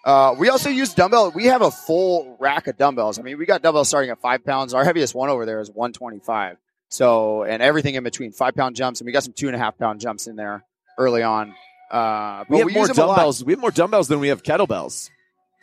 Uh, 0.06 0.36
we 0.38 0.50
also 0.50 0.70
use 0.70 0.94
dumbbell. 0.94 1.32
We 1.32 1.46
have 1.46 1.62
a 1.62 1.72
full 1.72 2.38
rack 2.40 2.68
of 2.68 2.78
dumbbells. 2.78 3.20
I 3.20 3.22
mean, 3.22 3.38
we 3.38 3.46
got 3.46 3.62
dumbbells 3.62 3.88
starting 3.90 4.10
at 4.12 4.20
five 4.20 4.46
pounds. 4.46 4.74
Our 4.74 4.84
heaviest 4.86 5.14
one 5.14 5.30
over 5.30 5.46
there 5.46 5.60
is 5.60 5.70
125. 5.70 6.58
So, 6.90 7.44
and 7.44 7.62
everything 7.62 7.96
in 7.96 8.04
between 8.04 8.32
five 8.32 8.56
pound 8.56 8.76
jumps, 8.76 9.02
and 9.02 9.06
we 9.06 9.12
got 9.12 9.24
some 9.24 9.34
two 9.34 9.48
and 9.48 9.56
a 9.56 9.60
half 9.60 9.78
pound 9.78 10.00
jumps 10.00 10.26
in 10.28 10.36
there 10.36 10.64
early 10.98 11.22
on. 11.22 11.54
Uh, 11.92 12.46
but 12.48 12.50
We 12.50 12.58
have 12.60 12.66
we 12.68 12.74
more 12.74 12.88
use 12.88 12.96
them 12.96 13.04
a 13.04 13.08
lot. 13.08 13.16
dumbbells. 13.18 13.44
We 13.44 13.54
have 13.54 13.60
more 13.60 13.72
dumbbells 13.72 14.08
than 14.08 14.20
we 14.20 14.30
have 14.30 14.42
kettlebells. 14.44 15.10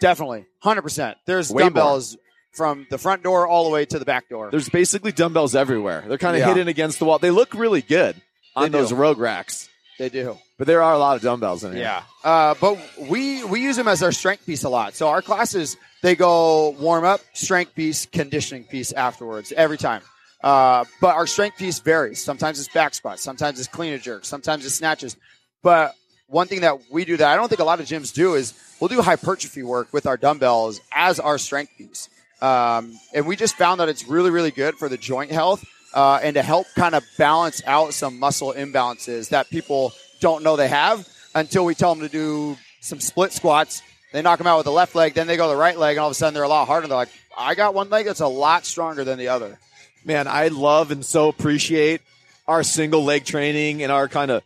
Definitely, 0.00 0.46
hundred 0.60 0.82
percent. 0.82 1.16
There's 1.26 1.50
Way 1.50 1.62
more. 1.62 1.70
dumbbells 1.70 2.16
from 2.52 2.86
the 2.90 2.98
front 2.98 3.22
door 3.22 3.46
all 3.46 3.64
the 3.64 3.70
way 3.70 3.84
to 3.86 3.98
the 3.98 4.04
back 4.04 4.28
door. 4.28 4.50
There's 4.50 4.68
basically 4.68 5.12
dumbbells 5.12 5.54
everywhere. 5.56 6.04
They're 6.06 6.18
kind 6.18 6.36
of 6.36 6.40
Yeah. 6.40 6.48
hidden 6.48 6.68
against 6.68 6.98
the 6.98 7.06
wall. 7.06 7.18
They 7.18 7.30
look 7.30 7.54
really 7.54 7.80
good 7.82 8.20
on 8.54 8.64
They 8.64 8.68
do. 8.68 8.78
those 8.78 8.92
rogue 8.92 9.18
racks, 9.18 9.68
They 9.98 10.08
do. 10.08 10.38
but 10.58 10.66
there 10.66 10.82
are 10.82 10.92
a 10.92 10.98
lot 10.98 11.16
of 11.16 11.22
dumbbells 11.22 11.64
in 11.64 11.72
here. 11.72 11.82
Yeah. 11.82 12.02
Uh, 12.22 12.54
but 12.60 12.78
we 13.08 13.44
we 13.44 13.62
use 13.62 13.76
them 13.76 13.88
as 13.88 14.02
our 14.02 14.12
strength 14.12 14.44
piece 14.44 14.64
a 14.64 14.68
lot. 14.68 14.94
So 14.94 15.08
our 15.08 15.22
classes 15.22 15.76
they 16.02 16.14
go 16.14 16.70
warm 16.78 17.04
up, 17.04 17.20
strength 17.32 17.74
piece, 17.74 18.06
conditioning 18.06 18.64
piece 18.64 18.92
afterwards 18.92 19.52
every 19.52 19.78
time. 19.78 20.02
Uh, 20.42 20.84
but 21.00 21.16
our 21.16 21.26
strength 21.26 21.56
piece 21.58 21.80
varies. 21.80 22.22
Sometimes 22.22 22.60
it's 22.60 22.68
back 22.68 22.94
squats, 22.94 23.22
sometimes 23.22 23.58
it's 23.58 23.68
clean 23.68 23.92
and 23.94 24.02
jerks, 24.02 24.28
sometimes 24.28 24.66
it's 24.66 24.74
snatches. 24.74 25.16
But 25.62 25.94
one 26.28 26.46
thing 26.46 26.60
that 26.60 26.78
we 26.90 27.04
do 27.04 27.16
that 27.16 27.28
I 27.28 27.36
don't 27.36 27.48
think 27.48 27.60
a 27.60 27.64
lot 27.64 27.80
of 27.80 27.86
gyms 27.86 28.12
do 28.12 28.34
is 28.34 28.52
we'll 28.80 28.88
do 28.88 29.00
hypertrophy 29.00 29.62
work 29.62 29.92
with 29.92 30.06
our 30.06 30.16
dumbbells 30.16 30.80
as 30.92 31.18
our 31.18 31.38
strength 31.38 31.72
piece. 31.78 32.08
Um, 32.42 32.98
and 33.14 33.26
we 33.26 33.34
just 33.34 33.56
found 33.56 33.80
that 33.80 33.88
it's 33.88 34.06
really, 34.06 34.30
really 34.30 34.50
good 34.50 34.74
for 34.74 34.88
the 34.90 34.98
joint 34.98 35.30
health 35.30 35.64
uh, 35.96 36.20
and 36.22 36.34
to 36.34 36.42
help 36.42 36.66
kind 36.76 36.94
of 36.94 37.02
balance 37.16 37.62
out 37.66 37.94
some 37.94 38.18
muscle 38.18 38.52
imbalances 38.52 39.30
that 39.30 39.48
people 39.48 39.92
don't 40.20 40.44
know 40.44 40.54
they 40.54 40.68
have 40.68 41.08
until 41.34 41.64
we 41.64 41.74
tell 41.74 41.94
them 41.94 42.06
to 42.06 42.12
do 42.12 42.54
some 42.80 43.00
split 43.00 43.32
squats. 43.32 43.82
They 44.12 44.20
knock 44.20 44.36
them 44.36 44.46
out 44.46 44.58
with 44.58 44.66
the 44.66 44.72
left 44.72 44.94
leg, 44.94 45.14
then 45.14 45.26
they 45.26 45.38
go 45.38 45.46
to 45.46 45.54
the 45.54 45.60
right 45.60 45.76
leg, 45.76 45.96
and 45.96 46.00
all 46.00 46.08
of 46.08 46.12
a 46.12 46.14
sudden 46.14 46.34
they're 46.34 46.42
a 46.42 46.48
lot 46.48 46.66
harder. 46.66 46.86
They're 46.86 46.96
like, 46.96 47.08
I 47.36 47.54
got 47.54 47.72
one 47.72 47.88
leg 47.88 48.04
that's 48.04 48.20
a 48.20 48.28
lot 48.28 48.66
stronger 48.66 49.04
than 49.04 49.18
the 49.18 49.28
other. 49.28 49.58
Man, 50.04 50.28
I 50.28 50.48
love 50.48 50.90
and 50.90 51.04
so 51.04 51.28
appreciate 51.28 52.02
our 52.46 52.62
single 52.62 53.02
leg 53.02 53.24
training 53.24 53.82
and 53.82 53.90
our 53.90 54.06
kind 54.06 54.30
of 54.30 54.42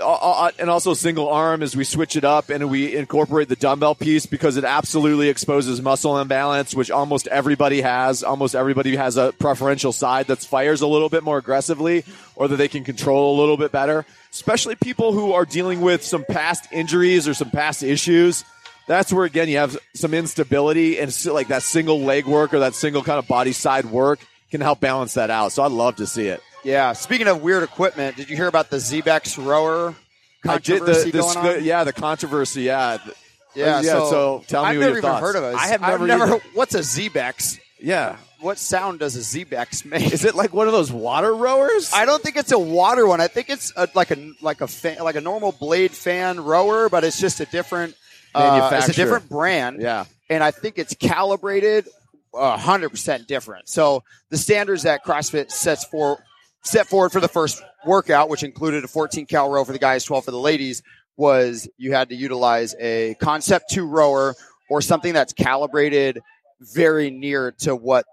Uh, 0.00 0.12
uh, 0.12 0.30
uh, 0.46 0.50
and 0.58 0.70
also 0.70 0.94
single 0.94 1.28
arm 1.28 1.62
as 1.62 1.76
we 1.76 1.84
switch 1.84 2.16
it 2.16 2.24
up 2.24 2.48
and 2.48 2.70
we 2.70 2.96
incorporate 2.96 3.48
the 3.48 3.56
dumbbell 3.56 3.94
piece 3.94 4.26
because 4.26 4.56
it 4.56 4.64
absolutely 4.64 5.28
exposes 5.28 5.82
muscle 5.82 6.18
imbalance, 6.18 6.74
which 6.74 6.90
almost 6.90 7.26
everybody 7.26 7.82
has. 7.82 8.22
Almost 8.22 8.54
everybody 8.54 8.96
has 8.96 9.16
a 9.16 9.32
preferential 9.38 9.92
side 9.92 10.28
that 10.28 10.38
fires 10.38 10.80
a 10.80 10.86
little 10.86 11.08
bit 11.08 11.22
more 11.22 11.38
aggressively 11.38 12.04
or 12.34 12.48
that 12.48 12.56
they 12.56 12.68
can 12.68 12.82
control 12.82 13.36
a 13.36 13.40
little 13.40 13.56
bit 13.56 13.72
better, 13.72 14.06
especially 14.32 14.74
people 14.74 15.12
who 15.12 15.32
are 15.32 15.44
dealing 15.44 15.80
with 15.80 16.02
some 16.02 16.24
past 16.24 16.66
injuries 16.72 17.28
or 17.28 17.34
some 17.34 17.50
past 17.50 17.82
issues. 17.82 18.44
That's 18.86 19.12
where 19.12 19.24
again 19.24 19.48
you 19.48 19.58
have 19.58 19.78
some 19.94 20.14
instability 20.14 20.98
and 20.98 21.14
like 21.26 21.48
that 21.48 21.62
single 21.62 22.00
leg 22.00 22.26
work 22.26 22.54
or 22.54 22.60
that 22.60 22.74
single 22.74 23.02
kind 23.02 23.18
of 23.18 23.28
body 23.28 23.52
side 23.52 23.86
work 23.86 24.18
can 24.50 24.60
help 24.60 24.80
balance 24.80 25.14
that 25.14 25.30
out. 25.30 25.52
So 25.52 25.62
I'd 25.62 25.72
love 25.72 25.96
to 25.96 26.06
see 26.06 26.26
it. 26.26 26.42
Yeah. 26.64 26.92
Speaking 26.92 27.28
of 27.28 27.42
weird 27.42 27.62
equipment, 27.62 28.16
did 28.16 28.28
you 28.30 28.36
hear 28.36 28.48
about 28.48 28.70
the 28.70 28.76
Xebex 28.78 29.42
rower 29.44 29.94
I 30.46 30.58
did 30.58 30.80
controversy 30.80 31.10
the, 31.10 31.18
the, 31.18 31.22
going 31.22 31.36
on? 31.58 31.64
yeah 31.64 31.84
the 31.84 31.92
controversy 31.92 32.62
yeah 32.62 32.98
Yeah, 33.54 33.80
Yeah, 33.82 33.82
so 33.82 34.42
tell 34.46 34.62
me 34.64 34.70
I've 34.70 34.76
what 34.76 34.80
never 34.80 34.90
even 34.98 35.02
thoughts. 35.02 35.20
heard 35.20 35.36
of 35.36 35.44
it. 35.44 35.54
I 35.56 35.66
have 35.68 35.80
never 35.82 36.06
never. 36.06 36.26
What's 36.54 36.74
a 36.74 36.80
Xebex? 36.80 37.58
yeah 37.78 38.16
What 38.40 38.58
sound 38.58 39.00
does 39.00 39.16
a 39.16 39.20
Xebex 39.20 39.84
make? 39.84 40.12
is 40.12 40.24
it 40.24 40.34
like 40.34 40.52
one 40.54 40.66
of 40.66 40.72
those 40.72 40.90
water 40.92 41.34
rowers 41.34 41.92
I 41.94 42.04
don't 42.06 42.22
think 42.22 42.36
it's 42.36 42.52
a 42.52 42.58
water 42.58 43.06
one. 43.06 43.20
I 43.20 43.28
think 43.28 43.50
it's 43.50 43.72
a, 43.76 43.88
like 43.94 44.10
a 44.10 44.32
like 44.40 44.60
a 44.60 44.66
fan, 44.68 44.98
like 45.02 45.16
a 45.16 45.20
normal 45.20 45.52
blade 45.52 45.90
fan 45.92 46.40
rower, 46.40 46.88
but 46.88 47.04
it's 47.04 47.20
just 47.20 47.40
a 47.40 47.46
different 47.46 47.94
uh, 48.34 48.70
it's 48.74 48.88
a 48.88 48.92
different 48.92 49.28
brand, 49.28 49.80
yeah 49.82 50.04
and 50.30 50.42
I 50.44 50.52
think 50.52 50.78
it's 50.78 50.94
calibrated 50.94 51.88
hundred 52.32 52.90
percent 52.90 53.26
different. 53.26 53.68
So 53.68 54.04
the 54.30 54.38
standards 54.38 54.84
that 54.84 55.04
CrossFit 55.04 55.50
sets 55.50 55.84
for 55.84 56.22
set 56.62 56.86
forward 56.88 57.10
for 57.10 57.20
the 57.20 57.28
first 57.28 57.62
workout, 57.86 58.28
which 58.28 58.42
included 58.42 58.84
a 58.84 58.88
14 58.88 59.26
cal 59.26 59.50
row 59.50 59.64
for 59.64 59.72
the 59.72 59.78
guys, 59.78 60.04
12 60.04 60.24
for 60.26 60.30
the 60.30 60.38
ladies, 60.38 60.82
was 61.16 61.68
you 61.76 61.92
had 61.92 62.08
to 62.10 62.14
utilize 62.14 62.74
a 62.80 63.14
concept 63.20 63.70
two 63.70 63.86
rower 63.86 64.34
or 64.68 64.80
something 64.80 65.12
that's 65.12 65.32
calibrated 65.32 66.20
very 66.60 67.10
near 67.10 67.52
to 67.52 67.74
what 67.74 68.04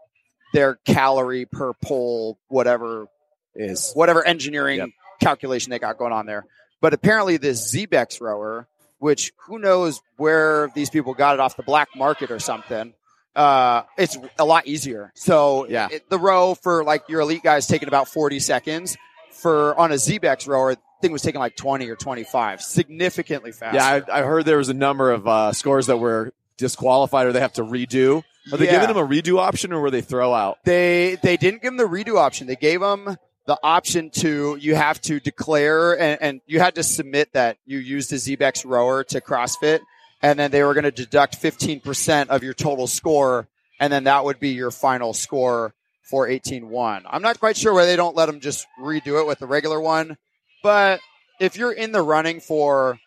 their 0.54 0.76
calorie 0.86 1.46
per 1.46 1.74
pole, 1.74 2.38
whatever 2.48 3.08
is 3.56 3.92
whatever 3.94 4.26
engineering 4.26 4.80
Yep. 4.80 4.90
calculation 5.22 5.70
they 5.72 5.80
got 5.80 5.98
going 5.98 6.14
on 6.14 6.26
there. 6.26 6.46
But 6.80 6.94
apparently 6.94 7.38
this 7.38 7.74
Xebex 7.74 8.22
rower, 8.22 8.68
which 9.00 9.32
who 9.48 9.60
knows 9.60 10.00
where 10.18 10.70
these 10.76 10.90
people 10.90 11.14
got 11.14 11.34
it 11.34 11.40
off 11.40 11.58
the 11.58 11.64
black 11.64 11.90
market 11.96 12.30
or 12.32 12.40
something, 12.40 12.94
uh, 13.38 13.84
it's 13.98 14.18
a 14.40 14.44
lot 14.46 14.68
easier. 14.68 15.12
So 15.16 15.68
Yeah. 15.70 15.88
it- 15.92 16.10
the 16.10 16.20
row 16.20 16.56
for 16.56 16.84
like 16.84 17.08
your 17.08 17.22
elite 17.22 17.44
guys 17.44 17.68
taking 17.68 17.88
about 17.88 18.08
40 18.10 18.40
seconds 18.40 18.98
for 19.32 19.78
on 19.80 19.92
a 19.92 19.96
Xebex 19.96 20.48
rower, 20.48 20.76
thing 21.02 21.12
was 21.12 21.22
taking 21.22 21.40
like 21.40 21.56
20 21.56 21.88
or 21.90 21.96
25, 21.96 22.62
significantly 22.62 23.52
faster. 23.52 23.76
yeah 23.78 24.02
I, 24.12 24.20
I 24.20 24.24
heard 24.24 24.46
there 24.46 24.58
was 24.58 24.70
a 24.70 24.74
number 24.74 25.12
of 25.12 25.28
uh, 25.28 25.54
scores 25.54 25.86
that 25.88 25.98
were 25.98 26.34
disqualified 26.58 27.28
or 27.28 27.32
they 27.34 27.40
have 27.40 27.54
to 27.54 27.64
redo 27.64 28.24
are 28.52 28.58
they 28.58 28.66
Yeah. 28.66 28.72
giving 28.82 28.88
them 28.88 28.98
a 28.98 29.08
redo 29.08 29.38
option 29.38 29.72
or 29.74 29.80
were 29.82 29.92
they 29.92 30.02
throw 30.02 30.34
out 30.34 30.58
They 30.66 31.18
they 31.22 31.38
didn't 31.38 31.62
give 31.62 31.76
them 31.76 31.78
the 31.78 31.84
redo 31.84 32.18
option. 32.18 32.48
They 32.48 32.56
gave 32.56 32.80
them 32.80 33.16
the 33.46 33.60
option 33.62 34.10
to 34.22 34.58
you 34.60 34.74
have 34.74 35.00
to 35.02 35.20
declare 35.20 35.94
and, 36.00 36.20
and 36.22 36.42
you 36.48 36.60
had 36.60 36.74
to 36.76 36.84
submit 36.84 37.34
that 37.34 37.58
you 37.66 37.78
used 37.78 38.12
a 38.12 38.16
Xebex 38.16 38.66
rower 38.66 39.04
to 39.06 39.22
CrossFit, 39.22 39.82
and 40.22 40.40
then 40.40 40.52
they 40.52 40.64
were 40.64 40.74
going 40.74 40.84
to 40.84 40.92
deduct 40.92 41.36
fifteen 41.36 41.80
percent 41.80 42.30
of 42.30 42.44
your 42.44 42.54
total 42.54 42.88
score, 42.88 43.48
and 43.80 43.92
then 43.92 44.06
that 44.06 44.24
would 44.24 44.40
be 44.40 44.50
your 44.50 44.72
final 44.72 45.14
score 45.14 45.74
for 46.10 46.28
eighteen 46.28 46.70
one. 46.70 47.04
I'm 47.10 47.22
not 47.22 47.40
quite 47.40 47.58
sure 47.58 47.74
why 47.74 47.86
they 47.86 47.96
don't 47.96 48.16
let 48.16 48.28
them 48.28 48.40
just 48.40 48.66
redo 48.80 49.22
it 49.22 49.28
with 49.28 49.40
the 49.40 49.48
regular 49.48 49.80
one, 49.80 50.18
but 50.64 51.00
if 51.40 51.58
you're 51.58 51.72
in 51.72 51.92
the 51.92 52.02
running 52.02 52.40
for 52.40 53.00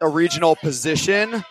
a 0.00 0.08
regional 0.08 0.56
position, 0.56 1.44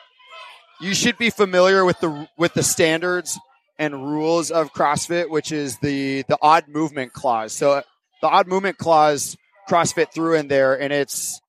you 0.81 0.93
should 0.93 1.17
be 1.17 1.29
familiar 1.29 1.85
with 1.85 1.99
the 1.99 2.27
with 2.37 2.53
the 2.53 2.63
standards 2.63 3.39
and 3.79 4.05
rules 4.05 4.51
of 4.51 4.71
CrossFit, 4.71 5.29
which 5.29 5.51
is 5.51 5.79
the 5.79 6.23
the 6.27 6.37
odd 6.41 6.67
movement 6.67 7.13
clause. 7.13 7.53
So 7.53 7.81
the 8.21 8.27
odd 8.27 8.47
movement 8.47 8.77
clause 8.77 9.35
CrossFit 9.67 10.13
threw 10.13 10.35
in 10.35 10.47
there, 10.47 10.79
and 10.79 10.93
it's 10.93 11.41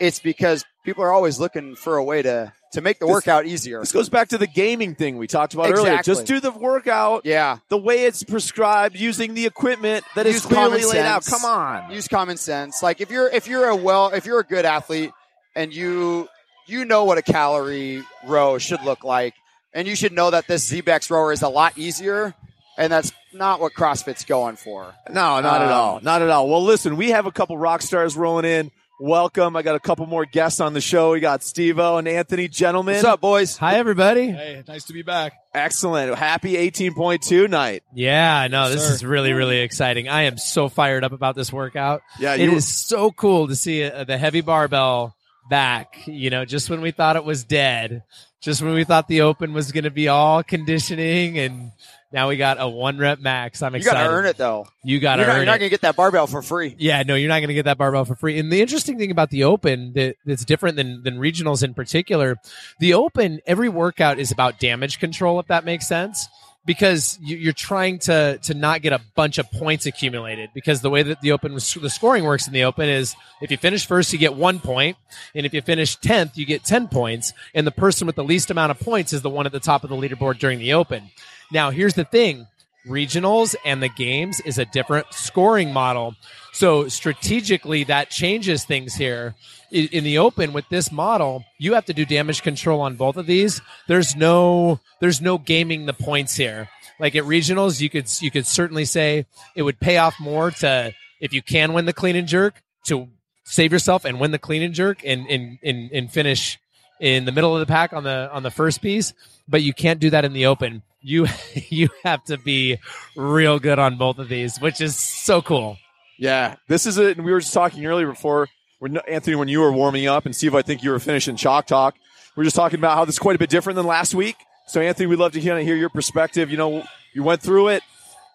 it's 0.00 0.18
because 0.18 0.64
people 0.84 1.02
are 1.04 1.12
always 1.12 1.38
looking 1.38 1.74
for 1.76 1.96
a 1.96 2.04
way 2.04 2.22
to 2.22 2.52
to 2.72 2.80
make 2.80 3.00
the 3.00 3.06
workout 3.06 3.46
easier. 3.46 3.80
This 3.80 3.90
goes 3.90 4.08
back 4.08 4.28
to 4.28 4.38
the 4.38 4.46
gaming 4.46 4.94
thing 4.94 5.16
we 5.16 5.26
talked 5.26 5.54
about 5.54 5.72
earlier. 5.72 6.00
Just 6.02 6.24
do 6.26 6.38
the 6.38 6.52
workout 6.52 7.26
Yeah. 7.26 7.58
the 7.68 7.76
way 7.76 8.04
it's 8.04 8.22
prescribed 8.22 8.96
using 8.96 9.34
the 9.34 9.44
equipment 9.46 10.04
that 10.14 10.24
is 10.26 10.34
Use 10.36 10.46
clearly 10.46 10.84
laid 10.84 11.04
out. 11.04 11.26
Come 11.26 11.44
on. 11.44 11.90
Use 11.90 12.06
common 12.06 12.36
sense. 12.36 12.80
Like 12.82 13.00
if 13.00 13.10
you're 13.10 13.28
if 13.28 13.48
you're 13.48 13.66
a 13.66 13.74
well 13.76 14.08
if 14.10 14.24
you're 14.24 14.38
a 14.40 14.44
good 14.44 14.64
athlete 14.64 15.10
and 15.56 15.74
you 15.74 16.28
you 16.66 16.84
know 16.84 17.04
what 17.04 17.18
a 17.18 17.22
calorie 17.22 18.04
row 18.26 18.56
should 18.58 18.82
look 18.84 19.02
like, 19.02 19.34
and 19.74 19.88
you 19.88 19.96
should 19.96 20.12
know 20.12 20.30
that 20.30 20.46
this 20.46 20.70
Xebex 20.70 21.10
rower 21.10 21.32
is 21.32 21.42
a 21.42 21.48
lot 21.48 21.76
easier, 21.76 22.32
and 22.78 22.92
that's 22.92 23.12
not 23.32 23.60
what 23.60 23.72
CrossFit's 23.74 24.24
going 24.24 24.54
for. 24.54 24.94
No, 25.08 25.40
not 25.40 25.62
at 25.62 25.68
Um, 25.68 25.72
all. 25.72 26.00
Not 26.00 26.22
at 26.22 26.30
all. 26.30 26.48
Well, 26.48 26.62
listen, 26.62 26.96
we 26.96 27.10
have 27.10 27.26
a 27.26 27.32
couple 27.32 27.58
rock 27.58 27.82
stars 27.82 28.16
rolling 28.16 28.44
in. 28.44 28.70
Welcome. 29.02 29.56
I 29.56 29.62
got 29.62 29.76
a 29.76 29.80
couple 29.80 30.04
more 30.04 30.26
guests 30.26 30.60
on 30.60 30.74
the 30.74 30.80
show. 30.82 31.12
We 31.12 31.20
got 31.20 31.42
Steve-O 31.42 31.96
and 31.96 32.06
Anthony, 32.06 32.48
gentlemen. 32.48 32.96
What's 32.96 33.04
up, 33.06 33.18
boys? 33.22 33.56
Hi, 33.56 33.76
everybody. 33.76 34.30
Hey, 34.30 34.62
nice 34.68 34.84
to 34.84 34.92
be 34.92 35.00
back. 35.00 35.32
Excellent. 35.54 36.14
Happy 36.18 36.52
18.2 36.52 37.48
night. 37.48 37.82
Yeah, 37.94 38.46
no, 38.48 38.68
this 38.68 38.86
Sir. 38.86 38.92
is 38.92 39.02
really, 39.02 39.32
really 39.32 39.60
exciting. 39.60 40.10
I 40.10 40.24
am 40.24 40.36
so 40.36 40.68
fired 40.68 41.02
up 41.02 41.12
about 41.12 41.34
this 41.34 41.50
workout. 41.50 42.02
Yeah, 42.18 42.34
It 42.34 42.40
you 42.42 42.52
is 42.56 42.68
so 42.68 43.10
cool 43.10 43.48
to 43.48 43.56
see 43.56 43.84
uh, 43.84 44.04
the 44.04 44.18
heavy 44.18 44.42
barbell 44.42 45.16
back. 45.48 46.06
You 46.06 46.28
know, 46.28 46.44
just 46.44 46.68
when 46.68 46.82
we 46.82 46.90
thought 46.90 47.16
it 47.16 47.24
was 47.24 47.42
dead, 47.42 48.02
just 48.42 48.60
when 48.60 48.74
we 48.74 48.84
thought 48.84 49.08
the 49.08 49.22
open 49.22 49.54
was 49.54 49.72
going 49.72 49.84
to 49.84 49.90
be 49.90 50.08
all 50.08 50.42
conditioning, 50.42 51.38
and 51.38 51.72
now 52.12 52.28
we 52.28 52.36
got 52.36 52.56
a 52.60 52.68
one 52.68 52.98
rep 52.98 53.20
max. 53.20 53.62
I'm 53.62 53.74
excited. 53.74 53.98
You 53.98 54.04
got 54.04 54.08
to 54.08 54.14
earn 54.14 54.26
it 54.26 54.36
though. 54.36 54.66
You 54.82 54.98
got 54.98 55.16
to 55.16 55.22
You're 55.22 55.28
not, 55.28 55.36
you're 55.36 55.46
not 55.46 55.58
going 55.58 55.66
to 55.66 55.70
get 55.70 55.82
that 55.82 55.96
barbell 55.96 56.26
for 56.26 56.42
free. 56.42 56.74
Yeah, 56.78 57.02
no, 57.04 57.14
you're 57.14 57.28
not 57.28 57.38
going 57.38 57.48
to 57.48 57.54
get 57.54 57.66
that 57.66 57.78
barbell 57.78 58.04
for 58.04 58.16
free. 58.16 58.38
And 58.38 58.50
the 58.50 58.60
interesting 58.60 58.98
thing 58.98 59.10
about 59.10 59.30
the 59.30 59.44
Open 59.44 59.92
that, 59.92 60.16
that's 60.24 60.44
different 60.44 60.76
than 60.76 61.02
than 61.02 61.18
regionals 61.18 61.62
in 61.62 61.74
particular, 61.74 62.36
the 62.80 62.94
Open 62.94 63.40
every 63.46 63.68
workout 63.68 64.18
is 64.18 64.32
about 64.32 64.58
damage 64.58 64.98
control, 64.98 65.38
if 65.38 65.46
that 65.46 65.64
makes 65.64 65.86
sense, 65.86 66.28
because 66.66 67.16
you, 67.22 67.36
you're 67.36 67.52
trying 67.52 68.00
to 68.00 68.38
to 68.38 68.54
not 68.54 68.82
get 68.82 68.92
a 68.92 69.00
bunch 69.14 69.38
of 69.38 69.50
points 69.52 69.86
accumulated. 69.86 70.50
Because 70.52 70.80
the 70.80 70.90
way 70.90 71.04
that 71.04 71.20
the 71.20 71.30
Open 71.30 71.54
the 71.54 71.60
scoring 71.60 72.24
works 72.24 72.48
in 72.48 72.52
the 72.52 72.64
Open 72.64 72.88
is 72.88 73.14
if 73.40 73.52
you 73.52 73.56
finish 73.56 73.86
first, 73.86 74.12
you 74.12 74.18
get 74.18 74.34
one 74.34 74.58
point, 74.58 74.96
and 75.34 75.46
if 75.46 75.54
you 75.54 75.62
finish 75.62 75.94
tenth, 75.94 76.36
you 76.36 76.44
get 76.44 76.64
ten 76.64 76.88
points, 76.88 77.32
and 77.54 77.66
the 77.66 77.70
person 77.70 78.06
with 78.06 78.16
the 78.16 78.24
least 78.24 78.50
amount 78.50 78.72
of 78.72 78.80
points 78.80 79.12
is 79.12 79.22
the 79.22 79.30
one 79.30 79.46
at 79.46 79.52
the 79.52 79.60
top 79.60 79.84
of 79.84 79.90
the 79.90 79.96
leaderboard 79.96 80.38
during 80.38 80.58
the 80.58 80.72
Open. 80.72 81.10
Now, 81.52 81.70
here's 81.70 81.94
the 81.94 82.04
thing 82.04 82.46
regionals 82.86 83.54
and 83.64 83.82
the 83.82 83.88
games 83.88 84.40
is 84.40 84.58
a 84.58 84.64
different 84.64 85.06
scoring 85.12 85.72
model. 85.72 86.14
So 86.52 86.88
strategically, 86.88 87.84
that 87.84 88.10
changes 88.10 88.64
things 88.64 88.94
here. 88.94 89.34
In, 89.70 90.02
the 90.02 90.18
open 90.18 90.52
with 90.52 90.68
this 90.68 90.90
model, 90.90 91.44
you 91.58 91.74
have 91.74 91.84
to 91.84 91.94
do 91.94 92.04
damage 92.04 92.42
control 92.42 92.80
on 92.80 92.96
both 92.96 93.16
of 93.16 93.26
these. 93.26 93.60
There's 93.86 94.16
no, 94.16 94.80
there's 95.00 95.20
no 95.20 95.38
gaming 95.38 95.86
the 95.86 95.92
points 95.92 96.36
here. 96.36 96.68
Like 96.98 97.14
at 97.14 97.24
regionals, 97.24 97.80
you 97.80 97.88
could, 97.88 98.10
you 98.20 98.30
could 98.30 98.46
certainly 98.46 98.84
say 98.84 99.26
it 99.54 99.62
would 99.62 99.78
pay 99.78 99.98
off 99.98 100.18
more 100.18 100.50
to, 100.50 100.92
if 101.20 101.32
you 101.32 101.42
can 101.42 101.72
win 101.72 101.84
the 101.84 101.92
clean 101.92 102.16
and 102.16 102.26
jerk, 102.26 102.62
to 102.86 103.08
save 103.44 103.72
yourself 103.72 104.04
and 104.04 104.18
win 104.18 104.32
the 104.32 104.38
clean 104.38 104.62
and 104.62 104.74
jerk 104.74 105.02
and, 105.04 105.26
and, 105.28 105.58
and, 105.62 105.90
and 105.92 106.10
finish 106.10 106.58
in 106.98 107.26
the 107.26 107.32
middle 107.32 107.54
of 107.54 107.60
the 107.60 107.72
pack 107.72 107.92
on 107.92 108.02
the, 108.02 108.28
on 108.32 108.42
the 108.42 108.50
first 108.50 108.82
piece. 108.82 109.14
But 109.46 109.62
you 109.62 109.72
can't 109.72 110.00
do 110.00 110.10
that 110.10 110.24
in 110.24 110.32
the 110.32 110.46
open 110.46 110.82
you 111.02 111.26
you 111.54 111.88
have 112.04 112.24
to 112.24 112.38
be 112.38 112.78
real 113.16 113.58
good 113.58 113.78
on 113.78 113.96
both 113.96 114.18
of 114.18 114.28
these, 114.28 114.58
which 114.58 114.80
is 114.80 114.96
so 114.96 115.42
cool. 115.42 115.76
Yeah, 116.18 116.56
this 116.68 116.86
is 116.86 116.98
it. 116.98 117.16
And 117.16 117.24
we 117.24 117.32
were 117.32 117.40
just 117.40 117.54
talking 117.54 117.84
earlier 117.86 118.08
before, 118.08 118.48
when 118.78 118.98
Anthony, 119.08 119.36
when 119.36 119.48
you 119.48 119.60
were 119.60 119.72
warming 119.72 120.06
up, 120.06 120.26
and 120.26 120.36
Steve, 120.36 120.54
I 120.54 120.62
think 120.62 120.82
you 120.82 120.90
were 120.90 120.98
finishing 120.98 121.36
chalk 121.36 121.66
talk. 121.66 121.94
We 122.36 122.42
are 122.42 122.44
just 122.44 122.56
talking 122.56 122.78
about 122.78 122.96
how 122.96 123.04
this 123.04 123.14
is 123.14 123.18
quite 123.18 123.36
a 123.36 123.38
bit 123.38 123.50
different 123.50 123.76
than 123.76 123.86
last 123.86 124.14
week. 124.14 124.36
So, 124.66 124.80
Anthony, 124.80 125.06
we'd 125.06 125.18
love 125.18 125.32
to 125.32 125.40
hear, 125.40 125.58
hear 125.58 125.76
your 125.76 125.88
perspective. 125.88 126.50
You 126.50 126.56
know, 126.56 126.84
you 127.12 127.22
went 127.22 127.42
through 127.42 127.68
it. 127.68 127.82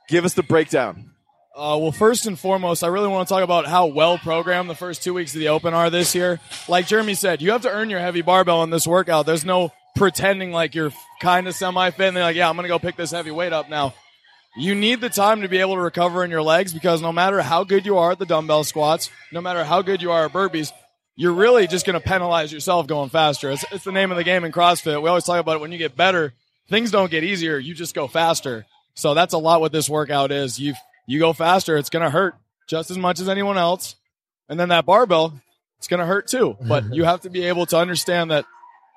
Give 0.08 0.26
us 0.26 0.34
the 0.34 0.44
breakdown. 0.44 1.12
Uh, 1.56 1.78
well, 1.80 1.92
first 1.92 2.26
and 2.26 2.38
foremost, 2.38 2.84
I 2.84 2.88
really 2.88 3.08
want 3.08 3.28
to 3.28 3.34
talk 3.34 3.44
about 3.44 3.66
how 3.66 3.86
well 3.86 4.18
programmed 4.18 4.70
the 4.70 4.76
first 4.76 5.02
two 5.02 5.14
weeks 5.14 5.34
of 5.34 5.40
the 5.40 5.48
Open 5.48 5.74
are 5.74 5.90
this 5.90 6.14
year. 6.14 6.42
Like 6.68 6.88
Jeremy 6.88 7.14
said, 7.14 7.42
you 7.42 7.52
have 7.52 7.62
to 7.62 7.72
earn 7.72 7.90
your 7.90 8.02
heavy 8.02 8.22
barbell 8.22 8.62
in 8.64 8.72
this 8.72 8.86
workout. 8.86 9.26
There's 9.26 9.46
no 9.46 9.72
pretending 9.96 10.52
like 10.52 10.76
you're 10.76 10.92
kind 11.20 11.48
of 11.48 11.56
semi 11.56 11.90
fit 11.92 12.08
and 12.08 12.18
they're 12.18 12.24
like, 12.24 12.36
yeah, 12.36 12.50
I'm 12.50 12.56
going 12.56 12.64
to 12.64 12.70
go 12.70 12.80
pick 12.80 12.96
this 12.96 13.12
heavy 13.12 13.32
weight 13.32 13.54
up 13.54 13.70
now. 13.70 13.94
You 14.58 14.74
need 14.74 15.02
the 15.02 15.10
time 15.10 15.42
to 15.42 15.50
be 15.50 15.58
able 15.58 15.76
to 15.76 15.82
recover 15.82 16.24
in 16.24 16.32
your 16.32 16.42
legs 16.42 16.74
because 16.74 17.02
no 17.02 17.12
matter 17.12 17.42
how 17.42 17.64
good 17.64 17.86
you 17.86 17.98
are 17.98 18.12
at 18.12 18.20
the 18.20 18.26
dumbbell 18.26 18.64
squats, 18.64 19.10
no 19.32 19.42
matter 19.42 19.66
how 19.66 19.82
good 19.82 20.02
you 20.02 20.12
are 20.12 20.26
at 20.26 20.32
burpees, 20.32 20.72
you're 21.18 21.34
really 21.34 21.68
just 21.68 21.86
going 21.86 22.00
to 22.00 22.06
penalize 22.06 22.54
yourself 22.54 22.88
going 22.88 23.10
faster. 23.10 23.52
It's, 23.52 23.66
it's 23.72 23.84
the 23.84 23.92
name 23.92 24.12
of 24.12 24.18
the 24.18 24.24
game 24.24 24.44
in 24.46 24.52
CrossFit. 24.52 25.02
We 25.02 25.10
always 25.10 25.26
talk 25.26 25.40
about 25.40 25.56
it 25.56 25.62
when 25.62 25.72
you 25.72 25.78
get 25.78 25.98
better, 25.98 26.34
things 26.70 26.92
don't 26.92 27.12
get 27.12 27.24
easier. 27.24 27.58
You 27.58 27.74
just 27.74 27.96
go 27.96 28.08
faster. 28.08 28.66
So 28.94 29.14
that's 29.14 29.34
a 29.34 29.38
lot 29.38 29.60
what 29.60 29.72
this 29.72 29.90
workout 29.90 30.32
is. 30.32 30.58
You 30.60 30.74
you 31.06 31.20
go 31.20 31.34
faster, 31.34 31.78
it's 31.78 31.90
going 31.90 32.04
to 32.04 32.10
hurt 32.10 32.36
just 32.68 32.90
as 32.90 32.98
much 32.98 33.20
as 33.20 33.30
anyone 33.30 33.58
else. 33.58 33.96
And 34.50 34.60
then 34.60 34.70
that 34.70 34.86
barbell, 34.86 35.40
it's 35.78 35.88
going 35.88 36.00
to 36.00 36.06
hurt 36.06 36.28
too. 36.28 36.58
But 36.62 36.86
you 36.94 37.04
have 37.04 37.22
to 37.22 37.30
be 37.30 37.44
able 37.46 37.66
to 37.68 37.78
understand 37.78 38.32
that 38.32 38.46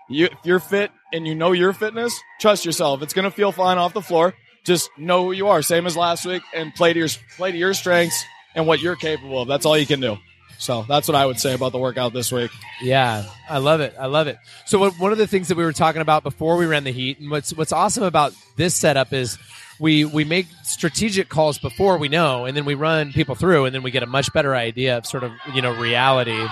you, 0.09 0.27
if 0.27 0.39
you're 0.45 0.59
fit 0.59 0.91
and 1.13 1.27
you 1.27 1.35
know 1.35 1.53
your 1.53 1.73
fitness, 1.73 2.19
trust 2.41 2.65
yourself. 2.65 3.03
It's 3.03 3.15
going 3.15 3.25
to 3.25 3.31
feel 3.31 3.53
fine 3.53 3.79
off 3.79 3.95
the 3.95 4.03
floor. 4.03 4.35
Just 4.65 4.91
know 4.99 5.25
who 5.25 5.33
you 5.33 5.49
are, 5.49 5.63
same 5.63 5.87
as 5.87 5.97
last 5.97 6.27
week, 6.27 6.43
and 6.53 6.75
play 6.75 6.93
to 6.93 6.99
your 6.99 7.09
play 7.37 7.53
to 7.53 7.59
your 7.59 7.75
strengths 7.75 8.25
and 8.55 8.67
what 8.67 8.81
you're 8.81 8.97
capable 8.97 9.41
of. 9.43 9.49
That's 9.49 9.65
all 9.65 9.79
you 9.79 9.87
can 9.87 10.01
do. 10.01 10.19
So 10.59 10.85
that's 10.89 11.07
what 11.07 11.15
I 11.15 11.25
would 11.25 11.39
say 11.39 11.55
about 11.55 11.71
the 11.71 11.79
workout 11.79 12.13
this 12.13 12.33
week. 12.33 12.51
Yeah, 12.83 13.25
I 13.49 13.59
love 13.59 13.81
it. 13.81 13.95
I 13.99 14.07
love 14.07 14.27
it. 14.27 14.39
So 14.67 14.79
what, 14.81 14.99
one 14.99 15.13
of 15.13 15.19
the 15.19 15.27
things 15.29 15.49
that 15.49 15.57
we 15.57 15.65
were 15.65 15.73
talking 15.73 16.03
about 16.03 16.25
before 16.25 16.57
we 16.57 16.67
ran 16.67 16.83
the 16.83 16.91
heat, 16.91 17.21
and 17.21 17.31
what's 17.31 17.53
what's 17.55 17.73
awesome 17.73 18.03
about 18.03 18.35
this 18.57 18.75
setup 18.75 19.13
is 19.13 19.39
we 19.79 20.05
we 20.05 20.25
make 20.25 20.47
strategic 20.65 21.29
calls 21.29 21.59
before 21.59 21.97
we 21.97 22.09
know, 22.09 22.45
and 22.45 22.57
then 22.57 22.65
we 22.65 22.75
run 22.75 23.13
people 23.13 23.37
through, 23.37 23.67
and 23.67 23.75
then 23.75 23.83
we 23.85 23.93
get 23.93 24.03
a 24.03 24.07
much 24.07 24.33
better 24.33 24.55
idea 24.55 24.99
of 24.99 25.07
sort 25.07 25.23
of 25.23 25.33
you 25.55 25.63
know 25.63 25.73
reality. 25.73 26.47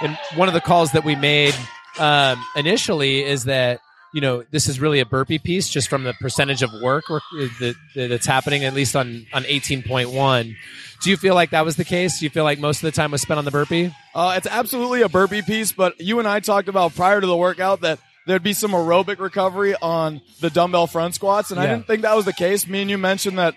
And 0.00 0.16
one 0.36 0.48
of 0.48 0.54
the 0.54 0.60
calls 0.60 0.92
that 0.92 1.04
we 1.04 1.16
made 1.16 1.54
um, 1.98 2.42
initially 2.56 3.22
is 3.24 3.44
that 3.44 3.80
you 4.12 4.20
know 4.20 4.44
this 4.50 4.68
is 4.68 4.80
really 4.80 5.00
a 5.00 5.06
burpee 5.06 5.38
piece 5.38 5.68
just 5.68 5.88
from 5.88 6.04
the 6.04 6.12
percentage 6.14 6.62
of 6.62 6.70
work 6.82 7.08
work 7.08 7.22
that, 7.60 7.74
that's 7.94 8.26
happening 8.26 8.64
at 8.64 8.74
least 8.74 8.96
on 8.96 9.26
on 9.32 9.44
18.1 9.44 10.56
do 11.02 11.10
you 11.10 11.16
feel 11.16 11.34
like 11.34 11.50
that 11.50 11.64
was 11.64 11.76
the 11.76 11.84
case 11.84 12.18
do 12.18 12.26
you 12.26 12.30
feel 12.30 12.44
like 12.44 12.58
most 12.58 12.78
of 12.78 12.82
the 12.82 12.90
time 12.92 13.10
was 13.12 13.22
spent 13.22 13.38
on 13.38 13.44
the 13.44 13.50
burpee 13.50 13.92
Uh, 14.14 14.34
it's 14.36 14.46
absolutely 14.48 15.02
a 15.02 15.08
burpee 15.08 15.42
piece, 15.42 15.70
but 15.72 16.00
you 16.00 16.18
and 16.18 16.26
I 16.26 16.40
talked 16.40 16.68
about 16.68 16.94
prior 16.96 17.20
to 17.20 17.26
the 17.26 17.36
workout 17.36 17.82
that 17.82 18.00
there'd 18.26 18.42
be 18.42 18.52
some 18.52 18.72
aerobic 18.72 19.18
recovery 19.20 19.74
on 19.80 20.20
the 20.40 20.50
dumbbell 20.50 20.88
front 20.88 21.14
squats, 21.14 21.52
and 21.52 21.60
I 21.60 21.66
didn't 21.74 21.86
think 21.86 22.02
that 22.02 22.16
was 22.16 22.24
the 22.24 22.32
case. 22.32 22.66
Me 22.66 22.80
and 22.82 22.90
you 22.90 22.98
mentioned 22.98 23.38
that, 23.38 23.54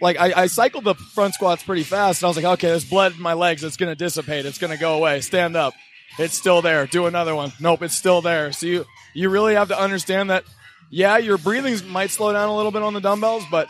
like, 0.00 0.18
I, 0.20 0.42
I 0.42 0.46
cycled 0.46 0.84
the 0.84 0.94
front 0.94 1.32
squats 1.34 1.62
pretty 1.62 1.82
fast, 1.84 2.20
and 2.20 2.26
I 2.26 2.28
was 2.28 2.36
like, 2.36 2.44
okay, 2.44 2.68
there's 2.68 2.84
blood 2.84 3.14
in 3.16 3.22
my 3.22 3.32
legs. 3.32 3.64
It's 3.64 3.76
going 3.78 3.90
to 3.90 3.96
dissipate. 3.96 4.44
It's 4.46 4.58
going 4.58 4.72
to 4.72 4.78
go 4.78 4.94
away. 4.94 5.20
Stand 5.22 5.56
up. 5.56 5.72
It's 6.18 6.36
still 6.36 6.62
there. 6.62 6.86
Do 6.86 7.06
another 7.06 7.34
one. 7.34 7.52
Nope, 7.60 7.82
it's 7.82 7.94
still 7.94 8.20
there. 8.20 8.52
So 8.52 8.66
you, 8.66 8.84
you 9.14 9.28
really 9.30 9.54
have 9.54 9.68
to 9.68 9.78
understand 9.80 10.30
that, 10.30 10.44
yeah, 10.90 11.16
your 11.18 11.38
breathing 11.38 11.88
might 11.90 12.10
slow 12.10 12.32
down 12.32 12.48
a 12.48 12.56
little 12.56 12.70
bit 12.72 12.82
on 12.82 12.92
the 12.94 13.00
dumbbells, 13.00 13.44
but 13.50 13.68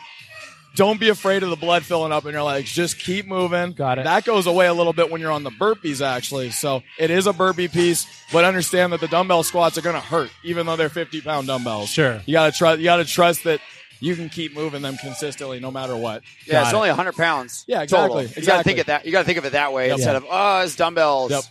don't 0.75 0.99
be 0.99 1.09
afraid 1.11 1.43
of 1.43 1.51
the 1.51 1.57
blood 1.57 1.85
filling 1.85 2.13
up 2.13 2.25
in 2.25 2.33
your 2.33 2.43
legs. 2.43 2.73
Just 2.73 2.99
keep 2.99 3.27
moving. 3.27 3.73
Got 3.73 3.99
it. 3.99 4.05
That 4.05 4.25
goes 4.25 4.47
away 4.47 4.67
a 4.67 4.73
little 4.75 4.93
bit 4.95 5.11
when 5.11 5.21
you're 5.21 5.31
on 5.31 5.45
the 5.45 5.51
burpees, 5.51 6.01
actually. 6.05 6.51
So 6.51 6.83
it 6.99 7.11
is 7.11 7.27
a 7.27 7.33
burpee 7.33 7.69
piece, 7.69 8.07
but 8.33 8.45
understand 8.45 8.93
that 8.93 9.01
the 9.01 9.09
dumbbell 9.09 9.43
squats 9.43 9.77
are 9.77 9.83
going 9.83 9.95
to 9.97 10.01
hurt, 10.01 10.31
even 10.43 10.65
though 10.67 10.77
they're 10.77 10.89
50 10.89 11.21
pound 11.21 11.47
dumbbells. 11.47 11.91
Sure. 11.91 12.23
You 12.27 12.33
got 12.33 12.51
to 12.53 12.59
trust. 12.59 12.79
You 12.79 12.85
got 12.85 12.97
to 12.97 13.05
trust 13.05 13.45
that 13.45 13.61
you 14.01 14.17
can 14.17 14.29
keep 14.31 14.55
moving 14.55 14.83
them 14.83 14.97
consistently, 14.97 15.61
no 15.61 15.71
matter 15.71 15.95
what. 15.97 16.23
Yeah, 16.47 16.55
Got 16.55 16.63
it's 16.63 16.73
it. 16.73 16.77
only 16.77 16.89
100 16.89 17.13
pounds. 17.17 17.65
Yeah, 17.69 17.85
total. 17.85 18.19
exactly, 18.19 18.43
You 18.43 18.47
got 18.47 18.57
to 18.59 18.65
think 18.65 18.79
of 18.81 18.87
that. 18.87 19.07
You 19.07 19.13
got 19.13 19.19
to 19.21 19.25
think 19.27 19.39
of 19.39 19.45
it 19.45 19.53
that 19.53 19.73
way 19.75 19.89
Yep. 19.89 19.97
instead 19.99 20.17
of 20.17 20.25
oh, 20.29 20.61
it's 20.63 20.75
dumbbells. 20.75 21.31
Yep. 21.31 21.43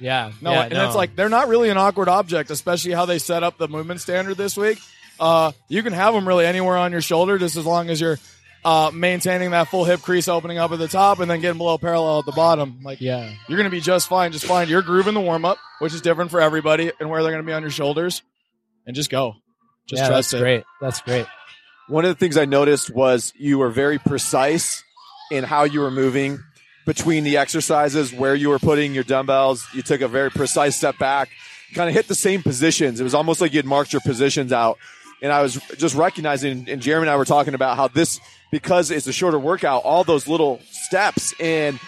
Yeah 0.00 0.32
No, 0.40 0.52
yeah, 0.52 0.62
and 0.64 0.74
it's 0.74 0.94
like 0.94 1.16
they're 1.16 1.28
not 1.28 1.48
really 1.48 1.68
an 1.68 1.76
awkward 1.76 2.08
object, 2.08 2.50
especially 2.50 2.92
how 2.92 3.06
they 3.06 3.18
set 3.18 3.42
up 3.42 3.58
the 3.58 3.68
movement 3.68 4.00
standard 4.00 4.36
this 4.36 4.56
week. 4.56 4.78
Uh, 5.18 5.52
you 5.68 5.82
can 5.82 5.92
have 5.92 6.12
them 6.14 6.28
really 6.28 6.44
anywhere 6.46 6.76
on 6.76 6.92
your 6.92 7.00
shoulder, 7.00 7.38
just 7.38 7.56
as 7.56 7.64
long 7.64 7.88
as 7.88 8.00
you're 8.00 8.18
uh, 8.64 8.90
maintaining 8.92 9.52
that 9.52 9.68
full 9.68 9.84
hip 9.84 10.02
crease 10.02 10.28
opening 10.28 10.58
up 10.58 10.72
at 10.72 10.78
the 10.78 10.88
top 10.88 11.20
and 11.20 11.30
then 11.30 11.40
getting 11.40 11.56
below 11.56 11.78
parallel 11.78 12.18
at 12.18 12.26
the 12.26 12.32
bottom. 12.32 12.80
Like, 12.82 13.00
yeah 13.00 13.32
you're 13.48 13.56
going 13.56 13.70
to 13.70 13.74
be 13.74 13.80
just 13.80 14.08
fine. 14.08 14.32
Just 14.32 14.44
find 14.44 14.68
your 14.68 14.82
groove 14.82 15.06
in 15.06 15.14
the 15.14 15.20
warm 15.20 15.44
up, 15.44 15.58
which 15.78 15.94
is 15.94 16.00
different 16.00 16.30
for 16.30 16.40
everybody, 16.40 16.90
and 17.00 17.08
where 17.08 17.22
they're 17.22 17.32
going 17.32 17.42
to 17.42 17.46
be 17.46 17.52
on 17.52 17.62
your 17.62 17.70
shoulders, 17.70 18.22
and 18.86 18.94
just 18.96 19.08
go. 19.10 19.36
Just 19.86 20.02
yeah, 20.02 20.08
trust 20.08 20.32
that's 20.32 20.40
it. 20.40 20.44
great 20.44 20.64
that's 20.80 21.00
great 21.02 21.26
One 21.86 22.04
of 22.04 22.08
the 22.08 22.16
things 22.16 22.36
I 22.36 22.44
noticed 22.44 22.90
was 22.92 23.32
you 23.36 23.58
were 23.58 23.70
very 23.70 23.98
precise 23.98 24.82
in 25.30 25.44
how 25.44 25.62
you 25.62 25.78
were 25.80 25.92
moving 25.92 26.40
between 26.86 27.24
the 27.24 27.36
exercises, 27.36 28.12
where 28.12 28.34
you 28.34 28.48
were 28.48 28.58
putting 28.58 28.94
your 28.94 29.04
dumbbells. 29.04 29.66
You 29.74 29.82
took 29.82 30.00
a 30.00 30.08
very 30.08 30.30
precise 30.30 30.76
step 30.76 30.96
back, 30.98 31.28
kind 31.74 31.88
of 31.88 31.94
hit 31.94 32.08
the 32.08 32.14
same 32.14 32.42
positions. 32.42 33.00
It 33.00 33.04
was 33.04 33.14
almost 33.14 33.40
like 33.40 33.52
you 33.52 33.58
had 33.58 33.66
marked 33.66 33.92
your 33.92 34.00
positions 34.00 34.52
out. 34.52 34.78
And 35.20 35.32
I 35.32 35.42
was 35.42 35.54
just 35.76 35.94
recognizing, 35.94 36.68
and 36.70 36.80
Jeremy 36.80 37.02
and 37.02 37.10
I 37.10 37.16
were 37.16 37.24
talking 37.24 37.54
about 37.54 37.76
how 37.76 37.88
this, 37.88 38.20
because 38.50 38.90
it's 38.90 39.06
a 39.06 39.12
shorter 39.12 39.38
workout, 39.38 39.82
all 39.82 40.04
those 40.04 40.28
little 40.28 40.60
steps 40.70 41.34
and, 41.40 41.80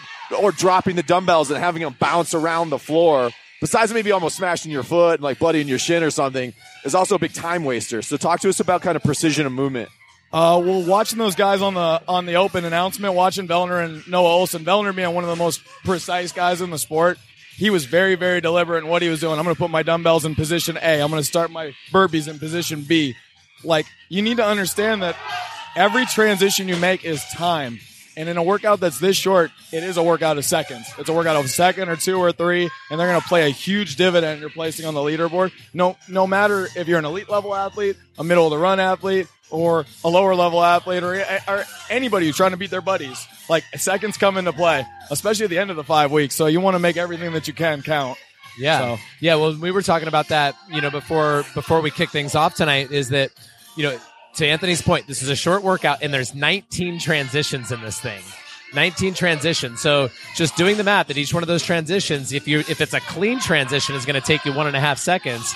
or 0.42 0.51
dropping 0.51 0.96
the 0.96 1.03
dumbbells 1.03 1.51
and 1.51 1.59
having 1.59 1.82
them 1.82 1.94
bounce 1.99 2.34
around 2.34 2.70
the 2.70 2.78
floor 2.78 3.30
besides 3.61 3.92
maybe 3.92 4.12
almost 4.12 4.36
smashing 4.36 4.70
your 4.70 4.82
foot 4.82 5.14
and 5.14 5.22
like 5.22 5.38
bloodying 5.38 5.68
your 5.68 5.78
shin 5.78 6.03
or 6.03 6.11
something, 6.11 6.53
is 6.84 6.94
also 6.94 7.16
a 7.16 7.18
big 7.18 7.32
time 7.32 7.64
waster. 7.64 8.03
So 8.03 8.16
talk 8.16 8.40
to 8.40 8.49
us 8.49 8.61
about 8.61 8.82
kind 8.82 8.96
of 8.96 9.03
precision 9.03 9.46
of 9.46 9.53
movement. 9.53 9.90
Uh, 10.30 10.60
well, 10.62 10.84
watching 10.84 11.18
those 11.18 11.34
guys 11.34 11.62
on 11.62 11.72
the 11.74 12.02
on 12.06 12.26
the 12.26 12.34
open 12.34 12.64
announcement, 12.64 13.14
watching 13.14 13.48
Vellner 13.48 13.82
and 13.82 14.06
Noah 14.08 14.28
Ohlsen, 14.28 14.62
Vellner 14.62 14.94
being 14.94 15.14
one 15.14 15.24
of 15.24 15.30
the 15.30 15.36
most 15.36 15.62
precise 15.84 16.32
guys 16.32 16.60
in 16.60 16.68
the 16.70 16.78
sport, 16.78 17.18
he 17.56 17.70
was 17.70 17.86
very, 17.86 18.14
very 18.14 18.40
deliberate 18.40 18.84
in 18.84 18.90
what 18.90 19.00
he 19.00 19.08
was 19.08 19.20
doing. 19.20 19.38
I'm 19.38 19.44
going 19.44 19.56
to 19.56 19.58
put 19.58 19.70
my 19.70 19.82
dumbbells 19.82 20.24
in 20.24 20.34
position 20.34 20.76
A. 20.76 21.00
I'm 21.00 21.10
going 21.10 21.22
to 21.22 21.26
start 21.26 21.50
my 21.50 21.74
burpees 21.90 22.28
in 22.28 22.38
position 22.38 22.82
B. 22.82 23.16
Like, 23.64 23.86
you 24.08 24.22
need 24.22 24.36
to 24.36 24.44
understand 24.44 25.02
that 25.02 25.16
every 25.74 26.04
transition 26.06 26.68
you 26.68 26.76
make 26.76 27.04
is 27.04 27.24
time. 27.32 27.80
And 28.16 28.28
in 28.28 28.36
a 28.36 28.42
workout 28.42 28.80
that's 28.80 28.98
this 28.98 29.16
short, 29.16 29.50
it 29.72 29.82
is 29.82 29.96
a 29.96 30.02
workout 30.02 30.38
of 30.38 30.44
seconds. 30.44 30.86
It's 30.98 31.08
a 31.08 31.12
workout 31.12 31.36
of 31.36 31.44
a 31.44 31.48
second 31.48 31.88
or 31.88 31.96
two 31.96 32.18
or 32.18 32.32
three, 32.32 32.68
and 32.90 32.98
they're 32.98 33.08
going 33.08 33.20
to 33.20 33.28
play 33.28 33.46
a 33.46 33.50
huge 33.50 33.96
dividend 33.96 34.40
you're 34.40 34.50
placing 34.50 34.86
on 34.86 34.94
the 34.94 35.00
leaderboard. 35.00 35.52
No, 35.72 35.96
no 36.08 36.26
matter 36.26 36.68
if 36.76 36.88
you're 36.88 36.98
an 36.98 37.04
elite 37.04 37.30
level 37.30 37.54
athlete, 37.54 37.96
a 38.18 38.24
middle 38.24 38.44
of 38.44 38.50
the 38.50 38.58
run 38.58 38.80
athlete, 38.80 39.28
or 39.51 39.86
a 40.05 40.09
lower 40.09 40.34
level 40.34 40.62
athlete, 40.62 41.03
or, 41.03 41.22
or 41.49 41.64
anybody 41.90 42.26
who's 42.26 42.36
trying 42.36 42.51
to 42.53 42.57
beat 42.57 42.70
their 42.70 42.80
buddies. 42.82 43.26
Like 43.49 43.64
seconds 43.76 44.16
come 44.16 44.36
into 44.36 44.53
play, 44.53 44.84
especially 45.11 45.44
at 45.44 45.51
the 45.51 45.59
end 45.59 45.70
of 45.70 45.76
the 45.76 45.84
five 45.84 46.11
weeks. 46.12 46.34
So 46.34 46.46
you 46.46 46.61
want 46.61 46.74
to 46.74 46.78
make 46.78 46.96
everything 46.96 47.32
that 47.32 47.49
you 47.49 47.55
can 47.55 47.82
count. 47.82 48.18
Yeah, 48.59 48.78
So- 48.96 49.03
yeah. 49.20 49.34
Well, 49.36 49.55
we 49.57 49.70
were 49.70 49.82
talking 49.82 50.09
about 50.09 50.28
that, 50.28 50.55
you 50.70 50.80
know, 50.80 50.90
before 50.90 51.44
before 51.55 51.80
we 51.80 51.90
kick 51.90 52.11
things 52.11 52.34
off 52.34 52.57
tonight. 52.57 52.90
Is 52.90 53.11
that, 53.11 53.30
you 53.76 53.84
know, 53.84 53.99
to 54.36 54.46
Anthony's 54.46 54.82
point, 54.82 55.07
this 55.07 55.22
is 55.22 55.28
a 55.28 55.36
short 55.36 55.62
workout, 55.62 56.03
and 56.03 56.12
there's 56.12 56.34
19 56.34 56.99
transitions 57.01 57.70
in 57.72 57.80
this 57.80 57.99
thing. 58.01 58.20
19 58.74 59.14
transitions. 59.14 59.80
So 59.80 60.11
just 60.34 60.57
doing 60.57 60.76
the 60.76 60.84
math 60.84 61.09
at 61.09 61.16
each 61.16 61.32
one 61.32 61.42
of 61.42 61.46
those 61.46 61.62
transitions, 61.62 62.32
if 62.32 62.46
you 62.46 62.59
if 62.61 62.80
it's 62.80 62.92
a 62.94 63.01
clean 63.01 63.40
transition, 63.40 63.94
is 63.94 64.05
going 64.05 64.20
to 64.20 64.26
take 64.26 64.44
you 64.44 64.53
one 64.53 64.66
and 64.66 64.76
a 64.76 64.80
half 64.80 64.99
seconds. 64.99 65.55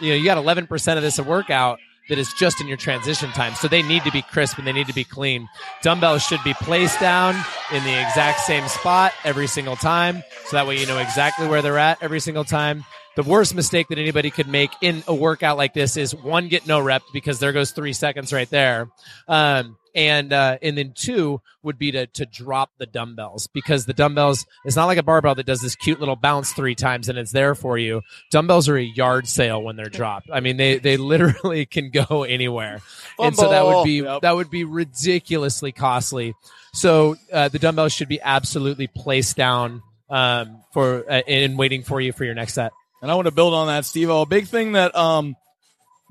You 0.00 0.10
know, 0.10 0.14
you 0.16 0.24
got 0.24 0.38
11 0.38 0.66
percent 0.66 0.96
of 0.98 1.02
this 1.02 1.18
a 1.18 1.22
workout 1.24 1.80
that 2.12 2.18
is 2.18 2.30
just 2.34 2.60
in 2.60 2.68
your 2.68 2.76
transition 2.76 3.30
time. 3.30 3.54
So 3.54 3.68
they 3.68 3.80
need 3.80 4.04
to 4.04 4.12
be 4.12 4.20
crisp 4.20 4.58
and 4.58 4.66
they 4.66 4.72
need 4.74 4.86
to 4.86 4.92
be 4.92 5.02
clean. 5.02 5.48
Dumbbells 5.82 6.22
should 6.22 6.44
be 6.44 6.52
placed 6.52 7.00
down 7.00 7.34
in 7.72 7.82
the 7.84 8.02
exact 8.02 8.40
same 8.40 8.68
spot 8.68 9.14
every 9.24 9.46
single 9.46 9.76
time. 9.76 10.22
So 10.44 10.56
that 10.58 10.66
way 10.66 10.78
you 10.78 10.86
know 10.86 10.98
exactly 10.98 11.48
where 11.48 11.62
they're 11.62 11.78
at 11.78 12.02
every 12.02 12.20
single 12.20 12.44
time. 12.44 12.84
The 13.16 13.22
worst 13.22 13.54
mistake 13.54 13.88
that 13.88 13.96
anybody 13.96 14.30
could 14.30 14.46
make 14.46 14.72
in 14.82 15.02
a 15.06 15.14
workout 15.14 15.56
like 15.56 15.72
this 15.72 15.96
is 15.96 16.14
one, 16.14 16.48
get 16.48 16.66
no 16.66 16.80
rep 16.80 17.00
because 17.14 17.38
there 17.38 17.52
goes 17.52 17.70
three 17.70 17.94
seconds 17.94 18.30
right 18.30 18.50
there. 18.50 18.88
Um, 19.26 19.78
and, 19.94 20.32
uh, 20.32 20.58
and 20.62 20.76
then 20.76 20.92
two 20.94 21.40
would 21.62 21.78
be 21.78 21.92
to, 21.92 22.06
to 22.08 22.26
drop 22.26 22.70
the 22.78 22.86
dumbbells 22.86 23.46
because 23.48 23.86
the 23.86 23.92
dumbbells, 23.92 24.46
it's 24.64 24.76
not 24.76 24.86
like 24.86 24.98
a 24.98 25.02
barbell 25.02 25.34
that 25.34 25.46
does 25.46 25.60
this 25.60 25.76
cute 25.76 26.00
little 26.00 26.16
bounce 26.16 26.52
three 26.52 26.74
times 26.74 27.08
and 27.08 27.18
it's 27.18 27.32
there 27.32 27.54
for 27.54 27.78
you. 27.78 28.02
Dumbbells 28.30 28.68
are 28.68 28.76
a 28.76 28.82
yard 28.82 29.28
sale 29.28 29.62
when 29.62 29.76
they're 29.76 29.86
dropped. 29.86 30.28
I 30.32 30.40
mean, 30.40 30.56
they, 30.56 30.78
they 30.78 30.96
literally 30.96 31.66
can 31.66 31.90
go 31.90 32.24
anywhere. 32.24 32.80
And 33.18 33.36
so 33.36 33.50
that 33.50 33.64
would 33.64 33.84
be, 33.84 34.02
Yep. 34.02 34.22
that 34.22 34.34
would 34.34 34.50
be 34.50 34.64
ridiculously 34.64 35.72
costly. 35.72 36.34
So, 36.72 37.16
uh, 37.32 37.48
the 37.48 37.58
dumbbells 37.58 37.92
should 37.92 38.08
be 38.08 38.20
absolutely 38.22 38.86
placed 38.86 39.36
down, 39.36 39.82
um, 40.08 40.62
for, 40.72 41.04
uh, 41.08 41.22
and 41.26 41.58
waiting 41.58 41.82
for 41.82 42.00
you 42.00 42.12
for 42.12 42.24
your 42.24 42.34
next 42.34 42.54
set. 42.54 42.72
And 43.02 43.10
I 43.10 43.14
want 43.14 43.26
to 43.26 43.32
build 43.32 43.52
on 43.52 43.66
that, 43.66 43.84
Steve. 43.84 44.08
A 44.10 44.24
big 44.24 44.46
thing 44.46 44.72
that 44.72 44.94
um 44.96 45.34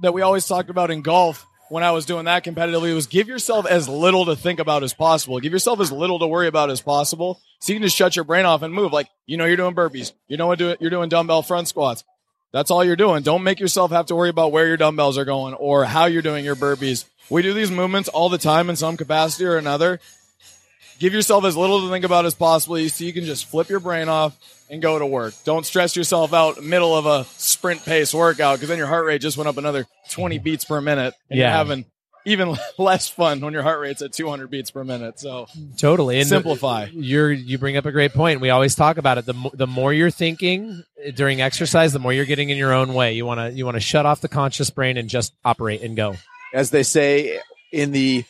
that 0.02 0.14
we 0.14 0.22
always 0.22 0.46
talked 0.46 0.70
about 0.70 0.92
in 0.92 1.02
golf 1.02 1.46
when 1.72 1.84
I 1.84 1.92
was 1.92 2.06
doing 2.06 2.26
that 2.26 2.44
competitively 2.44 2.94
was 2.94 3.08
give 3.08 3.30
yourself 3.30 3.66
as 3.66 3.88
little 3.88 4.26
to 4.26 4.36
think 4.36 4.60
about 4.60 4.84
as 4.84 4.94
possible. 4.94 5.40
Give 5.40 5.54
yourself 5.54 5.80
as 5.80 5.90
little 5.90 6.20
to 6.20 6.28
worry 6.28 6.48
about 6.48 6.70
as 6.70 6.82
possible, 6.82 7.40
so 7.62 7.72
you 7.72 7.80
can 7.80 7.88
just 7.88 7.96
shut 7.96 8.14
your 8.14 8.26
brain 8.26 8.44
off 8.44 8.62
and 8.62 8.74
move. 8.74 8.92
Like 8.92 9.08
you 9.26 9.38
know, 9.38 9.46
you're 9.46 9.56
doing 9.56 9.74
burpees. 9.74 10.12
You 10.28 10.36
know 10.36 10.48
what 10.48 10.60
do 10.60 10.76
you're 10.82 10.90
doing 10.90 11.08
dumbbell 11.08 11.44
front 11.44 11.70
squats. 11.70 12.04
That's 12.52 12.72
all 12.72 12.84
you're 12.84 12.98
doing. 12.98 13.24
Don't 13.24 13.44
make 13.44 13.62
yourself 13.62 13.92
have 13.92 14.08
to 14.08 14.16
worry 14.16 14.28
about 14.28 14.52
where 14.52 14.68
your 14.68 14.76
dumbbells 14.76 15.18
are 15.18 15.24
going 15.24 15.54
or 15.54 15.86
how 15.86 16.06
you're 16.08 16.22
doing 16.22 16.44
your 16.44 16.58
burpees. 16.58 17.06
We 17.30 17.42
do 17.42 17.54
these 17.54 17.72
movements 17.72 18.10
all 18.10 18.28
the 18.28 18.38
time 18.38 18.70
in 18.70 18.76
some 18.76 18.98
capacity 18.98 19.46
or 19.46 19.56
another. 19.56 20.02
Give 21.02 21.16
yourself 21.16 21.46
as 21.46 21.58
little 21.58 21.82
to 21.82 21.90
think 21.90 22.06
about 22.06 22.28
as 22.28 22.36
possible 22.36 22.78
so 22.88 23.04
you 23.04 23.12
can 23.12 23.26
just 23.26 23.48
flip 23.48 23.70
your 23.70 23.80
brain 23.80 24.08
off 24.08 24.38
and 24.70 24.84
go 24.84 25.00
to 25.00 25.06
work. 25.08 25.34
Don't 25.44 25.66
stress 25.66 25.96
yourself 25.96 26.32
out 26.32 26.64
middle 26.64 26.96
of 26.96 27.08
a 27.08 27.26
sprint 27.40 27.84
pace 27.84 28.14
workout 28.14 28.58
because 28.58 28.70
then 28.70 28.78
your 28.78 28.86
heart 28.86 29.08
rate 29.08 29.20
just 29.20 29.36
went 29.36 29.48
up 29.48 29.58
another 29.58 29.88
20 30.12 30.36
mm-hmm. 30.36 30.44
beats 30.44 30.64
per 30.64 30.80
minute 30.80 31.16
and 31.28 31.40
you're 31.40 31.48
Yeah. 31.48 31.58
having 31.58 31.86
even 32.24 32.56
less 32.78 33.10
fun 33.10 33.40
when 33.40 33.52
your 33.52 33.64
heart 33.64 33.80
rate's 33.80 34.04
at 34.04 34.14
200 34.14 34.52
beats 34.52 34.70
per 34.70 34.84
minute. 34.84 35.20
So 35.20 35.48
Totally. 35.76 36.20
And 36.20 36.30
Simplify. 36.30 36.90
You're 36.92 37.32
you 37.32 37.58
bring 37.58 37.78
up 37.78 37.88
a 37.88 37.92
great 37.92 38.14
point. 38.14 38.40
We 38.40 38.52
always 38.52 38.76
talk 38.76 38.98
about 38.98 39.18
it. 39.18 39.26
The 39.26 39.34
mo- 39.34 39.52
the 39.56 39.66
more 39.66 39.92
you're 39.92 40.12
thinking 40.12 40.84
eh, 41.04 41.10
during 41.16 41.42
exercise, 41.42 41.94
the 41.94 42.00
more 42.00 42.14
you're 42.14 42.26
getting 42.26 42.52
in 42.52 42.58
your 42.58 42.74
own 42.74 42.94
way. 42.94 43.14
You 43.14 43.26
want 43.26 43.40
to 43.40 43.50
you 43.52 43.66
want 43.66 43.74
to 43.74 43.82
shut 43.82 44.06
off 44.06 44.22
the 44.22 44.30
conscious 44.30 44.70
brain 44.70 44.98
and 44.98 45.10
just 45.10 45.34
operate 45.44 45.82
and 45.82 45.98
go. 45.98 46.18
As 46.54 46.70
they 46.70 46.84
say 46.84 47.40
in 47.72 47.92
the 47.92 48.24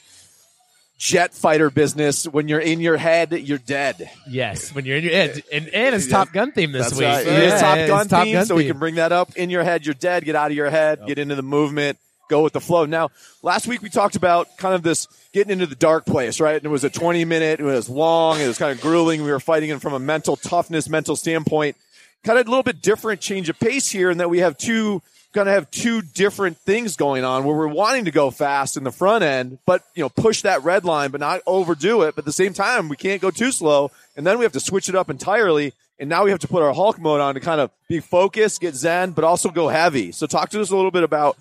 jet 1.01 1.33
fighter 1.33 1.71
business, 1.71 2.27
when 2.27 2.47
you're 2.47 2.59
in 2.59 2.79
your 2.79 2.95
head, 2.95 3.31
you're 3.31 3.57
dead. 3.57 4.07
Yes, 4.29 4.73
when 4.73 4.85
you're 4.85 4.97
in 4.97 5.03
your 5.03 5.13
head, 5.13 5.41
and, 5.51 5.67
and 5.69 5.95
it's 5.95 6.07
Top 6.07 6.31
Gun 6.31 6.51
theme 6.51 6.71
this 6.71 6.89
That's 6.91 6.99
week. 6.99 7.07
right. 7.07 7.25
Yeah, 7.25 7.33
It 7.33 7.43
is 7.55 7.59
Top 7.59 7.75
Gun 7.87 8.07
Top 8.07 8.27
Gun 8.27 8.45
so 8.45 8.55
we 8.55 8.61
theme. 8.63 8.73
can 8.73 8.79
bring 8.79 8.95
that 8.95 9.11
up. 9.11 9.35
In 9.35 9.49
your 9.49 9.63
head, 9.63 9.83
you're 9.83 9.95
dead. 9.95 10.23
Get 10.25 10.35
out 10.35 10.51
of 10.51 10.55
your 10.57 10.69
head. 10.69 10.99
Get 11.07 11.17
into 11.17 11.33
the 11.33 11.41
movement. 11.41 11.97
Go 12.29 12.43
with 12.43 12.53
the 12.53 12.61
flow. 12.61 12.85
Now, 12.85 13.09
last 13.41 13.65
week 13.67 13.81
we 13.81 13.89
talked 13.89 14.15
about 14.15 14.55
kind 14.57 14.75
of 14.75 14.83
this 14.83 15.07
getting 15.33 15.51
into 15.51 15.65
the 15.65 15.75
dark 15.75 16.05
place, 16.05 16.39
right? 16.39 16.55
And 16.55 16.63
it 16.65 16.69
was 16.69 16.83
a 16.83 16.89
20 16.91 17.25
minute. 17.25 17.59
It 17.59 17.63
was 17.63 17.89
long. 17.89 18.39
It 18.39 18.47
was 18.47 18.59
kind 18.59 18.71
of 18.71 18.79
grueling. 18.79 19.23
We 19.23 19.31
were 19.31 19.39
fighting 19.39 19.71
it 19.71 19.81
from 19.81 19.93
a 19.93 19.99
mental 19.99 20.37
toughness, 20.37 20.87
mental 20.87 21.15
standpoint. 21.15 21.75
Kind 22.23 22.37
of 22.37 22.45
a 22.45 22.49
little 22.49 22.61
bit 22.63 22.79
different 22.79 23.21
change 23.21 23.49
of 23.49 23.59
pace 23.59 23.89
here, 23.89 24.11
in 24.11 24.19
that 24.19 24.29
we 24.29 24.37
have 24.39 24.55
two 24.55 25.01
kind 25.33 25.47
of 25.47 25.55
have 25.55 25.71
two 25.71 26.01
different 26.01 26.57
things 26.57 26.95
going 26.95 27.23
on 27.23 27.43
where 27.43 27.55
we're 27.55 27.67
wanting 27.67 28.05
to 28.05 28.11
go 28.11 28.31
fast 28.31 28.77
in 28.77 28.83
the 28.83 28.91
front 28.91 29.23
end, 29.23 29.59
but 29.65 29.83
you 29.95 30.03
know, 30.03 30.09
push 30.09 30.41
that 30.41 30.63
red 30.63 30.83
line, 30.83 31.11
but 31.11 31.19
not 31.19 31.41
overdo 31.47 32.01
it. 32.03 32.15
But 32.15 32.23
at 32.23 32.25
the 32.25 32.33
same 32.33 32.53
time, 32.53 32.89
we 32.89 32.97
can't 32.97 33.21
go 33.21 33.31
too 33.31 33.51
slow. 33.51 33.91
And 34.15 34.27
then 34.27 34.37
we 34.37 34.43
have 34.43 34.51
to 34.53 34.59
switch 34.59 34.89
it 34.89 34.95
up 34.95 35.09
entirely. 35.09 35.73
And 35.99 36.09
now 36.09 36.23
we 36.23 36.31
have 36.31 36.39
to 36.39 36.47
put 36.47 36.63
our 36.63 36.73
Hulk 36.73 36.99
mode 36.99 37.21
on 37.21 37.35
to 37.35 37.39
kind 37.39 37.61
of 37.61 37.71
be 37.87 37.99
focused, 37.99 38.59
get 38.59 38.75
zen, 38.75 39.11
but 39.11 39.23
also 39.23 39.49
go 39.49 39.67
heavy. 39.67 40.11
So 40.11 40.27
talk 40.27 40.49
to 40.49 40.61
us 40.61 40.71
a 40.71 40.75
little 40.75 40.91
bit 40.91 41.03
about 41.03 41.37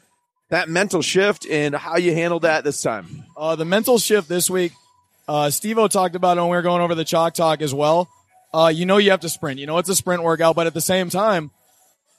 that 0.50 0.68
mental 0.68 1.02
shift 1.02 1.46
and 1.46 1.74
how 1.74 1.96
you 1.96 2.12
handled 2.14 2.42
that 2.42 2.64
this 2.64 2.82
time. 2.82 3.24
Uh, 3.36 3.56
the 3.56 3.64
mental 3.64 3.98
shift 3.98 4.28
this 4.28 4.50
week, 4.50 4.72
uh, 5.26 5.48
Steve 5.50 5.78
O 5.78 5.88
talked 5.88 6.14
about 6.14 6.36
it 6.36 6.40
when 6.40 6.50
we 6.50 6.56
were 6.56 6.62
going 6.62 6.82
over 6.82 6.94
the 6.94 7.04
chalk 7.04 7.34
talk 7.34 7.62
as 7.62 7.72
well. 7.72 8.08
Uh, 8.52 8.70
you 8.74 8.84
know, 8.84 8.98
you 8.98 9.12
have 9.12 9.20
to 9.20 9.28
sprint. 9.28 9.60
You 9.60 9.66
know, 9.66 9.78
it's 9.78 9.88
a 9.88 9.94
sprint 9.94 10.22
workout, 10.22 10.56
but 10.56 10.66
at 10.66 10.74
the 10.74 10.80
same 10.80 11.08
time, 11.08 11.50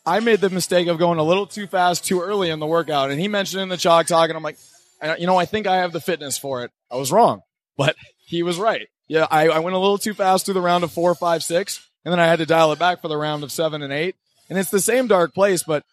I 0.05 0.19
made 0.19 0.41
the 0.41 0.49
mistake 0.49 0.87
of 0.87 0.97
going 0.97 1.19
a 1.19 1.23
little 1.23 1.45
too 1.45 1.67
fast 1.67 2.05
too 2.05 2.21
early 2.21 2.49
in 2.49 2.59
the 2.59 2.67
workout. 2.67 3.11
And 3.11 3.19
he 3.19 3.27
mentioned 3.27 3.61
in 3.61 3.69
the 3.69 3.77
chalk 3.77 4.07
talk, 4.07 4.29
and 4.29 4.37
I'm 4.37 4.43
like, 4.43 4.57
you 5.19 5.27
know, 5.27 5.37
I 5.37 5.45
think 5.45 5.67
I 5.67 5.77
have 5.77 5.91
the 5.91 6.01
fitness 6.01 6.37
for 6.37 6.63
it. 6.63 6.71
I 6.89 6.95
was 6.95 7.11
wrong, 7.11 7.41
but 7.77 7.95
he 8.25 8.43
was 8.43 8.57
right. 8.57 8.87
Yeah, 9.07 9.27
I, 9.29 9.49
I 9.49 9.59
went 9.59 9.75
a 9.75 9.79
little 9.79 9.97
too 9.97 10.13
fast 10.13 10.45
through 10.45 10.53
the 10.53 10.61
round 10.61 10.83
of 10.83 10.91
four, 10.91 11.13
five, 11.15 11.43
six, 11.43 11.85
and 12.05 12.11
then 12.11 12.19
I 12.19 12.27
had 12.27 12.39
to 12.39 12.45
dial 12.45 12.71
it 12.71 12.79
back 12.79 13.01
for 13.01 13.07
the 13.07 13.17
round 13.17 13.43
of 13.43 13.51
seven 13.51 13.81
and 13.81 13.91
eight. 13.91 14.15
And 14.49 14.57
it's 14.57 14.69
the 14.69 14.79
same 14.79 15.07
dark 15.07 15.33
place, 15.33 15.63
but 15.63 15.83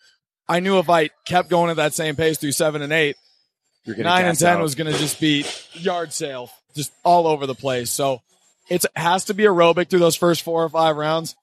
I 0.49 0.61
knew 0.61 0.79
if 0.79 0.89
I 0.89 1.11
kept 1.27 1.51
going 1.51 1.71
at 1.71 1.77
that 1.77 1.95
same 1.95 2.17
pace 2.17 2.39
through 2.39 2.53
seven 2.53 2.81
and 2.81 2.93
eight, 2.93 3.17
nine 3.87 4.25
and 4.25 4.39
ten 4.39 4.57
out. 4.57 4.63
was 4.63 4.75
going 4.75 4.93
to 4.93 4.99
just 4.99 5.21
be 5.21 5.45
yard 5.75 6.13
sale, 6.13 6.51
just 6.75 6.93
all 7.05 7.27
over 7.27 7.47
the 7.47 7.55
place. 7.55 7.91
So 7.91 8.21
it 8.69 8.85
has 8.97 9.27
to 9.27 9.35
be 9.35 9.45
aerobic 9.45 9.89
through 9.89 10.01
those 10.01 10.17
first 10.17 10.43
four 10.43 10.65
or 10.65 10.69
five 10.69 10.97
rounds, 10.97 11.37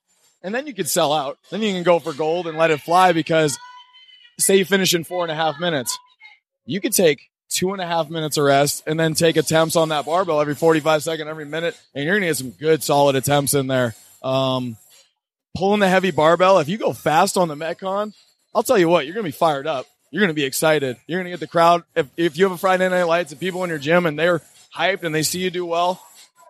and 0.44 0.54
then 0.54 0.68
you 0.68 0.74
can 0.74 0.86
sell 0.86 1.12
out. 1.12 1.38
Then 1.50 1.62
you 1.62 1.74
can 1.74 1.84
go 1.84 2.00
for 2.00 2.14
gold 2.14 2.48
and 2.48 2.58
let 2.58 2.72
it 2.72 2.82
fly 2.82 3.14
because, 3.14 3.58
say 4.38 4.58
you 4.58 4.66
finish 4.66 4.94
in 4.94 5.04
four 5.04 5.24
and 5.24 5.32
a 5.32 5.36
half 5.36 5.60
minutes, 5.60 5.98
you 6.66 6.80
could 6.82 6.94
take 6.94 7.30
two 7.50 7.74
and 7.74 7.82
a 7.82 7.86
half 7.86 8.10
minutes 8.10 8.38
of 8.38 8.46
rest 8.46 8.84
and 8.88 9.00
then 9.00 9.14
take 9.14 9.38
attempts 9.38 9.76
on 9.76 9.90
that 9.90 10.06
barbell 10.06 10.42
every 10.42 10.56
45 10.56 11.04
second 11.04 11.28
every 11.28 11.46
minute 11.46 11.80
and 11.94 12.04
you're 12.04 12.16
gonna 12.16 12.26
get 12.26 12.38
some 12.38 12.50
good 12.52 12.84
solid 12.84 13.16
attempts 13.16 13.54
in 13.54 13.68
there. 13.68 13.96
Um, 14.24 14.78
pulling 15.56 15.80
the 15.80 15.88
heavy 15.88 16.12
barbell 16.12 16.60
if 16.60 16.68
you 16.68 16.78
go 16.78 16.92
fast 16.92 17.38
on 17.38 17.48
the 17.48 17.56
metcon 17.56 18.14
i'll 18.54 18.64
tell 18.64 18.78
you 18.78 18.90
what 18.90 19.06
you're 19.06 19.16
gonna 19.16 19.24
be 19.24 19.32
fired 19.32 19.68
up. 19.68 19.86
You're 20.12 20.22
gonna 20.22 20.34
be 20.34 20.44
excited. 20.44 20.98
You're 21.08 21.20
gonna 21.20 21.30
get 21.30 21.40
the 21.40 21.48
crowd. 21.48 21.84
If, 21.96 22.08
if 22.18 22.38
you 22.38 22.46
have 22.46 22.52
a 22.52 22.58
friday 22.58 22.90
night 22.90 23.04
lights 23.04 23.32
and 23.32 23.40
people 23.40 23.64
in 23.64 23.70
your 23.70 23.80
gym 23.80 24.06
and 24.06 24.18
they're 24.18 24.42
hyped 24.76 25.04
and 25.04 25.14
they 25.14 25.24
see 25.24 25.40
you 25.40 25.50
do 25.50 25.66
well 25.66 26.02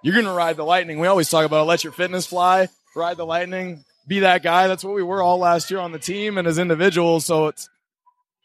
you're 0.02 0.16
gonna 0.16 0.34
ride 0.34 0.56
the 0.56 0.64
lightning. 0.64 1.00
We 1.00 1.08
always 1.08 1.30
talk 1.30 1.46
about 1.46 1.64
it, 1.64 1.68
let 1.68 1.84
your 1.84 1.94
fitness 1.94 2.28
fly 2.28 2.70
ride 2.96 3.18
the 3.18 3.26
lightning 3.26 3.84
be 4.08 4.20
that 4.20 4.44
guy 4.44 4.68
that's 4.68 4.84
what 4.84 4.94
we 4.94 5.04
were 5.04 5.22
all 5.22 5.38
last 5.38 5.70
year 5.72 5.80
on 5.80 5.92
the 5.92 6.00
team 6.00 6.38
and 6.38 6.48
as 6.48 6.58
individuals 6.58 7.26
so 7.26 7.48
it's 7.48 7.70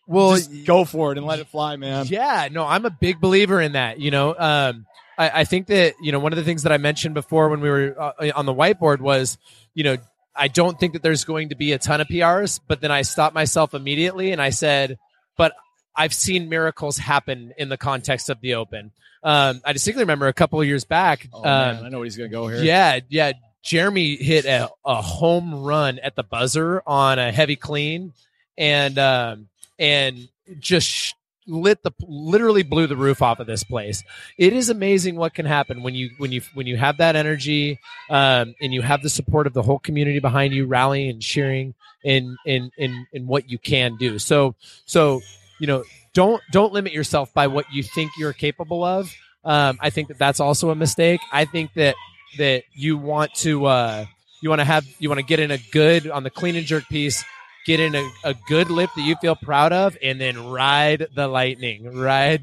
Well, 0.07 0.37
just 0.37 0.65
go 0.65 0.85
for 0.85 1.13
it 1.13 1.19
and 1.19 1.27
let 1.27 1.39
it 1.39 1.49
fly 1.49 1.77
man 1.77 2.07
Yeah, 2.09 2.49
no, 2.51 2.67
I'm 2.67 2.85
a 2.85 2.91
big 2.91 3.21
believer 3.21 3.61
in 3.61 3.73
that. 3.73 4.01
You 4.01 4.11
know, 4.11 4.35
um, 4.37 4.87
I, 5.17 5.41
I 5.41 5.45
think 5.45 5.67
that 5.69 5.95
you 6.01 6.13
know 6.13 6.19
one 6.19 6.33
of 6.33 6.37
the 6.37 6.45
things 6.45 6.63
that 6.65 6.73
I 6.73 6.79
mentioned 6.79 7.15
before 7.15 7.49
when 7.49 7.61
we 7.61 7.69
were 7.69 7.95
uh, 8.01 8.31
on 8.35 8.47
the 8.47 8.55
whiteboard 8.55 9.01
was, 9.01 9.39
you 9.75 9.85
know, 9.85 9.97
I 10.35 10.49
don't 10.49 10.81
think 10.81 10.95
that 10.95 11.03
there's 11.03 11.25
going 11.25 11.51
to 11.51 11.55
be 11.55 11.73
a 11.73 11.79
ton 11.79 12.01
of 12.01 12.09
PRs, 12.09 12.61
but 12.67 12.81
then 12.81 12.91
I 12.91 13.03
stopped 13.03 13.35
myself 13.35 13.75
immediately 13.75 14.33
and 14.33 14.41
I 14.41 14.51
said, 14.51 14.99
but 15.37 15.53
I've 15.95 16.15
seen 16.15 16.49
miracles 16.49 16.97
happen 16.97 17.53
in 17.59 17.69
the 17.69 17.77
context 17.77 18.31
of 18.31 18.41
the 18.41 18.55
Open. 18.55 18.93
Um, 19.23 19.61
I 19.65 19.75
distinctly 19.75 20.05
remember 20.05 20.29
a 20.29 20.33
couple 20.33 20.61
of 20.61 20.67
years 20.67 20.85
back. 20.85 21.29
oh, 21.33 21.39
um, 21.41 21.45
man, 21.45 21.85
i 21.85 21.89
know 21.91 21.99
what 21.99 22.05
he's 22.05 22.17
gonna 22.17 22.31
go 22.31 22.49
here 22.49 22.63
yeah, 22.63 23.01
yeah. 23.11 23.33
Jeremy 23.63 24.17
hit 24.17 24.45
a, 24.47 24.71
a 24.85 25.03
home 25.03 25.55
run 25.55 25.99
at 25.99 26.17
the 26.17 26.23
buzzer 26.23 26.83
on 26.87 27.19
a 27.19 27.31
heavy 27.31 27.57
clean, 27.57 28.13
and 28.57 28.99
um, 28.99 29.49
and 29.79 30.29
just 30.59 31.15
lit 31.47 31.83
the 31.83 31.91
literally 32.01 32.63
blew 32.63 32.87
the 32.87 32.97
roof 32.97 33.23
off 33.23 33.41
of 33.41 33.47
this 33.47 33.65
place. 33.65 34.03
It 34.39 34.53
is 34.53 34.69
amazing 34.69 35.17
what 35.17 35.35
can 35.35 35.47
happen 35.47 35.83
when 35.83 35.95
you 35.95 36.11
when 36.19 36.33
you 36.33 36.43
when 36.55 36.67
you 36.67 36.77
have 36.77 36.99
that 36.99 37.17
energy 37.17 37.79
um, 38.09 38.55
and 38.61 38.73
you 38.73 38.83
have 38.83 39.03
the 39.03 39.11
support 39.11 39.47
of 39.47 39.53
the 39.53 39.63
whole 39.63 39.79
community 39.79 40.21
behind 40.21 40.55
you, 40.55 40.67
rallying 40.67 41.11
and 41.11 41.23
cheering 41.23 41.75
in 42.05 42.37
in 42.47 42.71
in 42.79 43.07
in 43.13 43.27
what 43.27 43.51
you 43.51 43.59
can 43.59 43.97
do. 43.97 44.19
So 44.19 44.55
so 44.87 45.21
you 45.59 45.67
know 45.67 45.85
don't 46.15 46.43
don't 46.53 46.73
limit 46.73 46.93
yourself 46.93 47.33
by 47.35 47.47
what 47.47 47.67
you 47.73 47.83
think 47.83 48.13
you're 48.19 48.33
capable 48.33 48.85
of. 48.85 49.13
Um, 49.45 49.79
I 49.81 49.91
think 49.91 50.09
that 50.09 50.19
that's 50.19 50.41
also 50.41 50.71
a 50.71 50.75
mistake. 50.75 51.21
I 51.33 51.45
think 51.47 51.73
that 51.75 51.95
that 52.39 52.65
you 52.73 52.97
want 52.97 53.35
to 53.35 53.67
uh, 53.67 54.05
you 54.41 54.49
want 54.49 54.61
to 54.61 54.65
have 54.65 54.87
you 54.99 55.09
want 55.09 55.19
to 55.19 55.27
get 55.27 55.41
in 55.41 55.51
a 55.51 55.59
good 55.59 56.09
on 56.09 56.23
the 56.23 56.31
clean 56.31 56.57
and 56.57 56.67
jerk 56.67 56.89
piece 56.89 57.25
get 57.67 57.79
in 57.79 57.95
a, 57.95 58.09
a 58.25 58.35
good 58.49 58.71
lift 58.71 58.95
that 58.97 59.03
you 59.03 59.15
feel 59.17 59.37
proud 59.37 59.73
of 59.73 59.97
and 60.03 60.21
then 60.21 60.49
ride 60.49 61.07
the 61.15 61.29
lightning 61.29 61.97
ride 61.99 62.43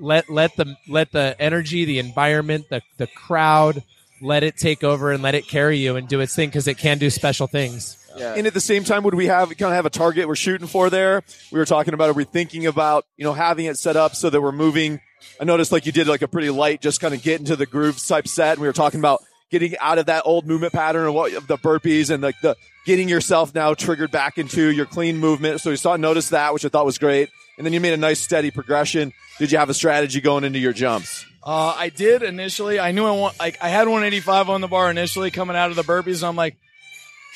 let 0.00 0.28
let 0.28 0.56
the 0.56 0.76
let 0.88 1.12
the 1.12 1.36
energy 1.38 1.84
the 1.84 1.98
environment 1.98 2.66
the, 2.70 2.82
the 2.98 3.06
crowd 3.06 3.82
let 4.20 4.42
it 4.42 4.56
take 4.56 4.82
over 4.84 5.12
and 5.12 5.22
let 5.22 5.34
it 5.34 5.46
carry 5.48 5.78
you 5.78 5.96
and 5.96 6.08
do 6.08 6.20
its 6.20 6.34
thing 6.34 6.48
because 6.48 6.66
it 6.66 6.78
can 6.78 6.98
do 6.98 7.08
special 7.10 7.46
things 7.46 7.98
Yeah. 8.16 8.34
And 8.34 8.46
at 8.46 8.52
the 8.52 8.60
same 8.60 8.84
time, 8.84 9.04
would 9.04 9.14
we 9.14 9.26
have 9.26 9.48
kind 9.56 9.70
of 9.70 9.72
have 9.72 9.86
a 9.86 9.90
target 9.90 10.28
we're 10.28 10.36
shooting 10.36 10.66
for 10.66 10.90
there? 10.90 11.22
We 11.50 11.58
were 11.58 11.64
talking 11.64 11.94
about, 11.94 12.10
are 12.10 12.12
we 12.12 12.24
thinking 12.24 12.66
about, 12.66 13.06
you 13.16 13.24
know, 13.24 13.32
having 13.32 13.64
it 13.64 13.78
set 13.78 13.96
up 13.96 14.14
so 14.14 14.28
that 14.28 14.38
we're 14.40 14.52
moving? 14.52 15.00
I 15.40 15.44
noticed 15.44 15.72
like 15.72 15.86
you 15.86 15.92
did 15.92 16.06
like 16.06 16.22
a 16.22 16.28
pretty 16.28 16.50
light, 16.50 16.80
just 16.80 17.00
kind 17.00 17.14
of 17.14 17.22
get 17.22 17.40
into 17.40 17.56
the 17.56 17.66
groove 17.66 18.04
type 18.04 18.28
set. 18.28 18.52
And 18.52 18.60
we 18.60 18.66
were 18.66 18.72
talking 18.72 19.00
about 19.00 19.22
getting 19.50 19.76
out 19.78 19.98
of 19.98 20.06
that 20.06 20.22
old 20.24 20.46
movement 20.46 20.72
pattern 20.72 21.04
and 21.04 21.14
what 21.14 21.32
the 21.46 21.58
burpees 21.58 22.10
and 22.10 22.22
like 22.22 22.40
the 22.40 22.56
getting 22.86 23.08
yourself 23.08 23.54
now 23.54 23.74
triggered 23.74 24.10
back 24.10 24.38
into 24.38 24.70
your 24.70 24.86
clean 24.86 25.18
movement. 25.18 25.60
So 25.60 25.70
you 25.70 25.76
saw, 25.76 25.96
notice 25.96 26.30
that, 26.30 26.52
which 26.54 26.64
I 26.64 26.68
thought 26.68 26.86
was 26.86 26.98
great. 26.98 27.28
And 27.56 27.66
then 27.66 27.72
you 27.72 27.80
made 27.80 27.92
a 27.92 27.98
nice 27.98 28.18
steady 28.18 28.50
progression. 28.50 29.12
Did 29.38 29.52
you 29.52 29.58
have 29.58 29.70
a 29.70 29.74
strategy 29.74 30.20
going 30.20 30.44
into 30.44 30.58
your 30.58 30.72
jumps? 30.72 31.24
Uh, 31.42 31.74
I 31.76 31.88
did 31.88 32.22
initially. 32.22 32.78
I 32.78 32.92
knew 32.92 33.04
I 33.04 33.12
want 33.12 33.38
like 33.40 33.58
I 33.60 33.68
had 33.68 33.88
185 33.88 34.48
on 34.48 34.60
the 34.60 34.68
bar 34.68 34.90
initially 34.90 35.30
coming 35.30 35.56
out 35.56 35.70
of 35.70 35.76
the 35.76 35.82
burpees, 35.82 36.16
and 36.18 36.26
I'm 36.26 36.36
like, 36.36 36.56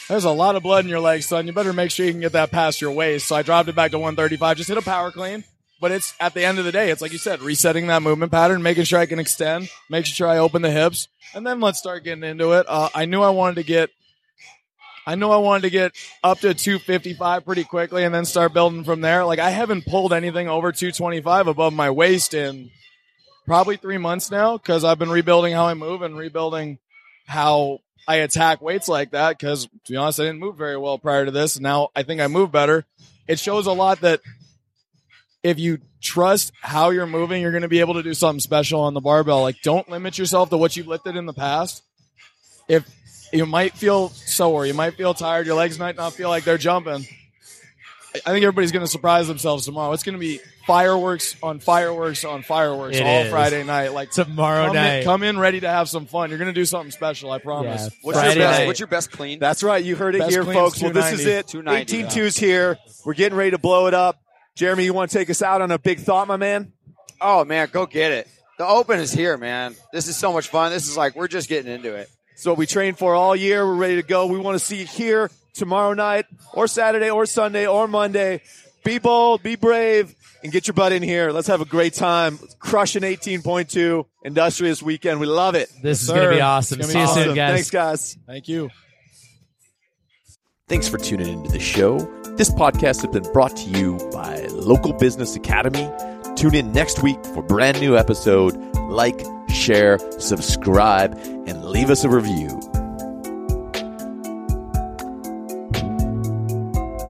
"There's 0.09 0.24
a 0.24 0.30
lot 0.30 0.55
of 0.55 0.62
blood 0.62 0.84
in 0.84 0.89
your 0.89 1.01
legs, 1.01 1.26
son. 1.26 1.47
You 1.47 1.53
better 1.53 1.72
make 1.72 1.91
sure 1.91 2.07
you 2.07 2.12
can 2.12 2.20
get 2.20 2.32
that 2.32 2.53
past 2.53 2.80
your 2.80 2.93
waist." 2.93 3.26
So 3.26 3.34
I 3.34 3.43
dropped 3.43 3.68
it 3.68 3.74
back 3.74 3.91
to 3.91 3.99
135. 3.99 4.59
Just 4.59 4.68
hit 4.68 4.78
a 4.78 4.82
power 4.82 5.11
clean. 5.11 5.43
But 5.81 5.93
it's 5.93 6.14
at 6.18 6.33
the 6.33 6.45
end 6.45 6.59
of 6.59 6.64
the 6.64 6.72
day, 6.72 6.91
it's 6.91 7.03
like 7.03 7.12
you 7.12 7.18
said, 7.18 7.43
resetting 7.43 7.89
that 7.89 8.03
movement 8.03 8.33
pattern, 8.33 8.62
making 8.62 8.85
sure 8.85 8.99
I 8.99 9.07
can 9.07 9.18
extend, 9.18 9.68
making 9.91 10.12
sure 10.12 10.27
I 10.27 10.39
open 10.39 10.62
the 10.62 10.70
hips, 10.70 11.09
and 11.35 11.47
then 11.47 11.61
let's 11.61 11.79
start 11.79 12.03
getting 12.03 12.24
into 12.24 12.53
it. 12.53 12.66
Uh, 12.68 12.89
I 12.95 13.05
knew 13.05 13.20
I 13.20 13.31
wanted 13.31 13.57
to 13.57 13.62
get, 13.62 13.91
I 15.07 15.16
knew 15.16 15.29
I 15.29 15.37
wanted 15.37 15.62
to 15.62 15.70
get 15.70 15.93
up 16.24 16.39
to 16.41 16.55
255 16.55 17.45
pretty 17.45 17.64
quickly, 17.64 18.05
and 18.05 18.14
then 18.14 18.24
start 18.24 18.55
building 18.55 18.85
from 18.85 19.03
there. 19.03 19.24
Like 19.27 19.39
I 19.39 19.51
haven't 19.51 19.85
pulled 19.85 20.14
anything 20.14 20.49
over 20.49 20.72
225 20.72 21.47
above 21.47 21.74
my 21.74 21.91
waist 21.91 22.33
in 22.33 22.70
probably 23.47 23.77
three 23.77 23.99
months 23.99 24.31
now 24.31 24.57
because 24.57 24.85
I've 24.85 24.99
been 24.99 25.11
rebuilding 25.11 25.53
how 25.53 25.66
I 25.66 25.74
move 25.74 26.03
and 26.03 26.16
rebuilding 26.16 26.79
how 27.27 27.81
I 28.09 28.16
attack 28.16 28.61
weights 28.61 28.89
like 28.89 29.12
that. 29.12 29.39
Because 29.39 29.66
to 29.66 29.93
be 29.93 29.97
honest, 29.97 30.20
I 30.20 30.24
didn't 30.24 30.41
move 30.41 30.57
very 30.57 30.77
well 30.77 30.99
prior 30.99 31.24
to 31.24 31.31
this. 31.31 31.59
Now 31.59 31.91
I 31.95 32.03
think 32.03 32.20
I 32.20 32.27
move 32.27 32.51
better. 32.51 32.85
It 33.29 33.39
shows 33.39 33.66
a 33.66 33.72
lot 33.72 34.01
that 34.01 34.20
if 35.47 35.61
you 35.61 35.79
trust 36.01 36.53
how 36.61 36.91
you're 36.91 37.07
moving, 37.07 37.41
you're 37.41 37.53
going 37.53 37.63
to 37.63 37.69
be 37.69 37.79
able 37.79 37.95
to 37.95 38.03
do 38.03 38.15
something 38.15 38.41
special 38.41 38.81
on 38.81 38.95
the 38.95 39.01
barbell. 39.01 39.43
Like, 39.43 39.63
don't 39.63 39.89
limit 39.89 40.19
yourself 40.19 40.51
to 40.51 40.57
what 40.57 40.77
you've 40.77 40.89
lifted 40.89 41.15
in 41.15 41.25
the 41.25 41.33
past. 41.33 41.85
If 42.69 42.85
you 43.33 43.47
might 43.47 43.75
feel 43.75 44.09
sore, 44.09 44.67
you 44.67 44.75
might 44.75 44.95
feel 44.95 45.15
tired, 45.15 45.47
your 45.47 45.55
legs 45.55 45.79
might 45.79 45.95
not 45.95 46.15
feel 46.15 46.31
like 46.31 46.43
they're 46.43 46.59
jumping. 46.59 47.07
I 48.15 48.31
think 48.33 48.43
everybody's 48.43 48.73
going 48.73 48.85
to 48.85 48.91
surprise 48.91 49.29
themselves 49.29 49.67
tomorrow. 49.67 49.93
It's 49.93 50.03
going 50.03 50.15
to 50.15 50.19
be 50.19 50.41
fireworks 50.67 51.37
on 51.45 51.61
fireworks 51.61 52.25
on 52.25 52.43
fireworks 52.43 52.97
It 52.97 53.07
all 53.07 53.23
is. 53.23 53.31
Friday 53.31 53.63
night. 53.63 53.93
Like 53.93 54.11
tomorrow 54.11 54.67
come 54.67 54.75
night 54.75 54.99
in, 54.99 55.05
come 55.05 55.23
in 55.23 55.39
ready 55.39 55.61
to 55.61 55.69
have 55.69 55.89
some 55.89 56.07
fun. 56.07 56.31
You're 56.31 56.39
going 56.39 56.53
to 56.53 56.59
do 56.59 56.65
something 56.65 56.91
special. 56.91 57.31
I 57.31 57.39
promise. 57.39 57.83
Yeah. 57.83 57.99
What's 58.03 58.19
Friday 58.19 58.41
your 58.41 58.49
best? 58.49 58.59
night. 58.59 58.67
What's 58.67 58.81
your 58.81 58.87
best 58.89 59.13
clean? 59.13 59.39
That's 59.39 59.63
right. 59.63 59.85
You 59.85 59.95
heard 59.95 60.17
it 60.17 60.21
Best 60.21 60.31
here, 60.33 60.45
folks. 60.45 60.83
Well, 60.83 60.93
this 60.93 61.13
is 61.13 61.27
it. 61.27 61.47
290, 61.47 61.99
18 61.99 62.11
twos 62.11 62.37
here. 62.37 62.79
We're 63.05 63.15
getting 63.15 63.37
ready 63.39 63.51
to 63.53 63.59
blow 63.59 63.87
it 63.87 63.95
up. 63.95 64.19
Jeremy, 64.57 64.85
you 64.85 64.93
want 64.95 65.11
to 65.11 65.19
take 65.19 65.31
us 65.31 65.43
out 65.43 65.61
on 65.63 65.71
a 65.71 65.79
big 65.79 66.01
thought, 66.01 66.27
my 66.27 66.37
man? 66.37 66.73
Oh 67.21 67.45
man, 67.45 67.69
go 67.71 67.87
get 67.87 68.11
it. 68.11 68.29
The 68.59 68.67
Open 68.67 68.99
is 68.99 69.13
here, 69.13 69.37
man. 69.37 69.77
This 69.93 70.09
is 70.09 70.17
so 70.17 70.33
much 70.33 70.49
fun. 70.49 70.73
This 70.73 70.89
is 70.89 70.97
like 70.97 71.15
we're 71.15 71.29
just 71.29 71.49
getting 71.49 71.71
into 71.71 71.95
it. 71.95 72.09
So 72.37 72.55
we 72.55 72.67
trained 72.67 72.99
for 72.99 73.15
all 73.15 73.37
year. 73.37 73.65
We're 73.67 73.75
ready 73.75 73.97
to 73.97 74.03
go. 74.03 74.27
We 74.27 74.39
want 74.39 74.59
to 74.59 74.65
see 74.65 74.79
you 74.81 74.87
here 74.87 75.31
tomorrow 75.55 75.93
night 75.95 76.25
or 76.55 76.67
Saturday 76.67 77.11
or 77.11 77.27
Sunday 77.27 77.67
or 77.67 77.87
Monday. 77.87 78.41
Be 78.85 78.99
bold, 78.99 79.43
be 79.43 79.57
brave, 79.57 80.15
and 80.43 80.53
get 80.53 80.67
your 80.69 80.75
butt 80.75 80.93
in 80.93 81.03
here. 81.03 81.33
Let's 81.33 81.49
have 81.49 81.61
a 81.61 81.65
great 81.67 81.93
time. 81.93 82.39
Crushing 82.59 83.03
18.2 83.03 84.07
industrious 84.25 84.83
weekend. 84.83 85.21
We 85.21 85.27
love 85.27 85.55
it. 85.55 85.71
this 85.83 86.01
is 86.03 86.09
Sir, 86.09 86.15
going 86.15 86.29
to 86.31 86.35
be 86.37 86.41
awesome 86.41 86.79
gonna 86.79 86.87
be 86.89 86.93
see 86.93 86.99
you 86.99 87.05
Awesome. 87.05 87.25
soon 87.25 87.35
guys 87.35 87.53
Thanks, 87.55 87.71
guys. 87.71 88.19
Thank 88.27 88.49
you. 88.49 88.71
Thanks 90.69 90.89
for 90.89 90.99
tuning 90.99 91.29
into 91.29 91.51
the 91.51 91.61
show. 91.61 92.16
This 92.37 92.51
podcast 92.51 93.01
has 93.01 93.07
been 93.07 93.32
brought 93.32 93.57
to 93.57 93.70
you 93.70 93.97
by 94.12 94.43
Local 94.51 94.93
Business 94.93 95.37
Academy. 95.37 95.91
Tune 96.37 96.55
in 96.55 96.70
next 96.70 97.03
week 97.03 97.24
for 97.24 97.43
brand 97.43 97.80
new 97.80 97.97
episode. 97.97 98.55
Like, 98.91 99.24
share, 99.49 99.99
subscribe, 100.20 101.16
and 101.47 101.64
leave 101.64 101.89
us 101.89 102.05
a 102.05 102.11
review. 102.11 102.61